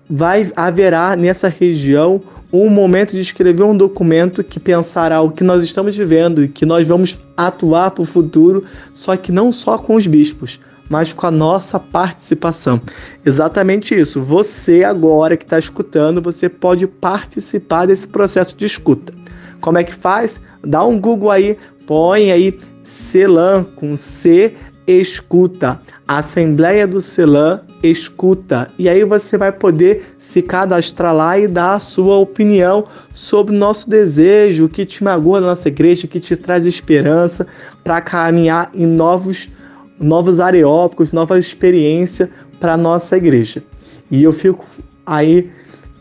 vai 0.09 0.50
haverá 0.54 1.16
nessa 1.16 1.48
região 1.48 2.20
um 2.52 2.68
momento 2.68 3.12
de 3.12 3.20
escrever 3.20 3.64
um 3.64 3.76
documento 3.76 4.42
que 4.42 4.61
pensará 4.61 5.20
o 5.20 5.30
que 5.30 5.42
nós 5.42 5.62
estamos 5.62 5.96
vivendo 5.96 6.44
e 6.44 6.48
que 6.48 6.64
nós 6.64 6.86
vamos 6.86 7.20
atuar 7.36 7.90
para 7.90 8.02
o 8.02 8.07
futuro, 8.07 8.64
só 8.92 9.16
que 9.16 9.32
não 9.32 9.50
só 9.50 9.76
com 9.76 9.96
os 9.96 10.07
bispos, 10.07 10.61
mas 10.89 11.12
com 11.12 11.26
a 11.26 11.30
nossa 11.30 11.78
participação. 11.78 12.80
Exatamente 13.24 13.95
isso. 13.95 14.22
Você 14.22 14.84
agora 14.84 15.37
que 15.37 15.45
está 15.45 15.59
escutando, 15.59 16.22
você 16.22 16.49
pode 16.49 16.87
participar 16.87 17.87
desse 17.87 18.09
processo 18.09 18.57
de 18.57 18.66
escuta. 18.66 19.12
Como 19.61 19.78
é 19.78 19.84
que 19.84 19.95
faz? 19.95 20.41
Dá 20.62 20.84
um 20.84 20.99
Google 20.99 21.30
aí, 21.30 21.59
põe 21.87 22.30
aí 22.30 22.59
CELAM 22.82 23.64
com 23.64 23.97
C 23.97 24.55
escuta. 24.87 25.80
Assembleia 26.07 26.87
do 26.87 27.01
CELAM 27.01 27.61
escuta. 27.82 28.68
E 28.78 28.89
aí 28.89 29.05
você 29.05 29.37
vai 29.37 29.51
poder 29.51 30.14
se 30.16 30.41
cadastrar 30.41 31.14
lá 31.14 31.37
e 31.39 31.49
dar 31.49 31.74
a 31.74 31.80
sua 31.80 32.16
opinião 32.16 32.84
sobre 33.12 33.55
o 33.55 33.59
nosso 33.59 33.91
desejo, 33.91 34.66
o 34.66 34.68
que 34.68 34.87
te 34.87 35.03
magoa 35.03 35.41
na 35.41 35.49
nossa 35.49 35.68
igreja, 35.68 36.07
que 36.07 36.20
te 36.20 36.37
traz 36.37 36.64
esperança 36.64 37.47
para 37.82 38.01
caminhar 38.01 38.70
em 38.72 38.87
novos 38.87 39.51
novos 39.99 40.40
areópicos, 40.40 41.12
nova 41.12 41.38
experiência 41.38 42.30
para 42.61 42.74
a 42.74 42.76
nossa 42.76 43.16
igreja. 43.16 43.62
E 44.11 44.22
eu 44.22 44.32
fico 44.32 44.66
aí 45.05 45.51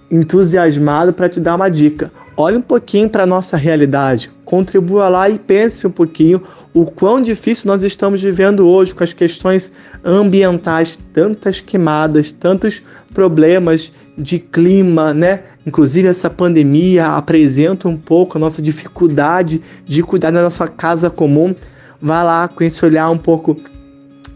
entusiasmado 0.09 1.13
para 1.13 1.29
te 1.29 1.39
dar 1.39 1.55
uma 1.55 1.69
dica. 1.69 2.11
Olhe 2.37 2.57
um 2.57 2.61
pouquinho 2.61 3.09
para 3.09 3.23
a 3.23 3.25
nossa 3.25 3.55
realidade, 3.55 4.29
contribua 4.43 5.07
lá 5.07 5.29
e 5.29 5.39
pense 5.39 5.87
um 5.87 5.91
pouquinho 5.91 6.41
o 6.73 6.85
quão 6.85 7.21
difícil 7.21 7.69
nós 7.69 7.81
estamos 7.83 8.21
vivendo 8.21 8.67
hoje 8.67 8.93
com 8.93 9.03
as 9.03 9.13
questões 9.13 9.71
ambientais, 10.03 10.99
tantas 11.13 11.61
queimadas, 11.61 12.33
tantos 12.33 12.83
problemas 13.13 13.93
de 14.17 14.37
clima, 14.37 15.13
né? 15.13 15.43
Inclusive 15.65 16.09
essa 16.09 16.29
pandemia 16.29 17.07
apresenta 17.07 17.87
um 17.87 17.95
pouco 17.95 18.37
a 18.37 18.41
nossa 18.41 18.61
dificuldade 18.61 19.61
de 19.85 20.03
cuidar 20.03 20.31
da 20.31 20.43
nossa 20.43 20.67
casa 20.67 21.09
comum. 21.09 21.55
Vá 22.01 22.21
lá 22.21 22.49
com 22.49 22.63
esse 22.63 22.83
olhar 22.85 23.09
um 23.09 23.17
pouco 23.17 23.55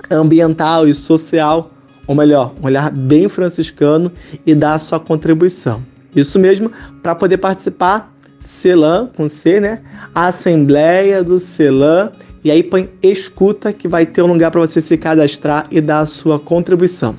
ambiental 0.10 0.88
e 0.88 0.94
social, 0.94 1.72
ou 2.08 2.16
melhor, 2.16 2.54
um 2.62 2.66
olhar 2.66 2.92
bem 2.92 3.30
franciscano 3.30 4.12
e 4.46 4.56
dar 4.56 4.74
a 4.74 4.80
sua 4.80 5.00
contribuição. 5.00 5.84
Isso 6.16 6.40
mesmo, 6.40 6.72
para 7.04 7.16
poder 7.16 7.38
participar, 7.38 8.14
CELAM, 8.40 9.08
com 9.16 9.28
C, 9.28 9.60
né? 9.60 9.82
Assembleia 10.14 11.24
do 11.24 11.38
CELAM, 11.38 12.12
e 12.44 12.50
aí 12.50 12.64
põe 12.64 12.90
escuta, 13.04 13.74
que 13.74 13.88
vai 13.88 14.06
ter 14.06 14.22
um 14.22 14.28
lugar 14.28 14.50
para 14.50 14.62
você 14.62 14.80
se 14.80 14.98
cadastrar 14.98 15.68
e 15.70 15.82
dar 15.82 16.00
a 16.00 16.06
sua 16.06 16.40
contribuição. 16.40 17.16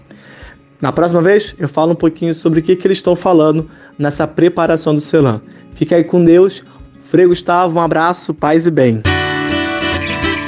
Na 0.81 0.91
próxima 0.91 1.21
vez, 1.21 1.55
eu 1.59 1.69
falo 1.69 1.93
um 1.93 1.97
pouquinho 1.97 2.35
sobre 2.35 2.61
o 2.61 2.63
que, 2.63 2.75
que 2.75 2.87
eles 2.87 2.99
estão 2.99 3.15
falando 3.15 3.71
nessa 3.99 4.27
preparação 4.27 4.95
do 4.95 5.01
CELAM. 5.01 5.43
Fica 5.75 5.97
aí 5.97 6.05
com 6.05 6.25
Deus. 6.25 6.65
Frei 7.03 7.27
Gustavo, 7.27 7.79
um 7.79 7.83
abraço, 7.83 8.33
paz 8.33 8.67
e 8.67 8.71
bem. 8.71 9.03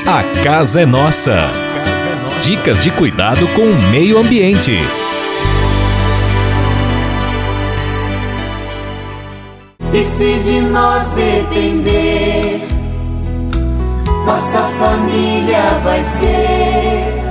A 0.07 0.43
casa 0.43 0.81
é 0.81 0.87
nossa. 0.87 1.62
Dicas 2.43 2.83
de 2.83 2.91
cuidado 2.91 3.47
com 3.55 3.63
o 3.63 3.83
meio 3.93 4.19
ambiente. 4.19 4.73
E 9.95 10.05
se 10.05 10.39
de 10.41 10.61
nós 10.63 11.09
depender, 11.11 12.67
nossa 14.27 14.59
família 14.77 15.63
vai 15.85 16.03
ser 16.03 17.23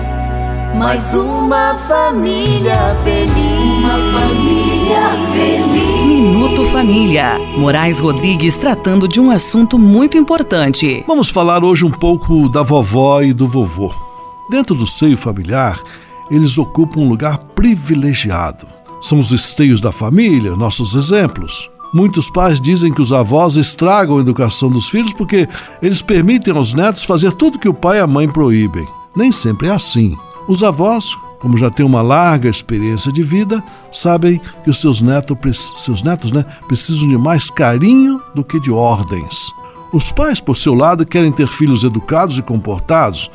mais 0.77 1.03
uma 1.13 1.75
família 1.89 2.95
feliz. 3.03 3.83
Uma 3.83 3.97
família 4.17 5.09
feliz. 5.33 6.05
Minuto 6.05 6.65
Família. 6.67 7.37
Moraes 7.57 7.99
Rodrigues 7.99 8.55
tratando 8.55 9.09
de 9.09 9.19
um 9.19 9.29
assunto 9.29 9.77
muito 9.77 10.17
importante. 10.17 11.03
Vamos 11.05 11.29
falar 11.29 11.65
hoje 11.65 11.83
um 11.83 11.91
pouco 11.91 12.47
da 12.47 12.63
vovó 12.63 13.21
e 13.21 13.33
do 13.33 13.45
vovô. 13.45 14.10
Dentro 14.51 14.75
do 14.75 14.85
seio 14.85 15.15
familiar, 15.15 15.81
eles 16.29 16.57
ocupam 16.57 16.99
um 16.99 17.07
lugar 17.07 17.37
privilegiado. 17.55 18.67
São 19.01 19.17
os 19.17 19.31
esteios 19.31 19.79
da 19.79 19.93
família, 19.93 20.57
nossos 20.57 20.93
exemplos. 20.93 21.71
Muitos 21.93 22.29
pais 22.29 22.59
dizem 22.59 22.93
que 22.93 22.99
os 22.99 23.13
avós 23.13 23.55
estragam 23.55 24.17
a 24.17 24.19
educação 24.19 24.69
dos 24.69 24.89
filhos 24.89 25.13
porque 25.13 25.47
eles 25.81 26.01
permitem 26.01 26.53
aos 26.53 26.73
netos 26.73 27.05
fazer 27.05 27.31
tudo 27.31 27.57
que 27.57 27.69
o 27.69 27.73
pai 27.73 27.99
e 27.99 28.01
a 28.01 28.07
mãe 28.07 28.27
proíbem. 28.27 28.85
Nem 29.15 29.31
sempre 29.31 29.69
é 29.69 29.71
assim. 29.71 30.17
Os 30.49 30.63
avós, 30.63 31.17
como 31.39 31.57
já 31.57 31.69
têm 31.69 31.85
uma 31.85 32.01
larga 32.01 32.49
experiência 32.49 33.09
de 33.09 33.23
vida, 33.23 33.63
sabem 33.89 34.41
que 34.65 34.69
os 34.69 34.81
seus 34.81 35.01
netos, 35.01 35.73
seus 35.77 36.03
netos 36.03 36.33
né, 36.33 36.43
precisam 36.67 37.07
de 37.07 37.17
mais 37.17 37.49
carinho 37.49 38.21
do 38.35 38.43
que 38.43 38.59
de 38.59 38.69
ordens. 38.69 39.53
Os 39.93 40.11
pais, 40.11 40.41
por 40.41 40.57
seu 40.57 40.73
lado, 40.73 41.05
querem 41.05 41.31
ter 41.31 41.47
filhos 41.47 41.85
educados 41.85 42.37
e 42.37 42.41
comportados, 42.41 43.31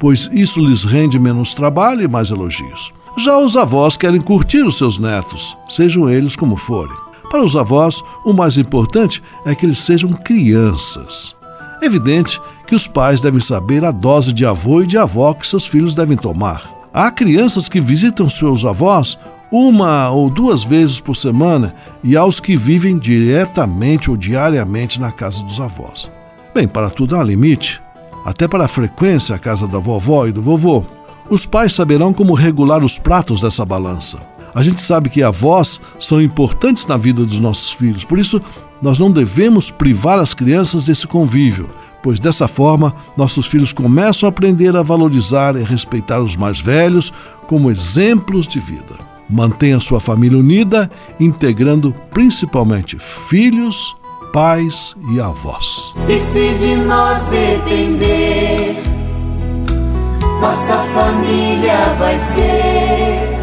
pois 0.00 0.28
isso 0.32 0.60
lhes 0.64 0.84
rende 0.84 1.20
menos 1.20 1.52
trabalho 1.54 2.02
e 2.02 2.08
mais 2.08 2.30
elogios. 2.30 2.92
Já 3.18 3.38
os 3.38 3.56
avós 3.56 3.96
querem 3.96 4.20
curtir 4.20 4.64
os 4.64 4.78
seus 4.78 4.98
netos, 4.98 5.56
sejam 5.68 6.08
eles 6.08 6.34
como 6.34 6.56
forem. 6.56 6.96
Para 7.28 7.44
os 7.44 7.54
avós, 7.54 8.02
o 8.24 8.32
mais 8.32 8.56
importante 8.56 9.22
é 9.44 9.54
que 9.54 9.66
eles 9.66 9.78
sejam 9.78 10.12
crianças. 10.12 11.36
É 11.82 11.86
evidente 11.86 12.40
que 12.66 12.74
os 12.74 12.88
pais 12.88 13.20
devem 13.20 13.40
saber 13.40 13.84
a 13.84 13.90
dose 13.90 14.32
de 14.32 14.46
avô 14.46 14.82
e 14.82 14.86
de 14.86 14.96
avó 14.96 15.34
que 15.34 15.46
seus 15.46 15.66
filhos 15.66 15.94
devem 15.94 16.16
tomar. 16.16 16.80
Há 16.92 17.10
crianças 17.10 17.68
que 17.68 17.80
visitam 17.80 18.28
seus 18.28 18.64
avós 18.64 19.18
uma 19.52 20.10
ou 20.10 20.30
duas 20.30 20.64
vezes 20.64 21.00
por 21.00 21.14
semana 21.14 21.74
e 22.02 22.16
aos 22.16 22.40
que 22.40 22.56
vivem 22.56 22.98
diretamente 22.98 24.10
ou 24.10 24.16
diariamente 24.16 25.00
na 25.00 25.12
casa 25.12 25.42
dos 25.42 25.60
avós. 25.60 26.10
Bem, 26.54 26.66
para 26.66 26.90
tudo 26.90 27.16
há 27.16 27.22
limite 27.22 27.80
até 28.24 28.46
para 28.46 28.64
a 28.64 28.68
frequência 28.68 29.34
à 29.36 29.38
casa 29.38 29.66
da 29.66 29.78
vovó 29.78 30.26
e 30.26 30.32
do 30.32 30.42
vovô. 30.42 30.84
Os 31.28 31.46
pais 31.46 31.72
saberão 31.72 32.12
como 32.12 32.34
regular 32.34 32.82
os 32.82 32.98
pratos 32.98 33.40
dessa 33.40 33.64
balança. 33.64 34.20
A 34.54 34.62
gente 34.62 34.82
sabe 34.82 35.08
que 35.08 35.22
avós 35.22 35.80
são 35.98 36.20
importantes 36.20 36.86
na 36.86 36.96
vida 36.96 37.24
dos 37.24 37.38
nossos 37.38 37.70
filhos, 37.72 38.04
por 38.04 38.18
isso 38.18 38.40
nós 38.82 38.98
não 38.98 39.10
devemos 39.10 39.70
privar 39.70 40.18
as 40.18 40.34
crianças 40.34 40.84
desse 40.86 41.06
convívio, 41.06 41.70
pois 42.02 42.18
dessa 42.18 42.48
forma 42.48 42.94
nossos 43.16 43.46
filhos 43.46 43.72
começam 43.72 44.26
a 44.26 44.30
aprender 44.30 44.74
a 44.74 44.82
valorizar 44.82 45.54
e 45.56 45.62
respeitar 45.62 46.20
os 46.20 46.34
mais 46.34 46.60
velhos 46.60 47.12
como 47.46 47.70
exemplos 47.70 48.48
de 48.48 48.58
vida. 48.58 48.98
Mantenha 49.28 49.78
sua 49.78 50.00
família 50.00 50.38
unida, 50.38 50.90
integrando 51.20 51.94
principalmente 52.10 52.98
filhos, 52.98 53.94
pais 54.32 54.94
e 55.12 55.20
avós. 55.20 55.94
E 56.08 56.18
se 56.18 56.54
de 56.54 56.76
nós 56.76 57.24
depender, 57.26 58.82
nossa 60.40 60.78
família 60.94 61.94
vai 61.98 62.18
ser 62.18 63.40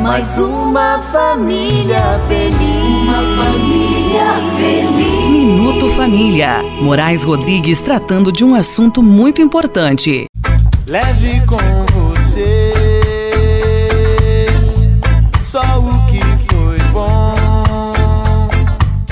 mais 0.00 0.26
uma 0.38 1.00
família 1.12 2.20
feliz. 2.28 3.08
Uma 3.08 3.44
família 3.44 4.34
feliz. 4.56 5.28
Minuto 5.30 5.90
Família. 5.90 6.62
Moraes 6.80 7.24
Rodrigues 7.24 7.80
tratando 7.80 8.32
de 8.32 8.44
um 8.44 8.54
assunto 8.54 9.02
muito 9.02 9.42
importante. 9.42 10.24
Leve 10.86 11.42
com 11.46 11.97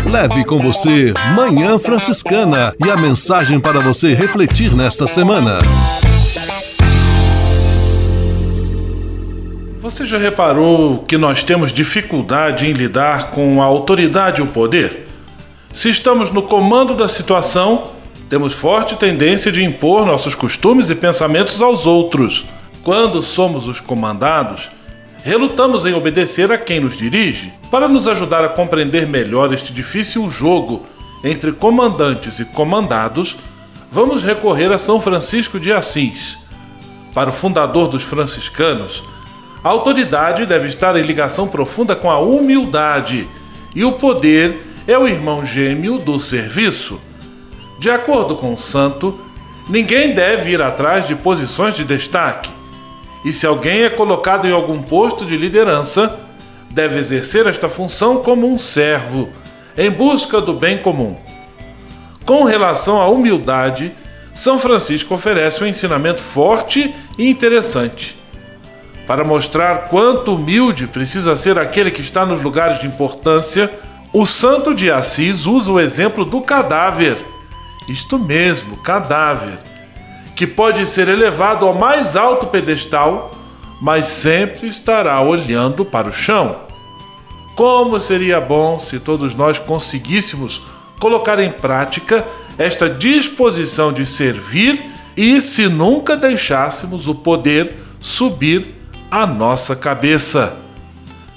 Leve 0.09 0.45
com 0.45 0.61
você 0.61 1.13
Manhã 1.35 1.81
Franciscana 1.81 2.73
e 2.79 2.89
a 2.89 2.97
mensagem 2.97 3.59
para 3.59 3.81
você 3.81 4.15
refletir 4.15 4.73
nesta 4.73 5.05
semana. 5.05 5.59
Você 9.81 10.07
já 10.07 10.17
reparou 10.17 10.99
que 10.99 11.19
nós 11.19 11.43
temos 11.43 11.73
dificuldade 11.73 12.67
em 12.67 12.73
lidar 12.73 13.33
com 13.33 13.61
a 13.61 13.65
autoridade 13.65 14.41
e 14.41 14.45
o 14.45 14.47
poder? 14.47 15.09
Se 15.73 15.89
estamos 15.89 16.31
no 16.31 16.43
comando 16.43 16.95
da 16.95 17.09
situação, 17.09 17.91
temos 18.29 18.53
forte 18.53 18.95
tendência 18.95 19.51
de 19.51 19.65
impor 19.65 20.07
nossos 20.07 20.37
costumes 20.37 20.89
e 20.89 20.95
pensamentos 20.95 21.61
aos 21.61 21.85
outros. 21.85 22.47
Quando 22.85 23.21
somos 23.21 23.67
os 23.67 23.81
comandados, 23.81 24.71
relutamos 25.27 25.85
em 25.85 25.93
obedecer 25.93 26.53
a 26.53 26.57
quem 26.57 26.79
nos 26.79 26.97
dirige. 26.97 27.53
Para 27.69 27.89
nos 27.89 28.07
ajudar 28.07 28.45
a 28.45 28.49
compreender 28.49 29.09
melhor 29.09 29.53
este 29.53 29.73
difícil 29.73 30.31
jogo 30.31 30.87
entre 31.25 31.51
comandantes 31.51 32.39
e 32.39 32.45
comandados, 32.45 33.37
vamos 33.91 34.23
recorrer 34.23 34.71
a 34.71 34.79
São 34.79 35.01
Francisco 35.01 35.59
de 35.59 35.73
Assis. 35.73 36.39
Para 37.13 37.31
o 37.31 37.33
fundador 37.33 37.89
dos 37.89 38.05
franciscanos, 38.05 39.03
a 39.65 39.69
autoridade 39.69 40.47
deve 40.47 40.69
estar 40.69 40.97
em 40.97 41.03
ligação 41.03 41.49
profunda 41.49 41.97
com 41.97 42.09
a 42.09 42.21
humildade, 42.21 43.27
e 43.75 43.85
o 43.85 43.95
poder 43.95 44.65
é 44.87 44.97
o 44.97 45.09
irmão 45.09 45.45
gêmeo 45.45 45.99
do 45.99 46.21
serviço. 46.21 47.01
De 47.81 47.91
acordo 47.91 48.37
com 48.37 48.53
o 48.53 48.57
santo, 48.57 49.21
ninguém 49.69 50.15
deve 50.15 50.51
ir 50.51 50.63
atrás 50.63 51.05
de 51.05 51.17
posições 51.17 51.75
de 51.75 51.85
destaque. 51.85 52.56
E 53.27 53.33
se 53.33 53.45
alguém 53.45 53.83
é 53.83 53.91
colocado 53.91 54.47
em 54.47 54.53
algum 54.53 54.81
posto 54.81 55.27
de 55.27 55.37
liderança, 55.37 56.19
deve 56.71 56.99
exercer 56.99 57.47
esta 57.49 57.69
função 57.69 58.23
como 58.23 58.47
um 58.47 58.57
servo, 58.57 59.29
em 59.77 59.91
busca 59.91 60.41
do 60.41 60.55
bem 60.55 60.79
comum. 60.79 61.17
Com 62.25 62.45
relação 62.45 63.03
à 63.03 63.09
humildade, 63.09 63.93
São 64.33 64.61
Francisco 64.61 65.13
oferece 65.13 65.63
um 65.63 65.67
ensinamento 65.67 66.23
forte 66.23 66.95
e 67.19 67.29
interessante. 67.29 68.17
Para 69.09 69.25
mostrar 69.25 69.89
quanto 69.89 70.37
humilde 70.37 70.87
precisa 70.87 71.35
ser 71.35 71.59
aquele 71.59 71.91
que 71.91 72.01
está 72.01 72.25
nos 72.25 72.41
lugares 72.41 72.79
de 72.79 72.87
importância, 72.87 73.69
o 74.13 74.25
santo 74.25 74.73
de 74.73 74.89
Assis 74.89 75.47
usa 75.47 75.73
o 75.73 75.81
exemplo 75.81 76.25
do 76.25 76.41
cadáver 76.41 77.19
isto 77.89 78.19
mesmo, 78.19 78.77
cadáver, 78.79 79.59
que 80.37 80.47
pode 80.47 80.85
ser 80.85 81.09
elevado 81.09 81.67
ao 81.67 81.75
mais 81.75 82.15
alto 82.15 82.47
pedestal, 82.47 83.31
mas 83.81 84.07
sempre 84.07 84.69
estará 84.69 85.19
olhando 85.21 85.85
para 85.85 86.09
o 86.09 86.13
chão. 86.13 86.61
Como 87.57 87.99
seria 87.99 88.39
bom 88.39 88.79
se 88.79 89.01
todos 89.01 89.35
nós 89.35 89.59
conseguíssemos 89.59 90.63
colocar 91.01 91.39
em 91.39 91.51
prática 91.51 92.27
esta 92.59 92.89
disposição 92.89 93.93
de 93.93 94.05
servir 94.05 94.93
e 95.17 95.41
se 95.41 95.69
nunca 95.69 96.17
deixássemos 96.17 97.09
o 97.09 97.15
poder 97.15 97.75
subir 97.99 98.75
à 99.11 99.27
nossa 99.27 99.75
cabeça. 99.75 100.55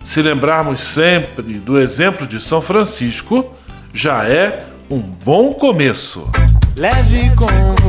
Se 0.03 0.21
lembrarmos 0.21 0.81
sempre 0.81 1.53
do 1.53 1.79
exemplo 1.79 2.27
de 2.27 2.39
São 2.39 2.61
Francisco, 2.61 3.53
já 3.93 4.25
é 4.27 4.65
um 4.89 4.99
bom 4.99 5.53
começo. 5.53 6.29
Leve 6.75 7.33
com 7.35 7.88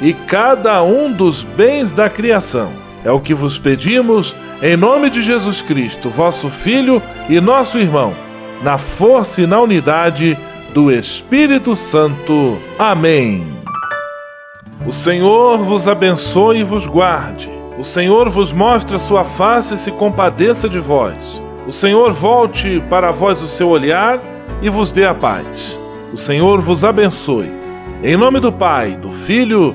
e 0.00 0.12
cada 0.12 0.82
um 0.82 1.12
dos 1.12 1.42
bens 1.42 1.92
da 1.92 2.08
criação. 2.08 2.70
É 3.04 3.10
o 3.10 3.20
que 3.20 3.34
vos 3.34 3.58
pedimos 3.58 4.34
em 4.62 4.76
nome 4.76 5.08
de 5.08 5.22
Jesus 5.22 5.62
Cristo, 5.62 6.10
vosso 6.10 6.50
Filho 6.50 7.02
e 7.28 7.40
nosso 7.40 7.78
irmão, 7.78 8.12
na 8.62 8.76
força 8.76 9.40
e 9.42 9.46
na 9.46 9.60
unidade 9.60 10.36
do 10.74 10.90
Espírito 10.90 11.74
Santo. 11.74 12.58
Amém. 12.78 13.46
O 14.86 14.92
Senhor 14.92 15.58
vos 15.58 15.88
abençoe 15.88 16.58
e 16.58 16.64
vos 16.64 16.86
guarde. 16.86 17.50
O 17.78 17.84
Senhor 17.84 18.28
vos 18.28 18.52
mostre 18.52 18.96
a 18.96 18.98
sua 18.98 19.24
face 19.24 19.74
e 19.74 19.78
se 19.78 19.90
compadeça 19.90 20.68
de 20.68 20.78
vós. 20.78 21.42
O 21.66 21.72
Senhor 21.72 22.12
volte 22.12 22.82
para 22.90 23.10
vós 23.10 23.40
o 23.40 23.46
seu 23.46 23.68
olhar 23.68 24.18
e 24.60 24.68
vos 24.68 24.92
dê 24.92 25.06
a 25.06 25.14
paz. 25.14 25.78
O 26.12 26.18
Senhor 26.18 26.60
vos 26.60 26.84
abençoe. 26.84 27.50
Em 28.02 28.16
nome 28.16 28.40
do 28.40 28.52
Pai, 28.52 28.92
do 28.92 29.10
Filho 29.10 29.74